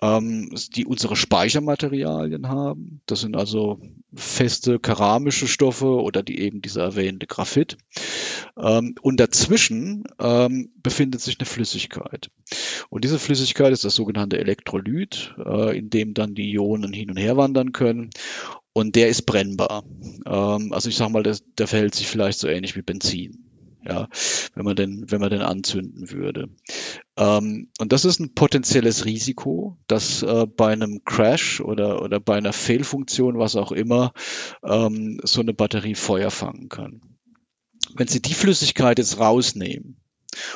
ähm, 0.03 0.55
die 0.74 0.86
unsere 0.86 1.16
Speichermaterialien 1.16 2.49
haben. 2.49 3.01
Das 3.07 3.20
sind 3.20 3.36
also 3.36 3.80
feste 4.14 4.78
keramische 4.78 5.49
Stoffe 5.49 5.86
oder 5.86 6.22
die 6.22 6.40
eben 6.40 6.62
dieser 6.62 6.82
erwähnte 6.82 7.26
Graphit. 7.26 7.76
Ähm, 8.57 8.94
und 9.03 9.20
dazwischen 9.20 10.05
ähm, 10.20 10.70
befindet 10.82 11.20
sich 11.20 11.38
eine 11.38 11.46
Flüssigkeit. 11.46 12.30
Und 12.90 13.05
diese 13.05 13.18
Flüssigkeit 13.18 13.72
ist 13.72 13.84
das 13.84 13.94
sogenannte 13.94 14.38
Elektrolyt, 14.38 15.34
äh, 15.44 15.76
in 15.76 15.90
dem 15.90 16.14
dann 16.14 16.34
die 16.34 16.53
Ionen 16.53 16.92
hin 16.92 17.11
und 17.11 17.16
her 17.16 17.36
wandern 17.36 17.72
können. 17.72 18.11
Und 18.72 18.94
der 18.94 19.09
ist 19.09 19.22
brennbar. 19.22 19.84
Ähm, 20.26 20.72
also 20.72 20.88
ich 20.88 20.96
sage 20.96 21.12
mal, 21.12 21.22
der, 21.22 21.36
der 21.59 21.66
verhält 21.66 21.94
sich 21.94 22.07
vielleicht 22.07 22.38
so 22.38 22.49
ähnlich 22.49 22.76
wie 22.76 22.82
Benzin 22.82 23.47
ja, 23.89 24.09
wenn 24.55 24.64
man 24.64 24.76
den, 24.76 25.11
wenn 25.11 25.20
man 25.20 25.30
den 25.30 25.41
anzünden 25.41 26.11
würde. 26.11 26.51
Ähm, 27.16 27.70
und 27.78 27.93
das 27.93 28.05
ist 28.05 28.20
ein 28.20 28.34
potenzielles 28.34 29.05
Risiko, 29.05 29.78
dass 29.86 30.22
äh, 30.22 30.47
bei 30.47 30.72
einem 30.72 31.03
Crash 31.05 31.61
oder, 31.61 32.03
oder 32.03 32.20
bei 32.20 32.36
einer 32.36 32.53
Fehlfunktion, 32.53 33.39
was 33.39 33.57
auch 33.57 33.72
immer, 33.72 34.12
ähm, 34.62 35.20
so 35.24 35.41
eine 35.41 35.55
Batterie 35.55 35.95
Feuer 35.95 36.30
fangen 36.30 36.68
kann. 36.68 37.01
Wenn 37.95 38.09
Sie 38.09 38.20
die 38.20 38.34
Flüssigkeit 38.34 38.99
jetzt 38.99 39.18
rausnehmen, 39.18 39.97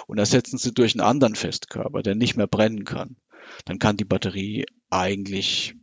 und 0.07 0.19
ersetzen 0.19 0.59
sie 0.59 0.73
durch 0.73 0.95
einen 0.95 1.07
anderen 1.07 1.35
Festkörper, 1.35 2.03
der 2.03 2.15
nicht 2.15 2.37
mehr 2.37 2.47
brennen 2.47 2.85
kann, 2.85 3.17
dann 3.65 3.79
kann 3.79 3.97
die 3.97 4.05
Batterie 4.05 4.67
eigentlich 4.91 5.75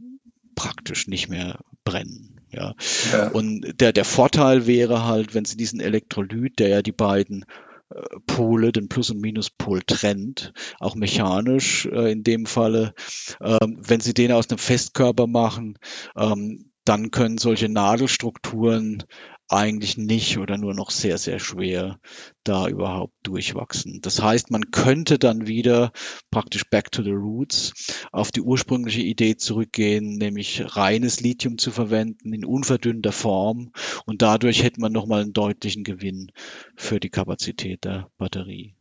praktisch 0.55 1.07
nicht 1.07 1.29
mehr 1.29 1.59
brennen. 1.83 2.28
Ja. 2.51 2.73
ja. 3.11 3.27
Und 3.29 3.79
der, 3.79 3.93
der 3.93 4.05
Vorteil 4.05 4.67
wäre 4.67 5.05
halt, 5.05 5.33
wenn 5.33 5.45
Sie 5.45 5.57
diesen 5.57 5.79
Elektrolyt, 5.79 6.59
der 6.59 6.69
ja 6.69 6.81
die 6.81 6.91
beiden 6.91 7.45
äh, 7.89 8.01
Pole, 8.25 8.71
den 8.71 8.89
Plus- 8.89 9.11
und 9.11 9.21
Minuspol 9.21 9.81
trennt, 9.85 10.53
auch 10.79 10.95
mechanisch 10.95 11.85
äh, 11.85 12.11
in 12.11 12.23
dem 12.23 12.45
Falle. 12.45 12.93
Ähm, 13.41 13.79
wenn 13.79 13.99
Sie 13.99 14.13
den 14.13 14.31
aus 14.31 14.49
einem 14.49 14.57
Festkörper 14.57 15.27
machen, 15.27 15.77
ähm, 16.17 16.71
dann 16.85 17.11
können 17.11 17.37
solche 17.37 17.69
Nadelstrukturen 17.69 19.03
eigentlich 19.49 19.97
nicht 19.97 20.37
oder 20.37 20.57
nur 20.57 20.73
noch 20.73 20.91
sehr, 20.91 21.17
sehr 21.17 21.39
schwer 21.39 21.99
da 22.43 22.67
überhaupt 22.67 23.15
durchwachsen. 23.23 23.99
Das 24.01 24.21
heißt, 24.21 24.51
man 24.51 24.71
könnte 24.71 25.17
dann 25.17 25.47
wieder 25.47 25.91
praktisch 26.29 26.69
back 26.69 26.91
to 26.91 27.03
the 27.03 27.11
roots 27.11 27.73
auf 28.11 28.31
die 28.31 28.41
ursprüngliche 28.41 29.01
Idee 29.01 29.37
zurückgehen, 29.37 30.17
nämlich 30.17 30.75
reines 30.77 31.19
Lithium 31.19 31.57
zu 31.57 31.71
verwenden 31.71 32.33
in 32.33 32.45
unverdünnter 32.45 33.11
Form 33.11 33.71
und 34.05 34.21
dadurch 34.21 34.63
hätte 34.63 34.79
man 34.79 34.91
nochmal 34.91 35.21
einen 35.21 35.33
deutlichen 35.33 35.83
Gewinn 35.83 36.31
für 36.75 36.99
die 36.99 37.09
Kapazität 37.09 37.83
der 37.83 38.09
Batterie. 38.17 38.75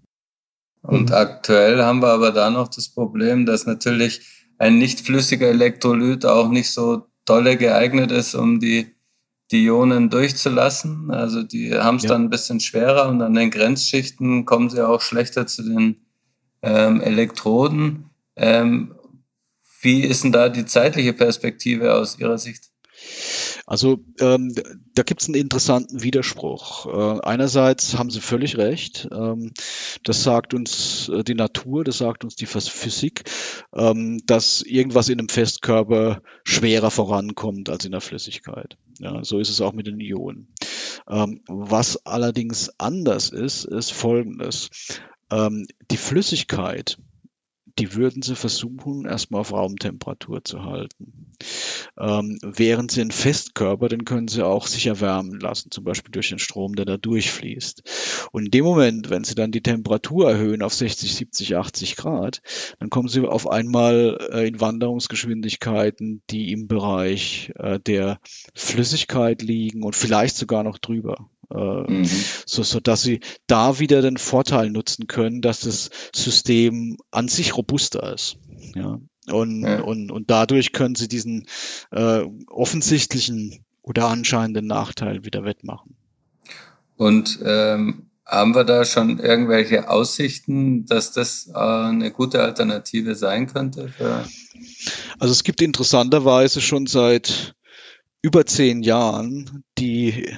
Und 0.83 1.13
aktuell 1.13 1.83
haben 1.83 2.01
wir 2.01 2.09
aber 2.09 2.31
da 2.31 2.51
noch 2.51 2.69
das 2.69 2.89
Problem, 2.89 3.47
dass 3.47 3.67
natürlich 3.67 4.21
ein 4.59 4.79
nicht 4.79 5.01
flüssiger 5.01 5.49
Elektrolyt 5.49 6.25
auch 6.27 6.49
nicht 6.49 6.71
so 6.71 7.07
tolle 7.25 7.57
geeignet 7.57 8.11
ist, 8.11 8.35
um 8.35 8.61
die 8.61 8.98
die 9.51 9.65
Ionen 9.65 10.11
durchzulassen. 10.11 11.11
Also 11.11 11.43
die 11.43 11.75
haben 11.75 11.97
es 11.97 12.05
ja. 12.05 12.11
dann 12.11 12.25
ein 12.25 12.31
bisschen 12.31 12.61
schwerer 12.61 13.09
und 13.09 13.23
an 13.23 13.35
den 13.35 13.51
Grenzschichten 13.51 14.45
kommen 14.45 14.71
sie 14.71 14.87
auch 14.87 15.01
schlechter 15.01 15.47
zu 15.47 15.63
den 15.63 15.97
ähm, 16.63 17.01
Elektroden. 17.01 18.11
Ähm, 18.37 18.95
wie 19.81 20.03
ist 20.03 20.25
denn 20.25 20.33
da 20.33 20.49
die 20.49 20.67
zeitliche 20.67 21.13
Perspektive 21.13 21.95
aus 21.95 22.19
Ihrer 22.19 22.39
Sicht? 22.39 22.68
Also 23.67 23.99
ähm, 24.21 24.55
da 24.95 25.03
gibt 25.03 25.21
es 25.21 25.29
einen 25.29 25.35
interessanten 25.35 26.03
Widerspruch. 26.03 26.87
Äh, 26.87 27.21
einerseits 27.23 27.99
haben 27.99 28.11
Sie 28.11 28.21
völlig 28.21 28.57
recht. 28.57 29.09
Ähm, 29.13 29.53
das 30.05 30.23
sagt 30.23 30.55
uns 30.55 31.09
äh, 31.11 31.23
die 31.23 31.35
Natur, 31.35 31.85
das 31.85 31.99
sagt 31.99 32.25
uns 32.25 32.37
die 32.37 32.47
Physik, 32.47 33.25
ähm, 33.75 34.23
dass 34.27 34.63
irgendwas 34.63 35.09
in 35.09 35.19
einem 35.19 35.29
Festkörper 35.29 36.23
schwerer 36.45 36.91
vorankommt 36.91 37.69
als 37.69 37.85
in 37.85 37.93
der 37.93 38.01
Flüssigkeit. 38.01 38.79
Ja, 38.99 39.23
so 39.23 39.39
ist 39.39 39.51
es 39.51 39.61
auch 39.61 39.73
mit 39.73 39.87
den 39.87 40.01
Ionen. 40.01 40.49
Ähm, 41.09 41.43
was 41.47 42.05
allerdings 42.07 42.71
anders 42.79 43.31
ist, 43.31 43.65
ist 43.65 43.93
Folgendes. 43.93 44.71
Ähm, 45.31 45.67
die 45.91 45.97
Flüssigkeit 45.97 46.99
die 47.79 47.95
würden 47.95 48.23
sie 48.23 48.37
versuchen, 48.37 49.07
erstmal 49.07 49.41
auf 49.41 49.53
Raumtemperatur 49.53 50.45
zu 50.45 50.65
halten. 50.65 51.35
Ähm, 51.99 52.39
während 52.43 52.91
sie 52.91 53.01
einen 53.01 53.11
Festkörper, 53.11 53.89
den 53.89 54.05
können 54.05 54.29
sie 54.29 54.45
auch 54.45 54.67
sich 54.67 54.87
erwärmen 54.87 55.39
lassen, 55.41 55.71
zum 55.71 55.85
Beispiel 55.85 56.11
durch 56.11 56.29
den 56.29 56.39
Strom, 56.39 56.75
der 56.75 56.85
da 56.85 56.97
durchfließt. 56.97 58.29
Und 58.33 58.47
in 58.47 58.51
dem 58.51 58.65
Moment, 58.65 59.11
wenn 59.11 59.25
sie 59.25 59.35
dann 59.35 59.53
die 59.53 59.63
Temperatur 59.63 60.31
erhöhen 60.31 60.63
auf 60.63 60.75
60, 60.75 61.15
70, 61.15 61.57
80 61.57 61.97
Grad, 61.97 62.43
dann 62.81 62.91
kommen 62.91 63.09
sie 63.09 63.27
auf 63.27 63.49
einmal 63.49 64.19
äh, 64.33 64.49
in 64.49 64.61
Wanderungsgeschwindigkeiten, 64.61 66.23
die 66.31 66.53
im 66.53 66.67
Bereich 66.67 67.53
äh, 67.57 67.79
der 67.79 68.21
Flüssigkeit 68.55 69.43
liegen 69.43 69.83
und 69.83 69.95
vielleicht 69.95 70.37
sogar 70.37 70.65
noch 70.65 70.79
drüber. 70.79 71.29
Äh, 71.51 71.91
mhm. 71.91 72.09
so, 72.47 72.63
so 72.63 72.81
dass 72.81 73.03
sie 73.03 73.21
da 73.47 73.79
wieder 73.79 74.03
den 74.03 74.19
Vorteil 74.19 74.71
nutzen 74.71 75.07
können, 75.07 75.41
dass 75.41 75.61
das 75.61 75.91
System 76.15 76.99
an 77.11 77.29
sich 77.29 77.57
robuster 77.57 78.13
ist. 78.13 78.37
Ja. 78.75 79.01
Und, 79.31 79.63
ja. 79.63 79.81
und, 79.81 80.11
und 80.11 80.31
dadurch 80.31 80.73
können 80.73 80.95
sie 80.95 81.09
diesen 81.09 81.47
äh, 81.91 82.25
offensichtlichen 82.49 83.65
oder 83.83 84.09
anscheinenden 84.09 84.67
Nachteil 84.67 85.25
wieder 85.25 85.45
wettmachen. 85.45 85.97
Und 86.97 87.39
ähm, 87.45 88.11
haben 88.27 88.55
wir 88.55 88.65
da 88.65 88.85
schon 88.85 89.19
irgendwelche 89.19 89.89
Aussichten, 89.89 90.85
dass 90.85 91.13
das 91.13 91.49
äh, 91.49 91.59
eine 91.59 92.11
gute 92.11 92.43
Alternative 92.43 93.15
sein 93.15 93.47
könnte? 93.47 93.93
Also 95.19 95.33
es 95.33 95.45
gibt 95.45 95.63
interessanterweise 95.63 96.61
schon 96.61 96.87
seit 96.87 97.55
über 98.21 98.45
zehn 98.45 98.83
Jahren 98.83 99.65
die 99.79 100.37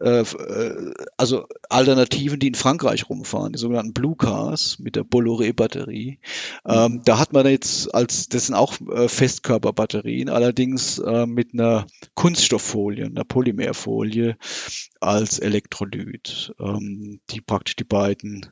also 0.00 1.46
Alternativen, 1.68 2.38
die 2.38 2.48
in 2.48 2.54
Frankreich 2.54 3.08
rumfahren, 3.08 3.52
die 3.52 3.58
sogenannten 3.58 3.92
Blue 3.92 4.16
Cars 4.16 4.78
mit 4.78 4.96
der 4.96 5.04
Bolloré-Batterie. 5.04 6.18
Ähm, 6.66 7.02
da 7.04 7.18
hat 7.18 7.32
man 7.32 7.46
jetzt 7.46 7.94
als, 7.94 8.28
das 8.28 8.46
sind 8.46 8.54
auch 8.54 8.74
äh, 8.92 9.08
Festkörperbatterien, 9.08 10.28
allerdings 10.28 10.98
äh, 10.98 11.26
mit 11.26 11.52
einer 11.52 11.86
Kunststofffolie, 12.14 13.06
einer 13.06 13.24
Polymerfolie 13.24 14.36
als 15.00 15.38
Elektrolyt, 15.38 16.54
ähm, 16.58 17.20
die 17.30 17.40
praktisch 17.40 17.76
die 17.76 17.84
beiden 17.84 18.46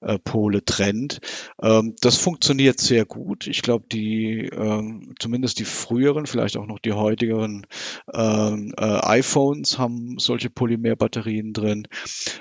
äh, 0.00 0.18
Pole 0.18 0.64
trennt. 0.64 1.20
Ähm, 1.62 1.96
das 2.00 2.16
funktioniert 2.16 2.78
sehr 2.80 3.04
gut. 3.04 3.46
Ich 3.46 3.62
glaube, 3.62 3.86
die, 3.90 4.48
ähm, 4.52 5.14
zumindest 5.18 5.58
die 5.58 5.64
früheren, 5.64 6.26
vielleicht 6.26 6.56
auch 6.56 6.66
noch 6.66 6.78
die 6.78 6.92
heutigeren 6.92 7.66
ähm, 8.12 8.72
äh, 8.76 9.00
iPhones 9.02 9.78
haben 9.78 10.18
solche 10.18 10.50
Polymerbatterien 10.50 11.52
drin. 11.52 11.88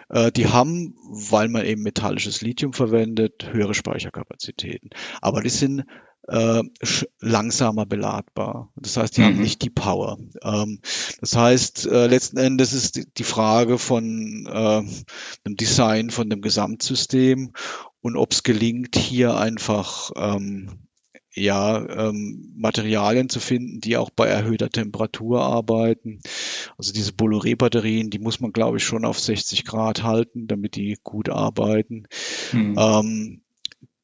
Äh, 0.10 0.32
die 0.32 0.47
haben, 0.47 0.95
weil 1.10 1.47
man 1.47 1.66
eben 1.66 1.84
metallisches 1.84 2.41
Lithium 2.41 2.74
verwendet, 2.74 3.49
höhere 3.51 3.74
Speicherkapazitäten. 3.74 4.89
Aber 5.22 5.41
die 5.41 5.49
sind 5.49 5.86
äh, 6.28 6.64
langsamer 7.20 7.86
beladbar. 7.86 8.72
Das 8.76 8.97
heißt, 8.97 9.18
die 9.18 9.22
mhm. 9.22 9.26
haben 9.26 9.41
nicht 9.41 9.62
die 9.62 9.70
Power. 9.70 10.18
Ähm, 10.43 10.80
das 11.20 11.36
heißt, 11.36 11.88
äh, 11.88 12.07
letzten 12.07 12.38
Endes 12.38 12.74
ist 12.74 12.95
die, 12.95 13.05
die 13.12 13.24
Frage 13.24 13.78
von 13.78 14.45
äh, 14.45 14.82
dem 15.45 15.55
Design 15.55 16.10
von 16.10 16.30
dem 16.30 16.41
Gesamtsystem 16.41 17.53
und 18.01 18.16
ob 18.16 18.32
es 18.32 18.43
gelingt, 18.43 18.95
hier 18.95 19.38
einfach 19.38 20.12
ähm, 20.16 20.89
ja, 21.34 22.08
ähm, 22.08 22.54
Materialien 22.56 23.30
zu 23.30 23.40
finden, 23.40 23.80
die 23.82 23.98
auch 23.98 24.10
bei 24.10 24.28
erhöhter 24.28 24.70
Temperatur 24.70 25.42
arbeiten. 25.42 26.20
Also 26.78 26.92
diese 26.92 27.14
Bolloré-Batterien, 27.14 28.10
die 28.10 28.20
muss 28.20 28.40
man, 28.40 28.52
glaube 28.52 28.78
ich, 28.78 28.84
schon 28.84 29.06
auf 29.06 29.20
60 29.20 29.66
Grad 29.66 30.04
halten, 30.04 30.48
damit 30.48 30.76
die 30.76 30.98
gut 31.04 31.30
arbeiten. 31.30 32.08
Mhm. 32.52 32.76
Ähm, 32.78 33.42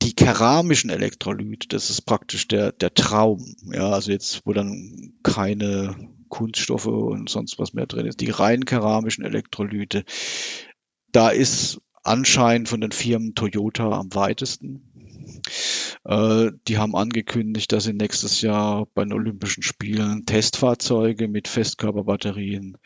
die 0.01 0.13
keramischen 0.13 0.91
Elektrolyte, 0.91 1.67
das 1.67 1.89
ist 1.89 2.01
praktisch 2.01 2.47
der, 2.47 2.71
der 2.71 2.93
Traum. 2.93 3.55
Ja, 3.71 3.89
also 3.89 4.11
jetzt, 4.11 4.41
wo 4.45 4.53
dann 4.53 5.13
keine 5.23 5.95
Kunststoffe 6.29 6.85
und 6.85 7.29
sonst 7.29 7.57
was 7.57 7.73
mehr 7.73 7.87
drin 7.87 8.05
ist. 8.05 8.21
Die 8.21 8.29
rein 8.29 8.65
keramischen 8.65 9.25
Elektrolyte, 9.25 10.05
da 11.11 11.29
ist 11.29 11.81
anscheinend 12.03 12.69
von 12.69 12.81
den 12.81 12.91
Firmen 12.91 13.33
Toyota 13.33 13.89
am 13.89 14.13
weitesten. 14.13 14.91
Äh, 16.03 16.51
die 16.67 16.77
haben 16.77 16.95
angekündigt, 16.95 17.71
dass 17.71 17.85
sie 17.85 17.93
nächstes 17.93 18.41
Jahr 18.41 18.87
bei 18.93 19.03
den 19.03 19.13
Olympischen 19.13 19.63
Spielen 19.63 20.25
Testfahrzeuge 20.25 21.27
mit 21.27 21.47
Festkörperbatterien 21.47 22.77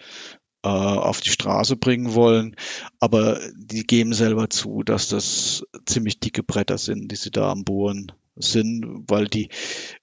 äh, 0.63 0.67
auf 0.67 1.21
die 1.21 1.29
Straße 1.29 1.75
bringen 1.75 2.13
wollen. 2.13 2.55
Aber 2.99 3.39
die 3.55 3.83
geben 3.83 4.13
selber 4.13 4.49
zu, 4.49 4.83
dass 4.83 5.09
das 5.09 5.63
ziemlich 5.85 6.19
dicke 6.19 6.43
Bretter 6.43 6.77
sind, 6.77 7.11
die 7.11 7.15
sie 7.15 7.31
da 7.31 7.51
am 7.51 7.63
Bohren 7.63 8.11
sind, 8.35 8.85
weil 9.07 9.27
die, 9.27 9.49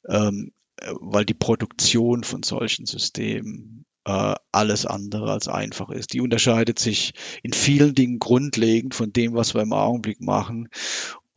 ähm, 0.08 0.52
weil 1.00 1.24
die 1.24 1.34
Produktion 1.34 2.24
von 2.24 2.42
solchen 2.42 2.86
Systemen 2.86 3.86
äh, 4.06 4.34
alles 4.52 4.86
andere 4.86 5.32
als 5.32 5.48
einfach 5.48 5.90
ist. 5.90 6.12
Die 6.12 6.20
unterscheidet 6.20 6.78
sich 6.78 7.12
in 7.42 7.52
vielen 7.52 7.94
Dingen 7.94 8.18
grundlegend 8.18 8.94
von 8.94 9.12
dem, 9.12 9.34
was 9.34 9.54
wir 9.54 9.62
im 9.62 9.72
Augenblick 9.72 10.20
machen. 10.20 10.68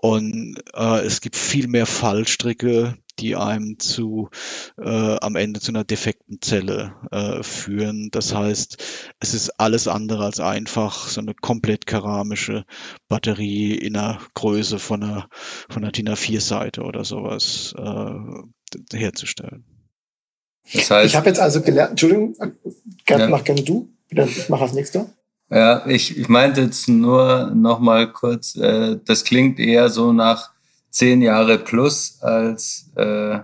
Und 0.01 0.55
äh, 0.75 1.01
es 1.01 1.19
gibt 1.19 1.35
viel 1.35 1.67
mehr 1.67 1.85
Fallstricke, 1.85 2.97
die 3.19 3.35
einem 3.35 3.79
zu 3.79 4.29
äh, 4.77 5.17
am 5.17 5.35
Ende 5.35 5.59
zu 5.59 5.73
einer 5.73 5.83
defekten 5.83 6.41
Zelle 6.41 6.93
äh, 7.11 7.43
führen. 7.43 8.09
Das 8.11 8.33
heißt, 8.33 8.81
es 9.19 9.33
ist 9.33 9.59
alles 9.59 9.89
andere 9.89 10.23
als 10.23 10.39
einfach, 10.39 11.09
so 11.09 11.19
eine 11.19 11.33
komplett 11.33 11.85
keramische 11.85 12.63
Batterie 13.09 13.75
in 13.75 13.97
einer 13.97 14.19
Größe 14.35 14.79
von 14.79 15.03
einer, 15.03 15.27
von 15.69 15.83
einer 15.83 15.91
DIN 15.91 16.07
A4-Seite 16.07 16.83
oder 16.83 17.03
sowas 17.03 17.75
äh, 17.77 18.97
herzustellen. 18.97 19.65
Das 20.71 20.89
heißt, 20.89 21.07
ich 21.07 21.15
habe 21.17 21.27
jetzt 21.27 21.41
also 21.41 21.61
gelernt, 21.61 21.91
Entschuldigung, 21.91 22.35
Gerd, 23.05 23.19
ja. 23.19 23.27
mach 23.27 23.43
gerne 23.43 23.63
du, 23.63 23.89
ich 24.07 24.47
mache 24.47 24.61
als 24.61 24.71
nächster. 24.71 25.09
Ja, 25.49 25.85
ich, 25.87 26.17
ich 26.17 26.29
meinte 26.29 26.61
jetzt 26.61 26.87
nur 26.87 27.51
noch 27.55 27.79
mal 27.79 28.11
kurz, 28.11 28.55
äh, 28.55 28.97
das 29.05 29.23
klingt 29.23 29.59
eher 29.59 29.89
so 29.89 30.13
nach 30.13 30.51
zehn 30.91 31.21
Jahre 31.21 31.57
plus 31.57 32.21
als, 32.21 32.91
äh, 32.95 33.39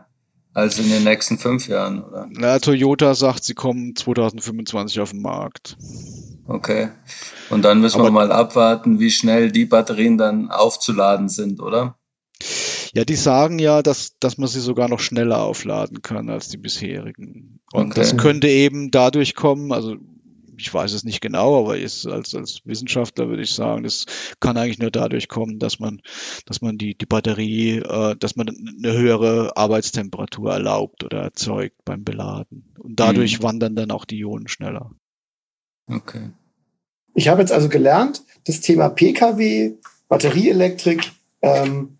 Also 0.53 0.83
in 0.83 0.89
den 0.89 1.03
nächsten 1.03 1.37
fünf 1.37 1.67
Jahren, 1.67 2.01
oder? 2.01 2.27
Na, 2.31 2.59
Toyota 2.59 3.13
sagt, 3.13 3.43
sie 3.43 3.55
kommen 3.55 3.93
2025 3.93 5.01
auf 5.01 5.11
den 5.11 5.21
Markt. 5.21 5.75
Okay. 6.47 6.89
Und 7.49 7.63
dann 7.63 7.81
müssen 7.81 7.99
Aber 7.99 8.07
wir 8.07 8.11
mal 8.11 8.31
abwarten, 8.31 8.99
wie 8.99 9.11
schnell 9.11 9.51
die 9.51 9.65
Batterien 9.65 10.17
dann 10.17 10.49
aufzuladen 10.51 11.27
sind, 11.27 11.59
oder? 11.59 11.97
Ja, 12.93 13.03
die 13.03 13.15
sagen 13.15 13.59
ja, 13.59 13.81
dass, 13.81 14.17
dass 14.19 14.37
man 14.37 14.47
sie 14.47 14.61
sogar 14.61 14.87
noch 14.87 15.01
schneller 15.01 15.39
aufladen 15.39 16.01
kann 16.01 16.29
als 16.29 16.47
die 16.47 16.57
bisherigen. 16.57 17.59
Und 17.73 17.87
okay. 17.87 17.99
das 17.99 18.15
könnte 18.15 18.47
eben 18.47 18.91
dadurch 18.91 19.35
kommen, 19.35 19.73
also 19.73 19.97
ich 20.57 20.73
weiß 20.73 20.93
es 20.93 21.03
nicht 21.03 21.21
genau, 21.21 21.59
aber 21.59 21.77
ist, 21.77 22.07
als, 22.07 22.35
als 22.35 22.61
Wissenschaftler 22.65 23.29
würde 23.29 23.43
ich 23.43 23.53
sagen, 23.53 23.83
das 23.83 24.05
kann 24.39 24.57
eigentlich 24.57 24.79
nur 24.79 24.91
dadurch 24.91 25.27
kommen, 25.27 25.59
dass 25.59 25.79
man, 25.79 26.01
dass 26.45 26.61
man 26.61 26.77
die, 26.77 26.97
die 26.97 27.05
Batterie, 27.05 27.77
äh, 27.77 28.15
dass 28.15 28.35
man 28.35 28.49
eine 28.49 28.93
höhere 28.93 29.55
Arbeitstemperatur 29.55 30.51
erlaubt 30.51 31.03
oder 31.03 31.21
erzeugt 31.21 31.77
beim 31.85 32.03
Beladen. 32.03 32.73
Und 32.79 32.99
dadurch 32.99 33.39
mhm. 33.39 33.43
wandern 33.43 33.75
dann 33.75 33.91
auch 33.91 34.05
die 34.05 34.19
Ionen 34.19 34.47
schneller. 34.47 34.91
Okay. 35.87 36.31
Ich 37.13 37.27
habe 37.27 37.41
jetzt 37.41 37.51
also 37.51 37.69
gelernt, 37.69 38.23
das 38.45 38.61
Thema 38.61 38.89
Pkw, 38.89 39.75
Batterieelektrik, 40.07 41.11
ähm, 41.41 41.97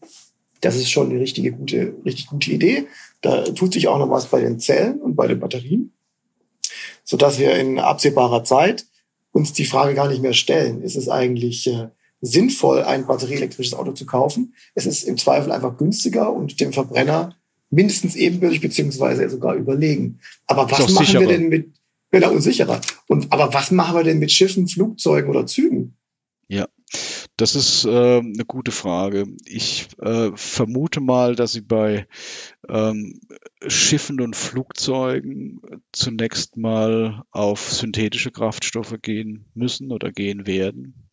das 0.62 0.76
ist 0.76 0.90
schon 0.90 1.10
eine 1.10 1.20
richtige 1.20 1.52
gute, 1.52 1.96
richtig 2.04 2.28
gute 2.28 2.52
Idee. 2.52 2.88
Da 3.22 3.44
tut 3.44 3.74
sich 3.74 3.88
auch 3.88 4.00
noch 4.00 4.10
was 4.10 4.28
bei 4.28 4.42
den 4.42 4.60
Zellen 4.60 5.00
und 5.00 5.16
bei 5.16 5.28
den 5.28 5.40
Batterien 5.40 5.95
so 7.06 7.16
dass 7.16 7.40
wir 7.40 7.56
in 7.56 7.80
absehbarer 7.80 8.44
Zeit 8.44 8.86
uns 9.32 9.54
die 9.54 9.66
Frage 9.66 9.94
gar 9.94 10.10
nicht 10.10 10.22
mehr 10.22 10.34
stellen. 10.34 10.82
Ist 10.82 10.96
es 10.96 11.08
eigentlich 11.08 11.68
äh, 11.68 11.90
sinnvoll, 12.22 12.84
ein 12.84 13.06
batterieelektrisches 13.06 13.74
Auto 13.74 13.92
zu 13.92 14.06
kaufen? 14.06 14.54
Es 14.74 14.86
ist 14.86 15.04
im 15.04 15.18
Zweifel 15.18 15.52
einfach 15.52 15.78
günstiger 15.78 16.34
und 16.34 16.60
dem 16.60 16.74
Verbrenner 16.74 17.36
mindestens 17.70 18.16
ebenbürtig 18.16 18.62
beziehungsweise 18.62 19.30
sogar 19.30 19.56
überlegen. 19.56 20.20
Aber 20.48 20.70
was 20.70 20.92
machen 20.92 21.06
sicherer. 21.06 21.22
wir 21.22 21.28
denn 21.28 21.50
mit, 21.50 21.74
genau, 22.12 22.32
unsicherer. 22.32 22.82
Und, 23.08 23.32
aber 23.32 23.54
was 23.54 23.72
machen 23.72 23.96
wir 23.96 24.04
denn 24.04 24.20
mit 24.20 24.32
Schiffen, 24.32 24.68
Flugzeugen 24.68 25.30
oder 25.30 25.46
Zügen? 25.46 25.95
Ja, 26.48 26.68
das 27.38 27.56
ist 27.56 27.86
äh, 27.86 28.20
eine 28.20 28.46
gute 28.46 28.72
Frage. 28.72 29.26
Ich 29.46 29.88
äh, 30.00 30.32
vermute 30.36 31.02
mal, 31.02 31.36
dass 31.36 31.54
Sie 31.54 31.62
bei 31.62 32.08
ähm, 32.70 33.20
Schiffen 33.68 34.22
und 34.22 34.36
Flugzeugen 34.36 35.60
zunächst 35.92 36.56
mal 36.56 37.24
auf 37.32 37.72
synthetische 37.74 38.32
Kraftstoffe 38.32 38.96
gehen 39.02 39.46
müssen 39.54 39.92
oder 39.92 40.12
gehen 40.12 40.48
werden. 40.48 41.10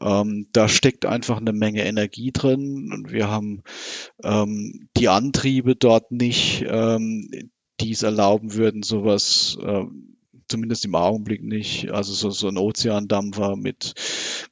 Ähm, 0.00 0.48
da 0.52 0.68
steckt 0.68 1.04
einfach 1.04 1.38
eine 1.38 1.52
Menge 1.52 1.84
Energie 1.84 2.32
drin 2.32 2.90
und 2.92 3.12
wir 3.12 3.28
haben 3.28 3.62
ähm, 4.22 4.88
die 4.96 5.08
Antriebe 5.08 5.76
dort 5.76 6.10
nicht, 6.10 6.64
ähm, 6.66 7.28
die 7.80 7.90
es 7.90 8.02
erlauben 8.02 8.54
würden, 8.54 8.82
sowas 8.82 9.58
ähm, 9.60 10.13
zumindest 10.54 10.84
im 10.84 10.94
Augenblick 10.94 11.42
nicht. 11.42 11.90
Also 11.90 12.12
so, 12.12 12.30
so 12.30 12.46
ein 12.46 12.58
Ozeandampfer 12.58 13.56
mit 13.56 13.94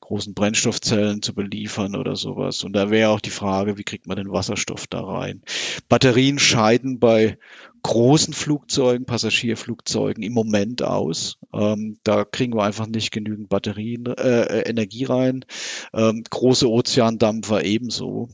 großen 0.01 0.35
Brennstoffzellen 0.35 1.23
zu 1.23 1.33
beliefern 1.33 1.95
oder 1.95 2.17
sowas. 2.17 2.65
Und 2.65 2.73
da 2.73 2.91
wäre 2.91 3.11
auch 3.11 3.21
die 3.21 3.31
Frage, 3.31 3.79
wie 3.79 3.85
kriegt 3.85 4.09
man 4.09 4.17
den 4.17 4.33
Wasserstoff 4.33 4.89
da 4.89 5.01
rein? 5.01 5.43
Batterien 5.89 6.41
scheiden 6.41 6.99
bei 6.99 7.39
großen 7.83 8.33
Flugzeugen, 8.33 9.07
Passagierflugzeugen 9.07 10.23
im 10.23 10.33
Moment 10.33 10.83
aus. 10.83 11.39
Ähm, 11.53 11.99
da 12.05 12.25
kriegen 12.25 12.55
wir 12.55 12.63
einfach 12.63 12.87
nicht 12.87 13.11
genügend 13.11 13.49
Batterien, 13.49 14.07
äh, 14.07 14.43
äh 14.43 14.69
Energie 14.69 15.05
rein. 15.05 15.45
Ähm, 15.93 16.25
große 16.29 16.71
Ozeandampfer 16.71 17.65
ebenso. 17.65 18.29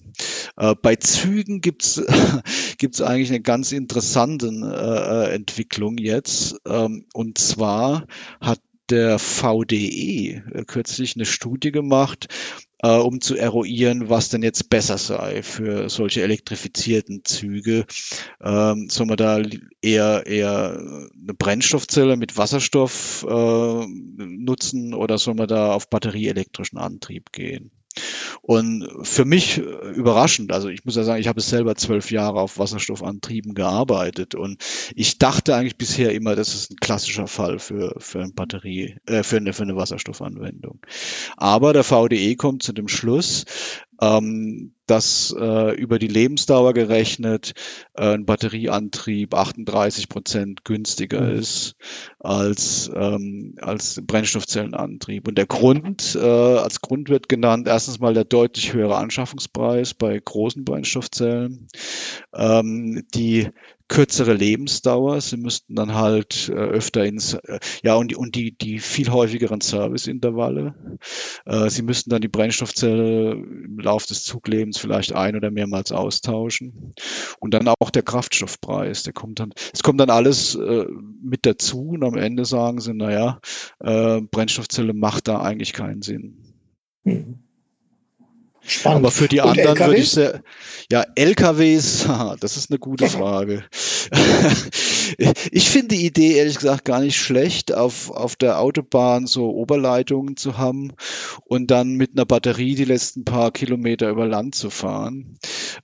Äh, 0.57 0.74
bei 0.80 0.96
Zügen 0.96 1.61
gibt's 1.61 2.03
gibt's 2.78 3.01
eigentlich 3.01 3.30
eine 3.30 3.40
ganz 3.40 3.72
interessante 3.72 4.49
äh, 4.49 5.34
Entwicklung 5.34 5.99
jetzt. 5.99 6.57
Ähm, 6.66 7.07
und 7.14 7.38
zwar 7.38 8.07
hat 8.40 8.61
der 8.90 9.18
VDE 9.18 10.42
äh, 10.53 10.64
kürzlich 10.66 11.16
eine 11.16 11.26
Studie 11.26 11.72
gemacht, 11.72 12.28
äh, 12.83 12.97
um 12.97 13.20
zu 13.20 13.37
eruieren, 13.37 14.09
was 14.09 14.29
denn 14.29 14.43
jetzt 14.43 14.70
besser 14.70 14.99
sei 14.99 15.43
für 15.43 15.89
solche 15.89 16.22
elektrifizierten 16.22 17.24
Züge. 17.24 17.87
Ähm, 18.41 18.89
soll 18.91 19.07
man 19.07 19.16
da 19.16 19.41
eher, 19.83 20.26
eher 20.26 20.79
eine 20.79 21.35
Brennstoffzelle 21.35 22.16
mit 22.16 22.37
Wasserstoff 22.37 23.26
äh, 23.29 23.87
nutzen 23.87 24.95
oder 24.95 25.18
soll 25.18 25.35
man 25.35 25.49
da 25.49 25.72
auf 25.72 25.91
batterieelektrischen 25.91 26.79
Antrieb 26.79 27.33
gehen? 27.33 27.70
Und 28.42 28.88
für 29.03 29.24
mich 29.24 29.59
äh, 29.59 29.62
überraschend, 29.90 30.53
also 30.53 30.68
ich 30.68 30.84
muss 30.84 30.96
ja 30.96 31.05
sagen, 31.05 31.20
ich 31.20 31.28
habe 31.28 31.40
selber 31.40 31.74
zwölf 31.74 32.11
Jahre 32.11 32.40
auf 32.40 32.59
Wasserstoffantrieben 32.59 33.55
gearbeitet 33.55 34.34
und 34.34 34.62
ich 34.94 35.18
dachte 35.18 35.55
eigentlich 35.55 35.76
bisher 35.76 36.14
immer, 36.14 36.36
das 36.36 36.55
ist 36.55 36.70
ein 36.72 36.76
klassischer 36.76 37.26
Fall 37.26 37.59
für, 37.59 37.96
für 37.99 38.20
eine 38.20 38.32
Batterie, 38.32 38.96
äh, 39.07 39.22
für, 39.22 39.36
eine, 39.36 39.53
für 39.53 39.62
eine 39.62 39.76
Wasserstoffanwendung. 39.76 40.80
Aber 41.36 41.72
der 41.72 41.84
VDE 41.84 42.36
kommt 42.36 42.62
zu 42.62 42.72
dem 42.72 42.88
Schluss, 42.88 43.44
ähm, 44.01 44.72
dass 44.86 45.34
äh, 45.38 45.74
über 45.74 45.99
die 45.99 46.09
Lebensdauer 46.09 46.72
gerechnet 46.72 47.53
äh, 47.94 48.14
ein 48.14 48.24
Batterieantrieb 48.24 49.34
38 49.34 50.09
Prozent 50.09 50.64
günstiger 50.64 51.20
mhm. 51.20 51.38
ist 51.38 51.76
als, 52.18 52.90
ähm, 52.94 53.55
als 53.61 54.01
Brennstoffzellenantrieb. 54.05 55.28
Und 55.28 55.36
der 55.36 55.46
Grund, 55.46 56.16
äh, 56.20 56.26
als 56.26 56.80
Grund 56.80 57.09
wird 57.11 57.28
genannt, 57.28 57.68
erstens 57.68 58.01
mal 58.01 58.14
der 58.14 58.24
deutlich 58.24 58.72
höhere 58.72 58.96
Anschaffungspreis 58.96 59.94
bei 59.94 60.18
großen 60.18 60.64
Brennstoffzellen, 60.64 61.68
ähm, 62.34 63.05
die 63.14 63.49
kürzere 63.89 64.34
Lebensdauer. 64.34 65.20
Sie 65.20 65.36
müssten 65.36 65.74
dann 65.74 65.95
halt 65.95 66.49
äh, 66.49 66.53
öfter 66.53 67.05
ins, 67.05 67.34
äh, 67.34 67.59
ja, 67.82 67.95
und, 67.95 68.14
und 68.14 68.34
die, 68.34 68.57
die 68.57 68.78
viel 68.78 69.11
häufigeren 69.11 69.61
Serviceintervalle. 69.61 70.74
Äh, 71.47 71.70
Sie 71.70 71.82
müssten 71.82 72.11
dann 72.11 72.20
die 72.20 72.28
Brennstoffzelle 72.28 73.32
im 73.32 73.78
Laufe 73.78 74.07
des 74.09 74.24
Zuglebens 74.24 74.78
vielleicht 74.78 75.14
ein- 75.14 75.36
oder 75.36 75.51
mehrmals 75.51 75.93
austauschen. 75.93 76.95
Und 77.41 77.55
dann 77.55 77.68
auch 77.80 77.91
der 77.91 78.03
Kraftstoffpreis, 78.03 79.03
der 79.03 79.12
kommt 79.12 79.41
dann, 79.41 79.53
es 79.72 79.82
kommt 79.82 80.01
dann 80.01 80.11
alles 80.11 80.55
äh, 80.55 80.86
mit 81.22 81.47
dazu 81.47 81.89
und 81.89 82.05
am 82.05 82.16
Ende 82.16 82.45
sagen 82.45 82.80
sie, 82.80 82.95
naja, 82.95 83.41
äh, 83.80 84.20
Brennstoffzelle 84.20 84.93
macht 84.93 85.28
da 85.28 85.41
eigentlich 85.41 85.72
keinen 85.72 86.03
Sinn. 86.03 86.55
Mhm. 87.05 87.47
Spannend. 88.68 88.98
Aber 88.98 89.10
für 89.10 89.28
die 89.28 89.40
Und 89.40 89.48
anderen 89.48 89.78
würde 89.78 89.96
ich 89.96 90.10
sehr, 90.10 90.42
ja, 90.92 91.04
LKWs, 91.14 92.06
das 92.40 92.56
ist 92.56 92.70
eine 92.70 92.78
gute 92.78 93.08
Frage. 93.08 93.64
ich 95.50 95.68
finde 95.70 95.96
die 95.96 96.06
Idee 96.06 96.34
ehrlich 96.34 96.56
gesagt 96.56 96.84
gar 96.84 97.00
nicht 97.00 97.16
schlecht, 97.16 97.74
auf, 97.74 98.10
auf 98.10 98.36
der 98.36 98.60
Autobahn 98.60 99.26
so 99.26 99.50
Oberleitungen 99.50 100.36
zu 100.36 100.58
haben 100.58 100.92
und 101.44 101.70
dann 101.70 101.94
mit 101.94 102.12
einer 102.12 102.26
Batterie 102.26 102.74
die 102.74 102.84
letzten 102.84 103.24
paar 103.24 103.50
Kilometer 103.50 104.10
über 104.10 104.26
Land 104.26 104.54
zu 104.54 104.70
fahren. 104.70 105.38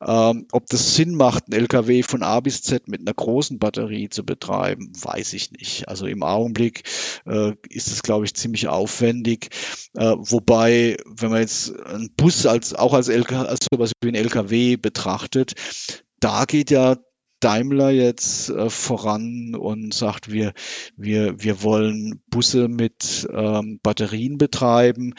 Ähm, 0.07 0.47
ob 0.53 0.66
das 0.66 0.95
Sinn 0.95 1.14
macht, 1.14 1.49
ein 1.49 1.53
LKW 1.53 2.03
von 2.03 2.22
A 2.22 2.41
bis 2.41 2.62
Z 2.62 2.89
mit 2.89 3.01
einer 3.01 3.14
großen 3.14 3.59
Batterie 3.59 4.09
zu 4.09 4.24
betreiben, 4.24 4.93
weiß 5.01 5.32
ich 5.32 5.53
nicht. 5.53 5.89
Also 5.89 6.07
im 6.07 6.22
Augenblick 6.22 6.82
äh, 7.26 7.53
ist 7.68 7.89
es, 7.89 8.03
glaube 8.03 8.24
ich, 8.24 8.35
ziemlich 8.35 8.68
aufwendig. 8.68 9.49
Äh, 9.95 10.14
wobei, 10.18 10.97
wenn 11.07 11.30
man 11.30 11.41
jetzt 11.41 11.74
einen 11.87 12.11
Bus 12.16 12.47
als 12.47 12.74
auch 12.77 12.95
als, 12.95 13.09
LK, 13.09 13.33
als 13.33 13.66
sowas 13.72 13.93
wie 14.03 14.09
ein 14.09 14.14
LKW 14.14 14.77
betrachtet, 14.77 15.55
da 16.20 16.45
geht 16.45 16.70
ja 16.70 16.97
Daimler 17.41 17.91
jetzt 17.91 18.49
äh, 18.49 18.70
voran 18.70 19.55
und 19.55 19.93
sagt, 19.93 20.32
wir, 20.32 20.53
wir, 20.97 21.43
wir 21.43 21.62
wollen 21.62 22.22
Busse 22.30 22.68
mit 22.68 23.28
ähm, 23.32 23.80
Batterien 23.82 24.39
betreiben, 24.39 25.14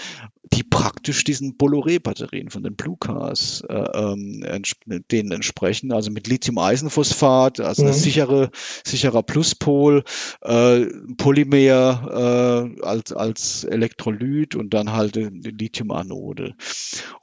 die 0.53 0.63
praktisch 0.63 1.23
diesen 1.23 1.57
Bolloré-Batterien 1.57 2.49
von 2.49 2.63
den 2.63 2.75
Blue 2.75 2.97
Cars 2.99 3.63
äh, 3.67 3.73
ähm, 3.73 4.43
ents 4.43 4.75
denen 5.11 5.31
entsprechen, 5.31 5.91
also 5.91 6.11
mit 6.11 6.27
Lithium-Eisenphosphat, 6.27 7.59
also 7.59 7.83
mhm. 7.83 7.89
ein 7.89 7.93
sichere, 7.93 8.51
sicherer 8.83 9.23
Pluspol, 9.23 10.03
äh, 10.41 10.85
Polymer 11.17 12.75
äh, 12.79 12.85
als, 12.85 13.11
als 13.13 13.63
Elektrolyt 13.63 14.55
und 14.55 14.73
dann 14.73 14.91
halt 14.91 15.17
eine 15.17 15.29
Lithium-Anode. 15.29 16.55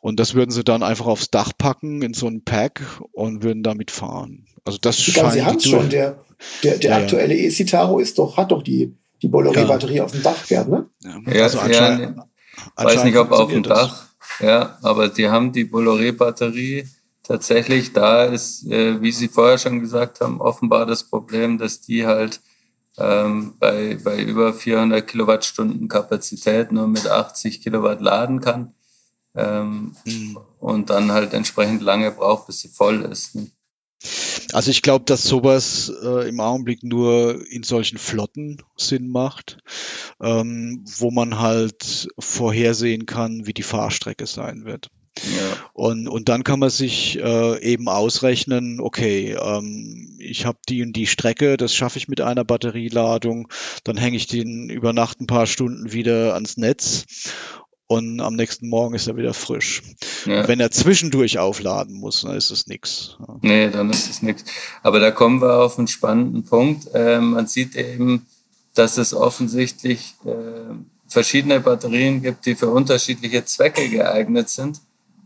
Und 0.01 0.21
das 0.21 0.35
würden 0.35 0.51
sie 0.51 0.65
dann 0.65 0.83
einfach 0.83 1.07
aufs 1.07 1.31
Dach 1.31 1.53
packen 1.57 2.03
in 2.03 2.15
so 2.15 2.27
ein 2.27 2.45
Pack 2.45 3.01
und 3.13 3.43
würden 3.43 3.63
damit 3.63 3.91
fahren. 3.91 4.47
Also 4.65 4.79
das 4.81 4.99
ich 4.99 5.15
glaube, 5.15 5.33
Sie 5.33 5.45
haben 5.45 5.57
es 5.57 5.67
schon. 5.67 5.89
Der, 5.91 6.25
der, 6.63 6.79
der 6.79 6.91
ja, 6.91 6.97
aktuelle 6.99 7.35
ja. 7.35 7.47
E-Citaro 7.47 7.99
ist 7.99 8.19
doch, 8.19 8.37
hat 8.37 8.53
doch 8.53 8.63
die, 8.63 8.97
die 9.21 9.29
Bolloré-Batterie 9.29 9.97
ja. 9.97 10.05
auf 10.05 10.13
dem 10.13 10.23
Dach, 10.23 10.47
Gerd, 10.47 10.69
ne? 10.69 10.89
Ja, 11.01 11.43
also 11.45 11.59
ja, 11.59 12.27
weiß 12.77 13.05
nicht, 13.05 13.17
ob 13.17 13.33
auf 13.33 13.51
dem 13.51 13.63
Dach. 13.63 14.07
Ja, 14.41 14.79
aber 14.83 15.09
die 15.09 15.29
haben 15.29 15.53
die 15.53 15.65
Bolloré-Batterie 15.65 16.85
tatsächlich. 17.23 17.93
Da 17.93 18.25
ist, 18.25 18.67
äh, 18.67 19.01
wie 19.01 19.13
Sie 19.13 19.29
vorher 19.29 19.59
schon 19.59 19.81
gesagt 19.81 20.21
haben, 20.21 20.41
offenbar 20.41 20.87
das 20.87 21.05
Problem, 21.05 21.59
dass 21.59 21.81
die 21.81 22.07
halt 22.07 22.41
ähm, 22.99 23.55
bei, 23.59 23.99
bei 24.03 24.23
über 24.23 24.53
400 24.53 25.07
Kilowattstunden 25.07 25.89
Kapazität 25.89 26.73
nur 26.73 26.87
mit 26.87 27.07
80 27.07 27.63
Kilowatt 27.63 28.01
laden 28.01 28.41
kann 28.41 28.75
ähm, 29.35 29.97
mhm. 30.05 30.39
und 30.61 30.91
dann 30.91 31.13
halt 31.13 31.33
entsprechend 31.33 31.83
lange 31.83 32.11
braucht, 32.11 32.47
bis 32.47 32.61
sie 32.61 32.69
voll 32.69 33.03
ist. 33.03 33.35
Ne? 33.35 33.51
Also 34.53 34.71
ich 34.71 34.83
glaube, 34.83 35.05
dass 35.05 35.25
sowas 35.25 35.93
äh, 36.03 36.29
im 36.29 36.41
Augenblick 36.41 36.83
nur 36.83 37.45
in 37.51 37.63
solchen 37.63 37.99
Flotten 37.99 38.63
Sinn 38.77 39.09
macht, 39.09 39.59
ähm, 40.21 40.85
wo 40.99 41.11
man 41.11 41.39
halt 41.39 42.09
vorhersehen 42.19 43.07
kann, 43.07 43.47
wie 43.47 43.55
die 43.55 43.63
Fahrstrecke 43.63 44.27
sein 44.27 44.65
wird. 44.65 44.91
Ja. 45.19 45.57
Und, 45.75 46.09
und 46.09 46.29
dann 46.29 46.43
kann 46.43 46.59
man 46.59 46.71
sich 46.71 47.19
äh, 47.19 47.63
eben 47.63 47.89
ausrechnen, 47.89 48.81
okay, 48.81 49.37
ähm, 49.41 50.17
ich 50.19 50.47
habe 50.47 50.59
die 50.69 50.83
und 50.83 50.95
die 50.95 51.07
Strecke, 51.07 51.57
das 51.57 51.75
schaffe 51.75 51.99
ich 51.99 52.09
mit 52.09 52.21
einer 52.21 52.45
Batterieladung, 52.45 53.49
dann 53.85 53.99
hänge 53.99 54.17
ich 54.17 54.27
den 54.27 54.71
über 54.71 54.93
Nacht 54.93 55.21
ein 55.21 55.27
paar 55.27 55.47
Stunden 55.47 55.93
wieder 55.93 56.35
ans 56.35 56.57
Netz 56.57 57.05
und 57.93 58.21
am 58.21 58.35
nächsten 58.35 58.69
Morgen 58.69 58.95
ist 58.95 59.07
er 59.07 59.17
wieder 59.17 59.35
frisch. 59.35 59.83
Ja. 60.25 60.49
Wenn 60.49 60.61
er 60.61 60.71
zwischendurch 60.71 61.39
aufladen 61.39 61.95
muss, 61.95 62.23
dann 62.23 62.37
ist 62.37 62.51
es 62.51 62.67
nichts. 62.67 63.17
Nee, 63.43 63.71
dann 63.71 63.91
ist 63.91 64.09
es 64.09 64.23
nichts. 64.23 64.45
Aber 64.83 64.99
da 64.99 65.11
kommen 65.11 65.43
wir 65.43 65.63
auf 65.63 65.79
einen 65.79 65.89
spannenden 65.89 66.45
Punkt. 66.45 66.89
Äh, 66.95 67.21
man 67.21 67.47
sieht 67.47 67.77
eben, 67.77 68.27
dass 68.75 68.97
es 68.97 69.13
offensichtlich 69.13 70.15
äh, 70.25 70.75
verschiedene 71.07 71.61
Batterien 71.61 72.23
gibt, 72.23 72.47
die 72.47 72.55
für 72.55 72.69
unterschiedliche 72.69 73.45
Zwecke 73.45 73.89
geeignet 73.89 74.49
sind. 74.49 74.81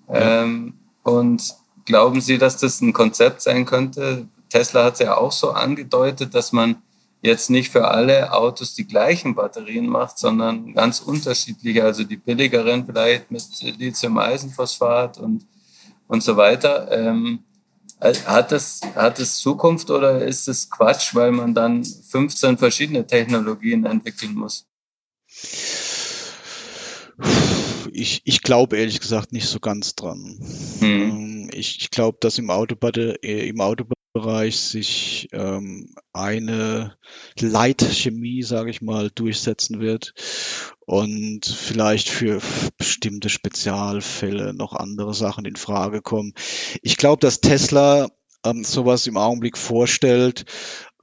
Ja. 0.09 0.43
Ähm, 0.43 0.75
und 1.05 1.55
glauben 1.85 2.21
Sie, 2.21 2.39
dass 2.39 2.57
das 2.57 2.81
ein 2.81 2.93
Konzept 2.93 3.43
sein 3.43 3.65
könnte? 3.65 4.27
Tesla 4.49 4.85
hat 4.85 4.95
es 4.95 5.01
ja 5.01 5.17
auch 5.17 5.33
so 5.33 5.53
angedeutet, 5.53 6.35
dass 6.35 6.53
man 6.53 6.77
jetzt 7.27 7.51
nicht 7.51 7.71
für 7.71 7.89
alle 7.89 8.33
Autos 8.33 8.75
die 8.75 8.87
gleichen 8.87 9.35
Batterien 9.35 9.87
macht, 9.87 10.19
sondern 10.19 10.73
ganz 10.73 11.01
unterschiedliche, 11.01 11.85
also 11.85 12.05
die 12.05 12.17
billigeren 12.17 12.87
vielleicht 12.87 13.31
mit 13.31 13.45
Lithium-Eisenphosphat 13.61 15.19
und, 15.19 15.47
und 16.09 16.23
so 16.23 16.37
weiter. 16.37 16.91
Ähm, 16.91 17.41
hat 18.01 18.53
das, 18.53 18.81
hat 18.95 19.19
das 19.19 19.39
Zukunft 19.39 19.91
oder 19.91 20.25
ist 20.25 20.49
es 20.49 20.71
Quatsch, 20.71 21.15
weil 21.15 21.33
man 21.33 21.55
dann 21.55 21.85
15 21.85 22.59
verschiedene 22.59 23.07
Technologien 23.07 23.87
entwickeln 23.87 24.35
muss? 24.35 24.67
Ich, 27.93 28.21
ich 28.25 28.43
glaube 28.43 28.77
ehrlich 28.77 29.01
gesagt 29.01 29.33
nicht 29.33 29.49
so 29.49 29.61
ganz 29.61 29.95
dran. 29.95 30.39
Hm. 30.81 31.51
Ich, 31.55 31.79
ich 31.81 31.91
glaube, 31.91 32.19
dass 32.21 32.39
im, 32.39 32.51
Autobatte, 32.51 33.13
im 33.23 33.61
Autobereich 33.61 33.96
Bereich 34.17 34.59
sich 34.59 35.29
ähm, 35.33 35.95
eine 36.15 36.97
Leitchemie, 37.39 38.43
sage 38.43 38.71
ich 38.71 38.81
mal, 38.81 39.11
durchsetzen 39.11 39.79
wird 39.79 40.15
und 40.87 41.45
vielleicht 41.45 42.09
für 42.09 42.41
bestimmte 42.79 43.29
Spezialfälle 43.29 44.55
noch 44.55 44.73
andere 44.73 45.13
Sachen 45.13 45.45
in 45.45 45.57
Frage 45.57 46.01
kommen. 46.01 46.33
Ich 46.81 46.97
glaube, 46.97 47.21
dass 47.21 47.43
Tesla 47.43 48.09
ähm, 48.43 48.65
sowas 48.65 49.07
im 49.07 49.19
Augenblick 49.19 49.59
vorstellt, 49.59 50.47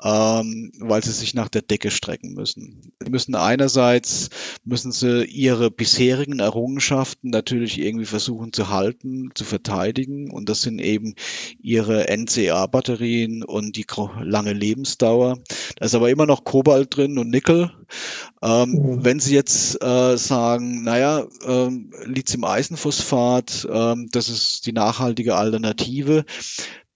ähm, 0.02 0.72
weil 0.80 1.04
sie 1.04 1.12
sich 1.12 1.34
nach 1.34 1.50
der 1.50 1.62
Decke 1.62 1.92
strecken 1.92 2.34
müssen. 2.34 2.94
Sie 3.00 3.10
müssen 3.10 3.36
einerseits 3.36 4.30
müssen 4.64 4.92
sie 4.92 5.24
ihre 5.26 5.72
bisherigen 5.72 6.40
Errungenschaften 6.40 7.30
natürlich 7.30 7.80
irgendwie 7.80 8.06
versuchen 8.06 8.54
zu 8.54 8.70
halten, 8.70 9.30
zu 9.36 9.46
verteidigen 9.46 10.32
und 10.32 10.50
das 10.50 10.62
sind 10.62 10.80
eben 10.80 11.16
ihre 11.62 12.06
NCA-Batterien 12.10 13.44
und 13.44 13.76
die 13.78 13.86
lange 14.22 14.54
Lebensdauer. 14.54 15.40
Da 15.78 15.86
ist 15.86 15.96
aber 15.96 16.10
immer 16.10 16.26
noch 16.26 16.44
Kobalt 16.44 16.96
drin 16.96 17.18
und 17.18 17.30
Nickel. 17.30 17.72
Ähm, 18.42 18.72
mhm. 18.72 19.06
Wenn 19.06 19.20
Sie 19.20 19.34
jetzt 19.34 19.82
äh, 19.82 20.18
sagen, 20.18 20.84
naja, 20.84 21.26
ähm, 21.46 21.92
Lithium-Eisenphosphat, 22.04 23.68
ähm, 23.72 24.10
das 24.12 24.30
ist 24.30 24.66
die 24.66 24.74
nachhaltige 24.74 25.36
Alternative, 25.36 26.26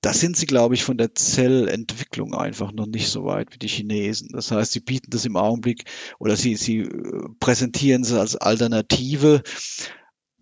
da 0.08 0.14
sind 0.14 0.38
sie, 0.38 0.46
glaube 0.46 0.74
ich, 0.74 0.86
von 0.86 0.98
der 0.98 1.16
Zellentwicklung 1.16 2.34
einfach 2.34 2.72
noch 2.72 2.86
nicht 2.86 3.10
so 3.10 3.26
weit 3.26 3.54
wie 3.54 3.58
die 3.58 3.68
Chinesen. 3.68 4.30
Das 4.32 4.52
heißt, 4.52 4.72
sie 4.72 4.80
bieten 4.80 5.10
das 5.10 5.26
im 5.26 5.36
Augenblick 5.36 5.84
oder 6.18 6.38
sie, 6.38 6.56
sie 6.56 6.78
äh, 6.78 7.28
präsentieren 7.42 8.04
es 8.04 8.14
als 8.14 8.38
Alternative. 8.38 9.44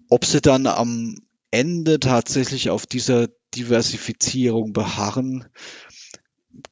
Ob 0.07 0.23
sie 0.23 0.39
dann 0.39 0.67
am 0.67 1.15
Ende 1.49 1.99
tatsächlich 1.99 2.69
auf 2.69 2.85
dieser 2.85 3.27
Diversifizierung 3.55 4.71
beharren, 4.71 5.45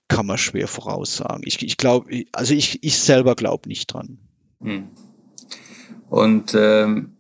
kann 0.07 0.27
man 0.27 0.37
schwer 0.37 0.67
voraussagen. 0.67 1.41
Ich, 1.45 1.63
ich 1.63 1.77
glaube, 1.77 2.25
also 2.31 2.53
ich, 2.53 2.83
ich 2.83 2.99
selber 2.99 3.33
glaube 3.33 3.69
nicht 3.69 3.91
dran. 3.91 4.19
Hm. 4.61 4.89
Und 6.11 6.53
ähm, 6.55 7.13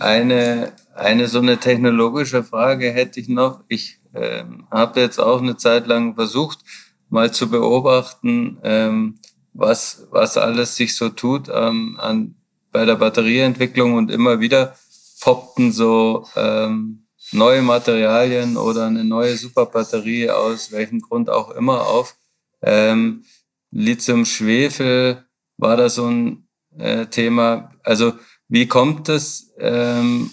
eine, 0.00 0.72
eine 0.92 1.28
so 1.28 1.38
eine 1.38 1.58
technologische 1.58 2.42
Frage 2.42 2.90
hätte 2.90 3.20
ich 3.20 3.28
noch. 3.28 3.62
Ich 3.68 3.99
ähm, 4.14 4.66
habe 4.70 5.00
jetzt 5.00 5.18
auch 5.18 5.40
eine 5.40 5.56
Zeit 5.56 5.86
lang 5.86 6.14
versucht, 6.14 6.60
mal 7.08 7.32
zu 7.32 7.50
beobachten, 7.50 8.58
ähm, 8.62 9.18
was, 9.52 10.06
was 10.10 10.36
alles 10.36 10.76
sich 10.76 10.96
so 10.96 11.08
tut 11.08 11.48
ähm, 11.52 11.96
an, 11.98 12.36
bei 12.72 12.84
der 12.84 12.96
Batterieentwicklung 12.96 13.94
und 13.94 14.10
immer 14.10 14.40
wieder 14.40 14.76
poppten 15.20 15.72
so 15.72 16.26
ähm, 16.36 17.06
neue 17.32 17.62
Materialien 17.62 18.56
oder 18.56 18.86
eine 18.86 19.04
neue 19.04 19.36
Superbatterie 19.36 20.30
aus 20.30 20.72
welchem 20.72 21.00
Grund 21.00 21.30
auch 21.30 21.50
immer 21.50 21.86
auf. 21.86 22.16
Ähm, 22.62 23.24
Lithium-Schwefel 23.70 25.24
war 25.56 25.76
da 25.76 25.88
so 25.88 26.06
ein 26.06 26.48
äh, 26.76 27.06
Thema. 27.06 27.72
Also 27.82 28.14
wie 28.48 28.66
kommt 28.66 29.08
es, 29.08 29.52
ähm, 29.58 30.30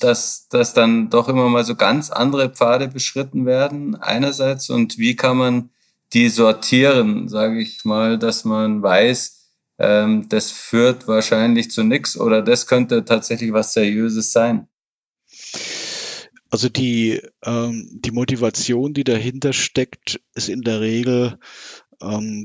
dass, 0.00 0.48
dass 0.48 0.74
dann 0.74 1.10
doch 1.10 1.28
immer 1.28 1.48
mal 1.48 1.64
so 1.64 1.74
ganz 1.74 2.10
andere 2.10 2.50
Pfade 2.50 2.88
beschritten 2.88 3.46
werden 3.46 3.96
einerseits 3.96 4.70
und 4.70 4.98
wie 4.98 5.16
kann 5.16 5.36
man 5.36 5.70
die 6.12 6.28
sortieren, 6.28 7.28
sage 7.28 7.60
ich 7.60 7.84
mal, 7.84 8.18
dass 8.18 8.44
man 8.44 8.82
weiß, 8.82 9.50
ähm, 9.78 10.28
das 10.28 10.50
führt 10.50 11.08
wahrscheinlich 11.08 11.70
zu 11.70 11.82
nichts 11.82 12.18
oder 12.18 12.42
das 12.42 12.66
könnte 12.66 13.04
tatsächlich 13.04 13.52
was 13.52 13.72
Seriöses 13.72 14.32
sein. 14.32 14.68
Also 16.50 16.68
die, 16.68 17.20
ähm, 17.44 17.90
die 17.92 18.12
Motivation, 18.12 18.94
die 18.94 19.02
dahinter 19.02 19.52
steckt, 19.52 20.20
ist 20.34 20.48
in 20.48 20.62
der 20.62 20.80
Regel 20.80 21.36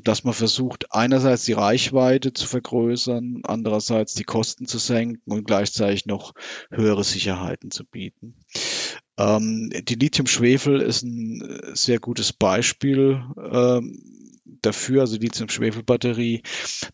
dass 0.04 0.24
man 0.24 0.34
versucht, 0.34 0.94
einerseits 0.94 1.44
die 1.44 1.54
Reichweite 1.54 2.34
zu 2.34 2.48
vergrößern, 2.48 3.42
andererseits 3.44 4.14
die 4.14 4.24
Kosten 4.24 4.66
zu 4.66 4.78
senken 4.78 5.32
und 5.32 5.46
gleichzeitig 5.46 6.06
noch 6.06 6.34
höhere 6.72 7.04
Sicherheiten 7.04 7.72
zu 7.72 7.86
bieten. 7.86 8.36
Ähm, 9.18 9.70
die 9.84 9.96
Lithium-Schwefel 9.96 10.82
ist 10.82 11.04
ein 11.04 11.42
äh, 11.42 11.76
sehr 11.76 12.00
gutes 12.00 12.32
Beispiel 12.32 13.22
ähm, 13.52 14.02
dafür, 14.62 15.02
also 15.02 15.18
Lithium-Schwefel-Batterie. 15.18 16.42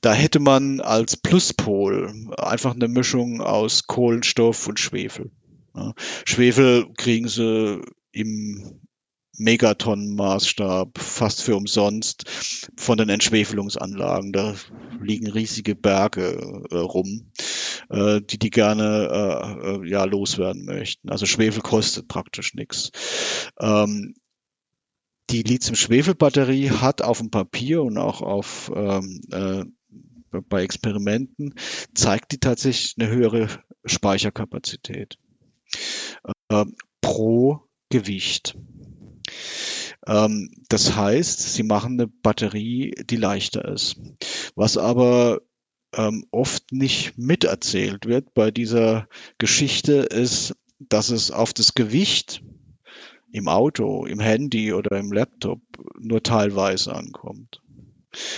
Da 0.02 0.14
hätte 0.14 0.40
man 0.40 0.82
als 0.82 1.18
Pluspol 1.18 2.14
einfach 2.38 2.74
eine 2.74 2.88
Mischung 2.88 3.42
aus 3.42 3.88
Kohlenstoff 3.88 4.68
und 4.68 4.80
Schwefel. 4.80 5.32
Schwefel 6.26 6.88
kriegen 6.96 7.28
sie 7.28 7.82
im 8.14 8.80
Megatonnenmaßstab, 9.38 10.98
fast 10.98 11.42
für 11.42 11.56
umsonst, 11.56 12.24
von 12.78 12.98
den 12.98 13.10
Entschwefelungsanlagen. 13.10 14.32
Da 14.32 14.56
liegen 15.02 15.28
riesige 15.28 15.76
Berge 15.76 16.64
äh, 16.72 16.76
rum, 16.76 17.32
äh, 17.90 18.22
die 18.22 18.40
die 18.40 18.50
gerne 18.50 19.10
äh, 19.12 19.68
äh 19.68 19.90
ja 19.90 20.04
loswerden 20.06 20.66
möchten. 20.66 21.10
Also 21.10 21.26
Schwefel 21.26 21.62
kostet 21.62 22.08
praktisch 22.08 22.54
nichts. 22.54 22.92
Ähm, 23.60 24.16
die 25.32 25.42
Lithium-Schwefel-Batterie 25.42 26.70
hat 26.70 27.02
auf 27.02 27.18
dem 27.18 27.32
Papier 27.32 27.82
und 27.82 27.98
auch 27.98 28.22
auf 28.22 28.72
ähm, 28.76 29.22
äh, 29.32 29.66
bei 30.42 30.64
Experimenten 30.64 31.56
zeigt 31.94 32.32
die 32.32 32.40
tatsächlich 32.40 32.96
eine 33.00 33.10
höhere 33.10 33.48
Speicherkapazität 33.86 35.18
äh, 36.50 36.66
pro 37.02 37.62
Gewicht. 37.90 38.58
Ähm, 40.08 40.52
das 40.70 40.96
heißt, 40.96 41.54
sie 41.54 41.64
machen 41.64 41.94
eine 41.94 42.08
Batterie, 42.08 42.94
die 43.10 43.18
leichter 43.18 43.66
ist. 43.66 43.98
Was 44.56 44.78
aber 44.78 45.42
ähm, 45.96 46.26
oft 46.32 46.72
nicht 46.72 47.18
miterzählt 47.18 48.06
wird 48.06 48.34
bei 48.34 48.52
dieser 48.52 49.08
Geschichte 49.38 49.94
ist, 49.94 50.56
dass 50.80 51.10
es 51.10 51.32
auf 51.32 51.54
das 51.54 51.74
Gewicht 51.74 52.44
im 53.32 53.48
Auto, 53.48 54.06
im 54.06 54.20
Handy 54.20 54.74
oder 54.74 54.98
im 54.98 55.12
Laptop 55.12 55.60
nur 56.00 56.24
teilweise 56.24 56.94
ankommt. 56.96 57.62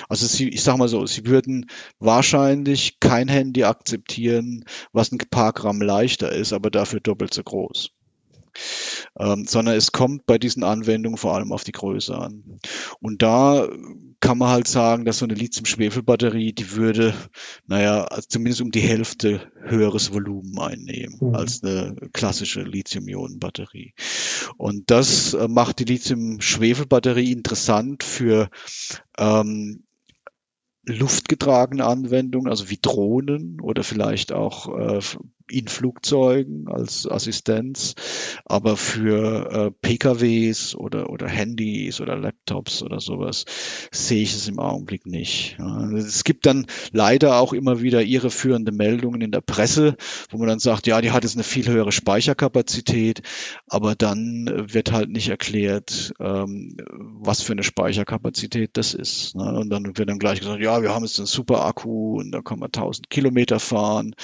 Also 0.09 0.25
sie, 0.25 0.49
ich 0.49 0.63
sage 0.63 0.79
mal 0.79 0.87
so, 0.87 1.05
sie 1.05 1.25
würden 1.27 1.69
wahrscheinlich 1.99 2.99
kein 2.99 3.27
Handy 3.27 3.63
akzeptieren, 3.63 4.65
was 4.91 5.11
ein 5.11 5.19
paar 5.19 5.53
Gramm 5.53 5.81
leichter 5.81 6.31
ist, 6.31 6.53
aber 6.53 6.71
dafür 6.71 6.99
doppelt 6.99 7.33
so 7.33 7.43
groß. 7.43 7.91
Ähm, 9.19 9.45
sondern 9.45 9.75
es 9.75 9.91
kommt 9.91 10.25
bei 10.25 10.37
diesen 10.37 10.63
Anwendungen 10.63 11.17
vor 11.17 11.35
allem 11.35 11.51
auf 11.51 11.63
die 11.63 11.71
Größe 11.71 12.17
an. 12.17 12.59
Und 12.99 13.21
da 13.21 13.67
kann 14.19 14.37
man 14.37 14.49
halt 14.49 14.67
sagen, 14.67 15.05
dass 15.05 15.19
so 15.19 15.25
eine 15.25 15.35
Lithium-Schwefel-Batterie, 15.35 16.53
die 16.53 16.71
würde, 16.71 17.13
naja, 17.67 18.05
also 18.05 18.27
zumindest 18.27 18.61
um 18.61 18.71
die 18.71 18.81
Hälfte 18.81 19.51
höheres 19.63 20.11
Volumen 20.11 20.57
einnehmen 20.59 21.17
mhm. 21.19 21.35
als 21.35 21.63
eine 21.63 21.95
klassische 22.13 22.61
Lithium-Ionen-Batterie. 22.61 23.93
Und 24.57 24.89
das 24.89 25.33
äh, 25.33 25.47
macht 25.47 25.79
die 25.79 25.85
Lithium-Schwefel-Batterie 25.85 27.31
interessant 27.31 28.03
für 28.03 28.49
ähm, 29.17 29.83
luftgetragene 30.87 31.85
Anwendungen, 31.85 32.49
also 32.49 32.69
wie 32.69 32.79
Drohnen 32.81 33.59
oder 33.61 33.83
vielleicht 33.83 34.31
auch 34.31 34.77
äh, 34.77 34.99
in 35.49 35.67
Flugzeugen 35.67 36.67
als 36.67 37.09
Assistenz, 37.09 37.95
aber 38.45 38.77
für 38.77 39.51
äh, 39.51 39.71
PKWs 39.71 40.75
oder, 40.75 41.09
oder 41.09 41.27
Handys 41.27 42.01
oder 42.01 42.15
Laptops 42.15 42.83
oder 42.83 42.99
sowas 42.99 43.45
sehe 43.91 44.23
ich 44.23 44.33
es 44.33 44.47
im 44.47 44.59
Augenblick 44.59 45.05
nicht. 45.05 45.57
Ja, 45.59 45.89
es 45.91 46.23
gibt 46.23 46.45
dann 46.45 46.67
leider 46.91 47.39
auch 47.39 47.53
immer 47.53 47.81
wieder 47.81 48.03
irreführende 48.03 48.71
Meldungen 48.71 49.21
in 49.21 49.31
der 49.31 49.41
Presse, 49.41 49.95
wo 50.29 50.37
man 50.37 50.47
dann 50.47 50.59
sagt, 50.59 50.87
ja, 50.87 51.01
die 51.01 51.11
hat 51.11 51.23
jetzt 51.23 51.35
eine 51.35 51.43
viel 51.43 51.67
höhere 51.67 51.91
Speicherkapazität, 51.91 53.21
aber 53.67 53.95
dann 53.95 54.49
wird 54.73 54.91
halt 54.91 55.09
nicht 55.09 55.29
erklärt, 55.29 56.13
ähm, 56.19 56.77
was 56.89 57.41
für 57.41 57.53
eine 57.53 57.63
Speicherkapazität 57.63 58.71
das 58.73 58.93
ist. 58.93 59.35
Ne? 59.35 59.43
Und 59.57 59.69
dann 59.69 59.97
wird 59.97 60.09
dann 60.09 60.19
gleich 60.19 60.39
gesagt, 60.39 60.61
ja, 60.61 60.81
wir 60.81 60.93
haben 60.93 61.03
jetzt 61.03 61.19
einen 61.19 61.27
super 61.27 61.65
Akku 61.65 62.19
und 62.19 62.31
da 62.31 62.41
kann 62.41 62.59
man 62.59 62.67
1000 62.67 63.09
Kilometer 63.09 63.59
fahren. 63.59 64.15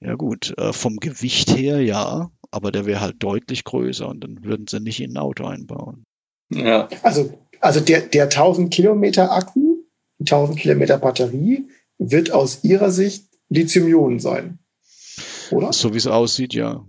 Ja 0.00 0.14
gut, 0.14 0.54
äh, 0.58 0.72
vom 0.72 0.96
Gewicht 0.98 1.56
her 1.56 1.80
ja, 1.80 2.30
aber 2.50 2.70
der 2.70 2.86
wäre 2.86 3.00
halt 3.00 3.22
deutlich 3.22 3.64
größer 3.64 4.08
und 4.08 4.20
dann 4.22 4.44
würden 4.44 4.66
sie 4.66 4.80
nicht 4.80 5.00
in 5.00 5.12
ein 5.12 5.16
Auto 5.16 5.44
einbauen. 5.44 6.04
Ja. 6.50 6.88
Also, 7.02 7.32
also 7.60 7.80
der, 7.80 8.02
der 8.02 8.24
1000 8.24 8.72
Kilometer 8.72 9.32
Akku, 9.32 9.78
1000 10.20 10.58
Kilometer 10.58 10.98
Batterie 10.98 11.68
wird 11.98 12.30
aus 12.30 12.64
Ihrer 12.64 12.90
Sicht 12.90 13.26
Lithium-Ionen 13.48 14.20
sein, 14.20 14.58
oder? 15.50 15.72
So 15.72 15.94
wie 15.94 15.98
es 15.98 16.06
aussieht, 16.06 16.54
ja. 16.54 16.84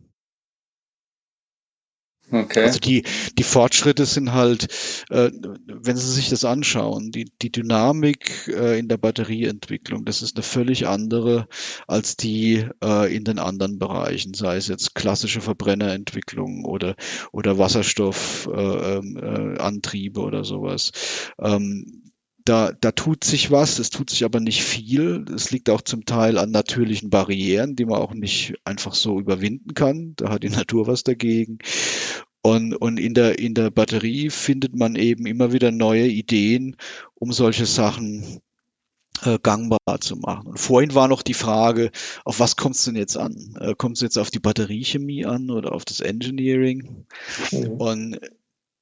Okay. 2.32 2.64
Also 2.64 2.80
die, 2.80 3.04
die 3.38 3.44
Fortschritte 3.44 4.06
sind 4.06 4.34
halt, 4.34 4.68
äh, 5.10 5.32
wenn 5.66 5.98
Sie 5.98 6.12
sich 6.12 6.30
das 6.30 6.46
anschauen, 6.46 7.12
die, 7.12 7.32
die 7.42 7.52
Dynamik 7.52 8.48
äh, 8.48 8.78
in 8.78 8.88
der 8.88 8.98
Batterieentwicklung, 8.98 10.06
das 10.06 10.22
ist 10.22 10.36
eine 10.36 10.44
völlig 10.44 10.88
andere 10.88 11.48
als 11.88 12.18
die 12.18 12.68
äh, 12.84 13.16
in 13.16 13.24
den 13.24 13.40
anderen 13.40 13.80
Bereichen, 13.80 14.34
sei 14.34 14.58
es 14.58 14.68
jetzt 14.68 14.96
klassische 14.96 15.40
Verbrennerentwicklung 15.42 16.66
oder, 16.66 16.96
oder 17.32 17.58
Wasserstoffantriebe 17.58 20.20
äh, 20.20 20.24
äh, 20.24 20.28
oder 20.28 20.44
sowas. 20.44 20.92
Ähm, 21.40 22.09
da, 22.50 22.72
da 22.72 22.92
tut 22.92 23.24
sich 23.24 23.52
was, 23.52 23.78
es 23.78 23.92
tut 23.92 24.10
sich 24.10 24.26
aber 24.26 24.40
nicht 24.40 24.64
viel. 24.64 25.24
Es 25.34 25.52
liegt 25.52 25.70
auch 25.70 25.82
zum 25.82 26.06
Teil 26.06 26.40
an 26.40 26.50
natürlichen 26.50 27.12
Barrieren, 27.12 27.76
die 27.76 27.86
man 27.86 28.00
auch 28.00 28.16
nicht 28.16 28.56
einfach 28.66 28.96
so 28.96 29.20
überwinden 29.20 29.76
kann. 29.76 30.14
Da 30.16 30.32
hat 30.32 30.42
die 30.42 30.50
Natur 30.50 30.88
was 30.88 31.04
dagegen. 31.04 31.60
Und, 32.42 32.74
und 32.74 33.00
in, 33.00 33.14
der, 33.14 33.38
in 33.38 33.54
der 33.54 33.70
Batterie 33.70 34.32
findet 34.32 34.76
man 34.76 34.96
eben 34.96 35.28
immer 35.28 35.54
wieder 35.54 35.72
neue 35.72 36.08
Ideen, 36.08 36.76
um 37.14 37.32
solche 37.34 37.68
Sachen 37.68 38.42
äh, 39.24 39.38
gangbar 39.44 40.00
zu 40.00 40.16
machen. 40.16 40.48
Und 40.48 40.60
vorhin 40.60 40.96
war 40.96 41.08
noch 41.08 41.22
die 41.22 41.36
Frage, 41.36 41.92
auf 42.26 42.40
was 42.40 42.56
kommt 42.56 42.78
es 42.78 42.86
denn 42.86 42.96
jetzt 42.96 43.18
an? 43.18 43.36
Äh, 43.60 43.76
kommt 43.76 43.98
es 43.98 44.02
jetzt 44.02 44.18
auf 44.18 44.32
die 44.32 44.40
Batteriechemie 44.40 45.26
an 45.26 45.52
oder 45.52 45.74
auf 45.74 45.86
das 45.86 46.00
Engineering? 46.00 47.06
Mhm. 47.52 47.68
Und 47.74 48.20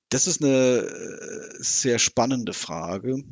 das 0.10 0.28
ist 0.28 0.44
eine 0.44 0.80
äh, 0.80 1.56
sehr 1.60 2.00
spannende 2.00 2.54
Frage, 2.54 3.24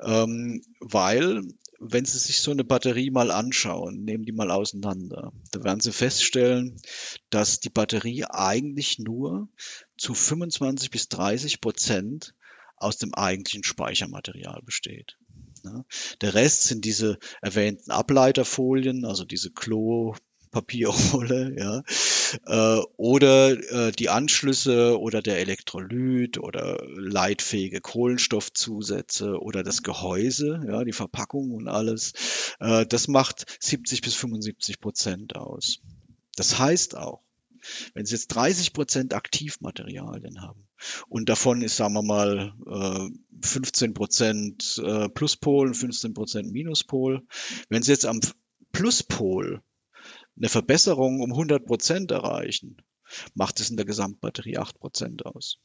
ähm, 0.00 0.62
weil 0.80 1.42
wenn 1.80 2.04
Sie 2.04 2.18
sich 2.18 2.40
so 2.40 2.50
eine 2.50 2.64
Batterie 2.64 3.10
mal 3.10 3.30
anschauen, 3.30 4.04
nehmen 4.04 4.24
die 4.24 4.32
mal 4.32 4.50
auseinander, 4.50 5.32
da 5.50 5.64
werden 5.64 5.80
Sie 5.80 5.92
feststellen, 5.92 6.80
dass 7.30 7.60
die 7.60 7.70
Batterie 7.70 8.24
eigentlich 8.24 8.98
nur 8.98 9.48
zu 9.98 10.14
25 10.14 10.90
bis 10.90 11.08
30 11.08 11.60
Prozent 11.60 12.34
aus 12.76 12.98
dem 12.98 13.14
eigentlichen 13.14 13.64
Speichermaterial 13.64 14.60
besteht. 14.64 15.18
Der 16.20 16.34
Rest 16.34 16.64
sind 16.64 16.84
diese 16.84 17.18
erwähnten 17.40 17.90
Ableiterfolien, 17.90 19.04
also 19.04 19.24
diese 19.24 19.50
Klo, 19.50 20.14
Papierrolle, 20.54 21.52
ja, 21.58 21.82
äh, 22.46 22.82
oder 22.96 23.50
äh, 23.50 23.90
die 23.90 24.08
Anschlüsse 24.08 25.00
oder 25.00 25.20
der 25.20 25.38
Elektrolyt 25.38 26.38
oder 26.38 26.78
leitfähige 26.86 27.80
Kohlenstoffzusätze 27.80 29.40
oder 29.40 29.64
das 29.64 29.82
Gehäuse, 29.82 30.62
ja, 30.66 30.84
die 30.84 30.92
Verpackung 30.92 31.50
und 31.50 31.66
alles. 31.66 32.12
Äh, 32.60 32.86
das 32.86 33.08
macht 33.08 33.44
70 33.60 34.00
bis 34.00 34.14
75 34.14 34.80
Prozent 34.80 35.34
aus. 35.34 35.80
Das 36.36 36.56
heißt 36.56 36.96
auch, 36.96 37.20
wenn 37.94 38.06
Sie 38.06 38.14
jetzt 38.14 38.28
30 38.28 38.74
Prozent 38.74 39.12
Aktivmaterialien 39.12 40.40
haben 40.40 40.68
und 41.08 41.28
davon 41.28 41.62
ist, 41.62 41.76
sagen 41.76 41.94
wir 41.94 42.02
mal, 42.02 42.52
15 43.42 43.90
äh, 43.90 43.94
Prozent 43.94 44.82
Pluspol, 45.14 45.72
15 45.72 46.14
Prozent 46.14 46.52
Minuspol, 46.52 47.22
wenn 47.70 47.82
Sie 47.82 47.90
jetzt 47.90 48.06
am 48.06 48.20
Pluspol 48.72 49.62
eine 50.36 50.48
Verbesserung 50.48 51.20
um 51.20 51.32
100 51.32 51.64
Prozent 51.64 52.10
erreichen, 52.10 52.76
macht 53.34 53.60
es 53.60 53.70
in 53.70 53.76
der 53.76 53.86
Gesamtbatterie 53.86 54.58
8 54.58 54.78
Prozent 54.78 55.26
aus. 55.26 55.58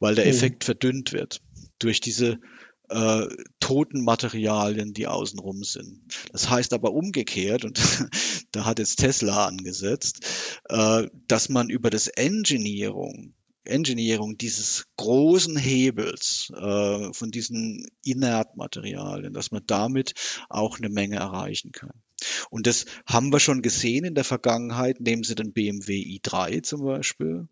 Weil 0.00 0.14
der 0.14 0.24
mhm. 0.24 0.30
Effekt 0.30 0.64
verdünnt 0.64 1.12
wird 1.12 1.40
durch 1.78 2.00
diese 2.00 2.40
äh, 2.88 3.26
toten 3.60 4.04
Materialien, 4.04 4.92
die 4.92 5.06
außenrum 5.06 5.62
sind. 5.62 6.02
Das 6.32 6.50
heißt 6.50 6.72
aber 6.72 6.92
umgekehrt, 6.92 7.64
und 7.64 7.80
da 8.52 8.64
hat 8.64 8.78
jetzt 8.78 8.96
Tesla 8.96 9.46
angesetzt, 9.46 10.60
äh, 10.68 11.06
dass 11.28 11.48
man 11.48 11.70
über 11.70 11.90
das 11.90 12.08
Engineering 12.08 13.34
Engineering 13.64 14.36
dieses 14.38 14.86
großen 14.96 15.56
Hebels 15.56 16.50
äh, 16.54 17.12
von 17.12 17.30
diesen 17.30 17.86
Inertmaterialien, 18.04 19.32
dass 19.32 19.50
man 19.50 19.62
damit 19.66 20.14
auch 20.48 20.78
eine 20.78 20.88
Menge 20.88 21.16
erreichen 21.16 21.72
kann. 21.72 22.02
Und 22.50 22.66
das 22.66 22.86
haben 23.06 23.32
wir 23.32 23.40
schon 23.40 23.62
gesehen 23.62 24.04
in 24.04 24.14
der 24.14 24.24
Vergangenheit. 24.24 25.00
Nehmen 25.00 25.24
Sie 25.24 25.34
den 25.34 25.52
BMW 25.52 26.02
i3 26.02 26.62
zum 26.62 26.84
Beispiel. 26.84 27.48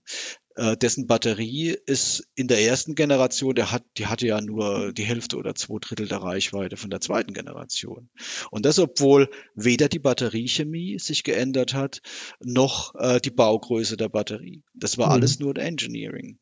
Äh, 0.57 0.77
dessen 0.77 1.07
Batterie 1.07 1.77
ist 1.87 2.29
in 2.35 2.49
der 2.49 2.61
ersten 2.61 2.97
Generation, 2.97 3.55
der 3.55 3.71
hat, 3.71 3.85
die 3.97 4.07
hatte 4.07 4.27
ja 4.27 4.41
nur 4.41 4.93
die 4.93 5.05
Hälfte 5.05 5.37
oder 5.37 5.55
zwei 5.55 5.79
Drittel 5.81 6.09
der 6.09 6.19
Reichweite 6.19 6.77
von 6.77 6.91
der 6.91 7.01
zweiten 7.01 7.35
Generation. 7.35 8.11
Und 8.51 8.67
das, 8.67 8.79
obwohl 8.81 9.31
weder 9.55 9.89
die 9.89 10.01
Batteriechemie 10.01 10.99
sich 10.99 11.23
geändert 11.23 11.75
hat, 11.75 12.03
noch 12.41 12.95
äh, 12.97 13.21
die 13.21 13.31
Baugröße 13.31 13.97
der 13.97 14.09
Batterie. 14.09 14.65
Das 14.75 14.99
war 14.99 15.07
mhm. 15.07 15.13
alles 15.13 15.39
nur 15.39 15.57
Engineering. 15.57 16.39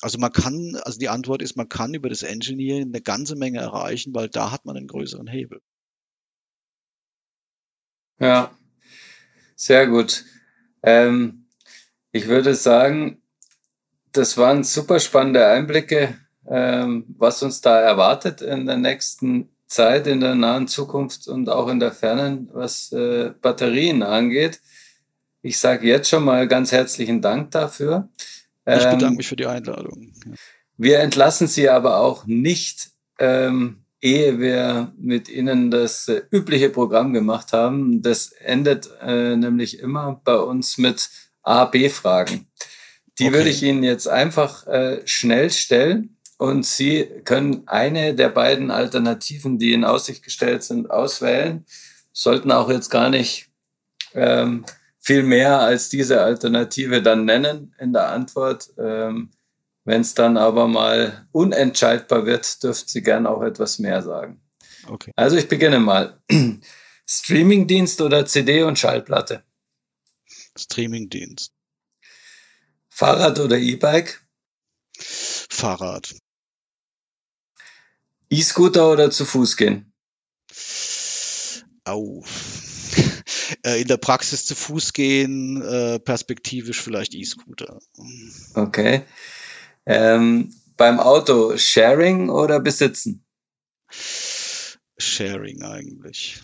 Also 0.00 0.18
man 0.18 0.32
kann, 0.32 0.76
also 0.82 0.98
die 0.98 1.08
Antwort 1.08 1.42
ist, 1.42 1.56
man 1.56 1.68
kann 1.68 1.94
über 1.94 2.08
das 2.08 2.22
Engineering 2.22 2.88
eine 2.88 3.00
ganze 3.00 3.36
Menge 3.36 3.60
erreichen, 3.60 4.14
weil 4.14 4.28
da 4.28 4.50
hat 4.50 4.64
man 4.64 4.76
einen 4.76 4.88
größeren 4.88 5.28
Hebel. 5.28 5.60
Ja, 8.18 8.56
sehr 9.56 9.86
gut. 9.88 10.24
Ähm, 10.82 11.41
ich 12.12 12.28
würde 12.28 12.54
sagen, 12.54 13.22
das 14.12 14.36
waren 14.36 14.62
super 14.62 15.00
spannende 15.00 15.46
Einblicke, 15.46 16.14
ähm, 16.48 17.06
was 17.18 17.42
uns 17.42 17.60
da 17.60 17.80
erwartet 17.80 18.42
in 18.42 18.66
der 18.66 18.76
nächsten 18.76 19.48
Zeit, 19.66 20.06
in 20.06 20.20
der 20.20 20.34
nahen 20.34 20.68
Zukunft 20.68 21.28
und 21.28 21.48
auch 21.48 21.68
in 21.68 21.80
der 21.80 21.92
fernen, 21.92 22.50
was 22.52 22.92
äh, 22.92 23.32
Batterien 23.40 24.02
angeht. 24.02 24.60
Ich 25.40 25.58
sage 25.58 25.88
jetzt 25.88 26.08
schon 26.08 26.24
mal 26.24 26.46
ganz 26.46 26.70
herzlichen 26.70 27.20
Dank 27.22 27.50
dafür. 27.50 28.08
Ich 28.66 28.74
bedanke 28.74 29.06
ähm, 29.06 29.14
mich 29.16 29.28
für 29.28 29.36
die 29.36 29.46
Einladung. 29.46 30.12
Wir 30.76 31.00
entlassen 31.00 31.48
Sie 31.48 31.68
aber 31.68 31.98
auch 31.98 32.26
nicht 32.26 32.90
ähm, 33.18 33.82
ehe 34.02 34.38
wir 34.40 34.92
mit 34.98 35.28
Ihnen 35.28 35.70
das 35.70 36.08
äh, 36.08 36.22
übliche 36.30 36.68
Programm 36.70 37.12
gemacht 37.12 37.52
haben. 37.52 38.02
Das 38.02 38.32
endet 38.32 38.90
äh, 39.00 39.36
nämlich 39.36 39.78
immer 39.78 40.20
bei 40.24 40.36
uns 40.36 40.76
mit 40.76 41.08
A-B-Fragen. 41.42 42.46
Die 43.18 43.26
okay. 43.26 43.34
würde 43.34 43.50
ich 43.50 43.62
Ihnen 43.62 43.82
jetzt 43.82 44.08
einfach 44.08 44.66
äh, 44.66 45.02
schnell 45.06 45.50
stellen 45.50 46.16
und 46.38 46.64
Sie 46.64 47.04
können 47.24 47.62
eine 47.66 48.14
der 48.14 48.30
beiden 48.30 48.70
Alternativen, 48.70 49.58
die 49.58 49.74
in 49.74 49.84
Aussicht 49.84 50.22
gestellt 50.22 50.62
sind, 50.62 50.90
auswählen. 50.90 51.64
Sollten 52.12 52.50
auch 52.50 52.70
jetzt 52.70 52.90
gar 52.90 53.10
nicht 53.10 53.48
ähm, 54.14 54.64
viel 54.98 55.22
mehr 55.22 55.60
als 55.60 55.88
diese 55.88 56.22
Alternative 56.22 57.02
dann 57.02 57.24
nennen 57.24 57.74
in 57.78 57.92
der 57.92 58.08
Antwort. 58.08 58.70
Ähm, 58.78 59.30
wenn 59.84 60.00
es 60.00 60.14
dann 60.14 60.36
aber 60.36 60.68
mal 60.68 61.26
unentscheidbar 61.32 62.24
wird, 62.24 62.62
dürft 62.62 62.88
Sie 62.88 63.02
gern 63.02 63.26
auch 63.26 63.42
etwas 63.42 63.78
mehr 63.78 64.02
sagen. 64.02 64.40
Okay. 64.88 65.12
Also 65.16 65.36
ich 65.36 65.48
beginne 65.48 65.80
mal. 65.80 66.18
Streamingdienst 67.06 68.00
oder 68.00 68.24
CD 68.26 68.62
und 68.62 68.78
Schallplatte? 68.78 69.42
Streamingdienst. 70.56 71.52
Fahrrad 72.88 73.38
oder 73.38 73.58
E-Bike? 73.58 74.26
Fahrrad. 74.98 76.14
E-Scooter 78.30 78.90
oder 78.90 79.10
zu 79.10 79.24
Fuß 79.24 79.56
gehen? 79.56 79.92
Au. 81.84 82.24
Äh, 83.64 83.82
in 83.82 83.88
der 83.88 83.98
Praxis 83.98 84.46
zu 84.46 84.54
Fuß 84.54 84.92
gehen, 84.92 85.62
äh, 85.62 86.00
perspektivisch 86.00 86.80
vielleicht 86.80 87.14
E-Scooter. 87.14 87.78
Okay. 88.54 89.04
Ähm, 89.84 90.54
beim 90.76 90.98
Auto 90.98 91.56
Sharing 91.56 92.30
oder 92.30 92.60
besitzen? 92.60 93.24
Sharing 94.98 95.62
eigentlich. 95.62 96.42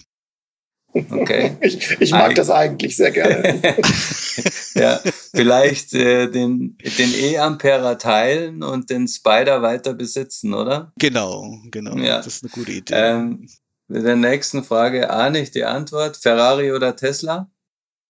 Okay. 0.94 1.56
Ich, 1.60 2.00
ich 2.00 2.10
mag 2.12 2.30
Eig 2.30 2.36
das 2.36 2.50
eigentlich 2.50 2.96
sehr 2.96 3.10
gerne. 3.10 3.60
ja, 4.74 5.00
vielleicht 5.34 5.92
äh, 5.94 6.30
den, 6.30 6.78
den 6.98 7.14
E-Ampera 7.14 7.96
teilen 7.96 8.62
und 8.62 8.90
den 8.90 9.06
Spider 9.06 9.62
weiter 9.62 9.94
besitzen, 9.94 10.54
oder? 10.54 10.92
Genau, 10.98 11.58
genau. 11.70 11.96
Ja. 11.96 12.18
Das 12.18 12.26
ist 12.28 12.42
eine 12.42 12.50
gute 12.50 12.72
Idee. 12.72 12.94
Ähm, 12.94 13.48
mit 13.88 14.04
der 14.04 14.16
nächsten 14.16 14.64
Frage 14.64 15.10
ahne 15.10 15.40
ich 15.40 15.50
die 15.50 15.64
Antwort. 15.64 16.16
Ferrari 16.16 16.72
oder 16.72 16.96
Tesla? 16.96 17.50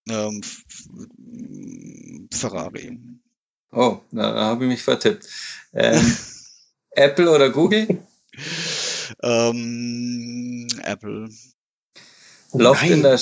Ähm, 0.09 0.41
Ferrari. 2.33 2.99
Oh, 3.73 3.99
da 4.11 4.35
habe 4.35 4.65
ich 4.65 4.71
mich 4.71 4.83
vertippt. 4.83 5.29
Ähm, 5.73 6.17
Apple 6.91 7.31
oder 7.31 7.51
Google? 7.51 7.87
Ähm, 9.23 10.67
Apple. 10.83 11.29
Oh 12.53 12.59
Loft 12.59 12.89
in 12.89 13.03
der. 13.03 13.19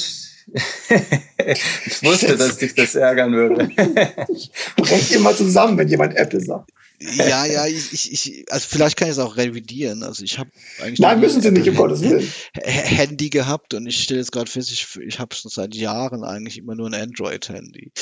ich 0.49 2.03
wusste, 2.03 2.37
dass 2.37 2.59
dich 2.59 2.75
das 2.75 2.95
ärgern 2.95 3.33
würde. 3.33 3.69
ich 4.33 4.51
breche 4.77 5.17
immer 5.17 5.35
zusammen, 5.35 5.77
wenn 5.77 5.89
jemand 5.89 6.15
Apple 6.17 6.41
sagt. 6.41 6.71
Ja, 6.99 7.45
ja, 7.45 7.67
ich, 7.67 7.93
ich, 7.93 8.13
ich, 8.13 8.53
also 8.53 8.67
vielleicht 8.71 8.97
kann 8.97 9.09
ich 9.09 9.13
es 9.13 9.19
auch 9.19 9.37
revidieren. 9.37 10.03
Also 10.03 10.25
ich 10.25 10.39
habe 10.39 10.51
eigentlich. 10.81 11.01
Nein, 11.01 11.21
müssen 11.21 11.43
Sie 11.43 11.51
nicht, 11.51 11.69
um 11.69 11.75
Gottes 11.75 12.01
Willen. 12.01 12.27
Handy 12.65 13.29
gehabt 13.29 13.75
und 13.75 13.87
ich 13.87 14.03
stelle 14.03 14.21
jetzt 14.21 14.33
gerade 14.33 14.51
fest, 14.51 14.71
ich, 14.71 14.87
ich 15.07 15.19
habe 15.19 15.35
schon 15.35 15.51
seit 15.51 15.75
Jahren 15.75 16.25
eigentlich 16.25 16.57
immer 16.57 16.75
nur 16.75 16.87
ein 16.87 16.95
Android-Handy. 16.95 17.93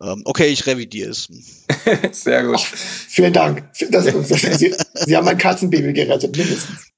Ähm, 0.00 0.22
okay, 0.26 0.46
ich 0.46 0.64
revidiere 0.66 1.10
es. 1.10 1.28
Sehr 2.12 2.44
gut. 2.44 2.56
Ach, 2.58 2.76
vielen 3.08 3.32
Dank. 3.32 3.64
Das, 3.90 4.04
Sie, 4.04 4.74
Sie 4.94 5.16
haben 5.16 5.24
mein 5.24 5.38
Katzenbaby 5.38 5.92
gerettet, 5.92 6.36
mindestens. 6.36 6.92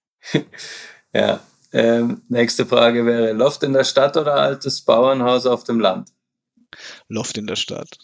Ja. 1.15 1.41
Ähm, 1.73 2.23
nächste 2.29 2.67
Frage 2.67 3.07
wäre: 3.07 3.33
Loft 3.33 3.63
in 3.63 3.73
der 3.73 3.85
Stadt 3.85 4.17
oder 4.17 4.35
altes 4.35 4.83
Bauernhaus 4.83 5.47
auf 5.47 5.65
dem 5.65 5.81
Land? 5.81 6.11
Loft 7.09 7.39
in 7.39 7.47
der 7.47 7.57
Stadt. 7.57 7.99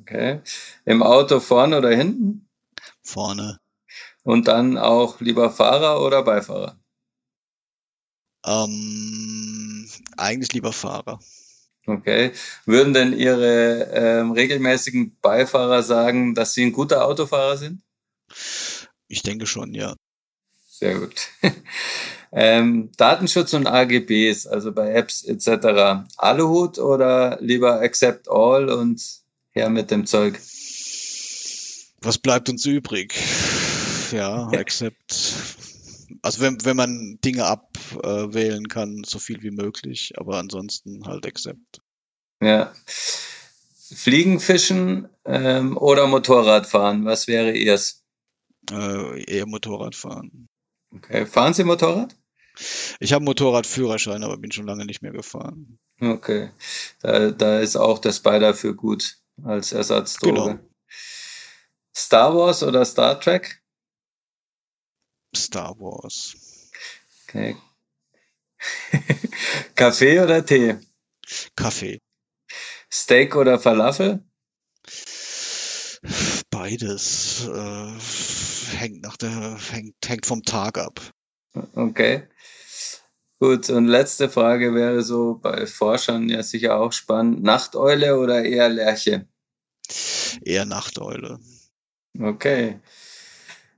Okay. 0.00 0.40
Im 0.84 1.02
Auto 1.02 1.40
vorne 1.40 1.78
oder 1.78 1.90
hinten? 1.90 2.48
Vorne. 3.02 3.60
Und 4.22 4.48
dann 4.48 4.76
auch 4.76 5.20
lieber 5.20 5.50
Fahrer 5.50 6.02
oder 6.02 6.22
Beifahrer? 6.22 6.78
Ähm, 8.44 9.88
eigentlich 10.16 10.52
lieber 10.52 10.72
Fahrer. 10.72 11.20
Okay. 11.86 12.32
Würden 12.66 12.94
denn 12.94 13.12
Ihre 13.12 13.90
ähm, 13.92 14.32
regelmäßigen 14.32 15.16
Beifahrer 15.20 15.82
sagen, 15.82 16.34
dass 16.34 16.54
Sie 16.54 16.64
ein 16.64 16.72
guter 16.72 17.04
Autofahrer 17.06 17.56
sind? 17.56 17.82
Ich 19.08 19.22
denke 19.22 19.46
schon, 19.46 19.74
ja. 19.74 19.94
Sehr 20.66 20.98
gut. 20.98 21.28
ähm, 22.32 22.90
Datenschutz 22.96 23.54
und 23.54 23.66
AGBs, 23.66 24.46
also 24.46 24.72
bei 24.72 24.92
Apps 24.92 25.24
etc. 25.24 26.06
Aluhut 26.16 26.78
oder 26.78 27.38
lieber 27.40 27.80
Accept 27.80 28.28
All 28.30 28.68
und 28.70 29.02
her 29.50 29.68
mit 29.68 29.90
dem 29.90 30.06
Zeug? 30.06 30.40
Was 32.02 32.18
bleibt 32.18 32.48
uns 32.48 32.64
übrig? 32.64 33.14
Ja, 34.12 34.48
Accept. 34.48 35.34
Also 36.22 36.40
wenn, 36.40 36.64
wenn 36.64 36.76
man 36.76 37.18
Dinge 37.24 37.44
abwählen 37.44 38.68
kann, 38.68 39.02
so 39.04 39.18
viel 39.18 39.42
wie 39.42 39.50
möglich, 39.50 40.14
aber 40.16 40.38
ansonsten 40.38 41.06
halt 41.06 41.26
Accept. 41.26 41.80
Ja. 42.42 42.72
Fliegen, 42.86 44.40
Fischen 44.40 45.08
ähm, 45.24 45.76
oder 45.76 46.06
Motorradfahren, 46.06 47.04
was 47.04 47.26
wäre 47.26 47.52
ihrs? 47.52 48.04
Äh, 48.70 49.24
eher 49.24 49.46
Motorradfahren. 49.46 50.48
Okay. 50.94 51.26
Fahren 51.26 51.54
Sie 51.54 51.64
Motorrad? 51.64 52.16
Ich 52.98 53.12
habe 53.12 53.24
Motorradführerschein, 53.24 54.22
aber 54.22 54.36
bin 54.36 54.52
schon 54.52 54.66
lange 54.66 54.84
nicht 54.84 55.02
mehr 55.02 55.12
gefahren. 55.12 55.78
Okay. 56.00 56.50
Da, 57.00 57.30
da 57.30 57.60
ist 57.60 57.76
auch 57.76 57.98
der 57.98 58.12
Spider 58.12 58.54
für 58.54 58.74
gut 58.74 59.18
als 59.44 59.72
Ersatzdroge. 59.72 60.34
Genau. 60.34 60.58
Star 61.96 62.34
Wars 62.34 62.62
oder 62.62 62.84
Star 62.84 63.20
Trek? 63.20 63.62
Star 65.34 65.78
Wars. 65.78 66.36
Okay. 67.24 67.56
Kaffee 69.74 70.20
oder 70.20 70.44
Tee? 70.44 70.76
Kaffee. 71.56 72.00
Steak 72.92 73.36
oder 73.36 73.58
Falafel? 73.58 74.24
Beides. 76.50 77.46
Äh, 77.46 78.76
hängt 78.76 79.02
nach 79.02 79.16
der, 79.16 79.58
hängt, 79.70 79.94
hängt 80.06 80.26
vom 80.26 80.42
Tag 80.42 80.78
ab. 80.78 81.00
Okay. 81.74 82.28
Gut, 83.42 83.70
und 83.70 83.86
letzte 83.86 84.28
Frage 84.28 84.74
wäre 84.74 85.02
so 85.02 85.38
bei 85.40 85.66
Forschern 85.66 86.28
ja 86.28 86.42
sicher 86.42 86.78
auch 86.78 86.92
spannend. 86.92 87.42
Nachteule 87.42 88.18
oder 88.18 88.44
eher 88.44 88.68
Lerche? 88.68 89.26
Eher 90.42 90.66
Nachteule. 90.66 91.40
Okay. 92.18 92.80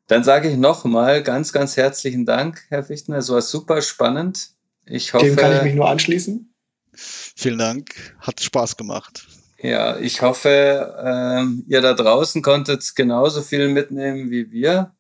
Dann 0.09 0.25
sage 0.25 0.51
ich 0.51 0.57
nochmal 0.57 1.23
ganz, 1.23 1.53
ganz 1.53 1.77
herzlichen 1.77 2.27
Dank, 2.27 2.67
Herr 2.71 2.83
Fichtner. 2.83 3.19
Es 3.19 3.29
war 3.29 3.41
super 3.41 3.83
spannend. 3.83 4.51
Ich 4.85 5.15
hoffe. 5.15 5.27
Dem 5.27 5.37
kann 5.37 5.57
ich 5.57 5.63
mich 5.63 5.75
nur 5.75 5.89
anschließen. 5.89 6.53
Vielen 6.93 7.59
Dank. 7.59 8.17
Hat 8.19 8.41
Spaß 8.41 8.77
gemacht. 8.77 9.29
Ja, 9.61 9.97
ich 9.97 10.23
hoffe, 10.23 10.93
ähm, 11.05 11.65
ihr 11.69 11.81
da 11.81 11.95
draußen 11.95 12.43
konntet 12.43 12.97
genauso 12.97 13.43
viel 13.43 13.69
mitnehmen 13.69 14.29
wie 14.33 14.51
wir. 14.51 14.97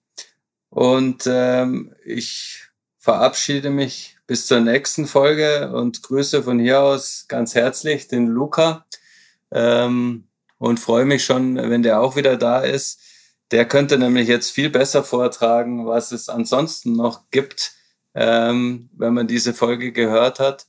Und 0.70 1.24
ähm, 1.26 1.96
ich 2.04 2.68
verabschiede 2.98 3.70
mich 3.70 4.18
bis 4.32 4.46
zur 4.46 4.60
nächsten 4.60 5.06
Folge 5.06 5.70
und 5.74 6.02
grüße 6.02 6.42
von 6.42 6.58
hier 6.58 6.80
aus 6.80 7.26
ganz 7.28 7.54
herzlich 7.54 8.08
den 8.08 8.28
Luca 8.28 8.86
ähm, 9.50 10.24
und 10.56 10.80
freue 10.80 11.04
mich 11.04 11.22
schon, 11.22 11.56
wenn 11.56 11.82
der 11.82 12.00
auch 12.00 12.16
wieder 12.16 12.38
da 12.38 12.60
ist. 12.60 12.98
Der 13.50 13.66
könnte 13.66 13.98
nämlich 13.98 14.28
jetzt 14.28 14.50
viel 14.50 14.70
besser 14.70 15.04
vortragen, 15.04 15.86
was 15.86 16.12
es 16.12 16.30
ansonsten 16.30 16.96
noch 16.96 17.28
gibt, 17.30 17.72
ähm, 18.14 18.88
wenn 18.96 19.12
man 19.12 19.26
diese 19.26 19.52
Folge 19.52 19.92
gehört 19.92 20.40
hat. 20.40 20.64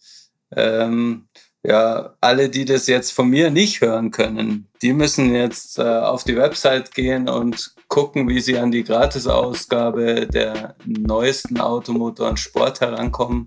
Ähm, 0.54 1.30
ja, 1.64 2.14
alle, 2.20 2.50
die 2.50 2.66
das 2.66 2.88
jetzt 2.88 3.12
von 3.12 3.30
mir 3.30 3.50
nicht 3.50 3.82
hören 3.82 4.12
können, 4.12 4.68
die 4.82 4.94
müssen 4.94 5.34
jetzt 5.34 5.80
äh, 5.80 5.84
auf 5.84 6.26
die 6.26 6.36
Website 6.36 6.94
gehen 6.94 7.30
und 7.30 7.74
gucken, 7.88 8.28
wie 8.28 8.42
sie 8.42 8.58
an 8.58 8.72
die 8.72 8.84
Gratisausgabe 8.84 10.28
der 10.28 10.76
neuesten 10.86 11.60
Automotor 11.60 12.30
und 12.30 12.40
Sport 12.40 12.82
herankommen. 12.82 13.46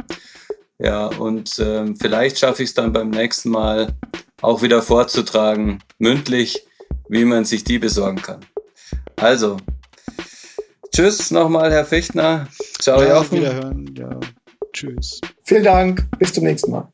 Ja, 0.79 1.07
und 1.07 1.59
äh, 1.59 1.95
vielleicht 2.01 2.39
schaffe 2.39 2.63
ich 2.63 2.71
es 2.71 2.75
dann 2.75 2.93
beim 2.93 3.11
nächsten 3.11 3.51
Mal 3.51 3.95
auch 4.41 4.63
wieder 4.63 4.83
vorzutragen, 4.83 5.83
mündlich, 5.99 6.67
wie 7.09 7.25
man 7.25 7.45
sich 7.45 7.65
die 7.65 7.79
besorgen 7.79 8.21
kann. 8.21 8.41
Also, 9.17 9.57
tschüss 10.95 11.31
nochmal, 11.31 11.73
Herr 11.73 11.87
Fichtner. 11.87 12.49
Ciao, 12.79 13.01
ja, 13.03 13.17
Jochen. 13.17 13.39
Wiederhören. 13.39 13.95
Ja, 13.97 14.21
tschüss. 14.73 15.21
Vielen 15.45 15.65
Dank. 15.65 16.07
Bis 16.19 16.33
zum 16.33 16.45
nächsten 16.45 16.71
Mal. 16.71 16.89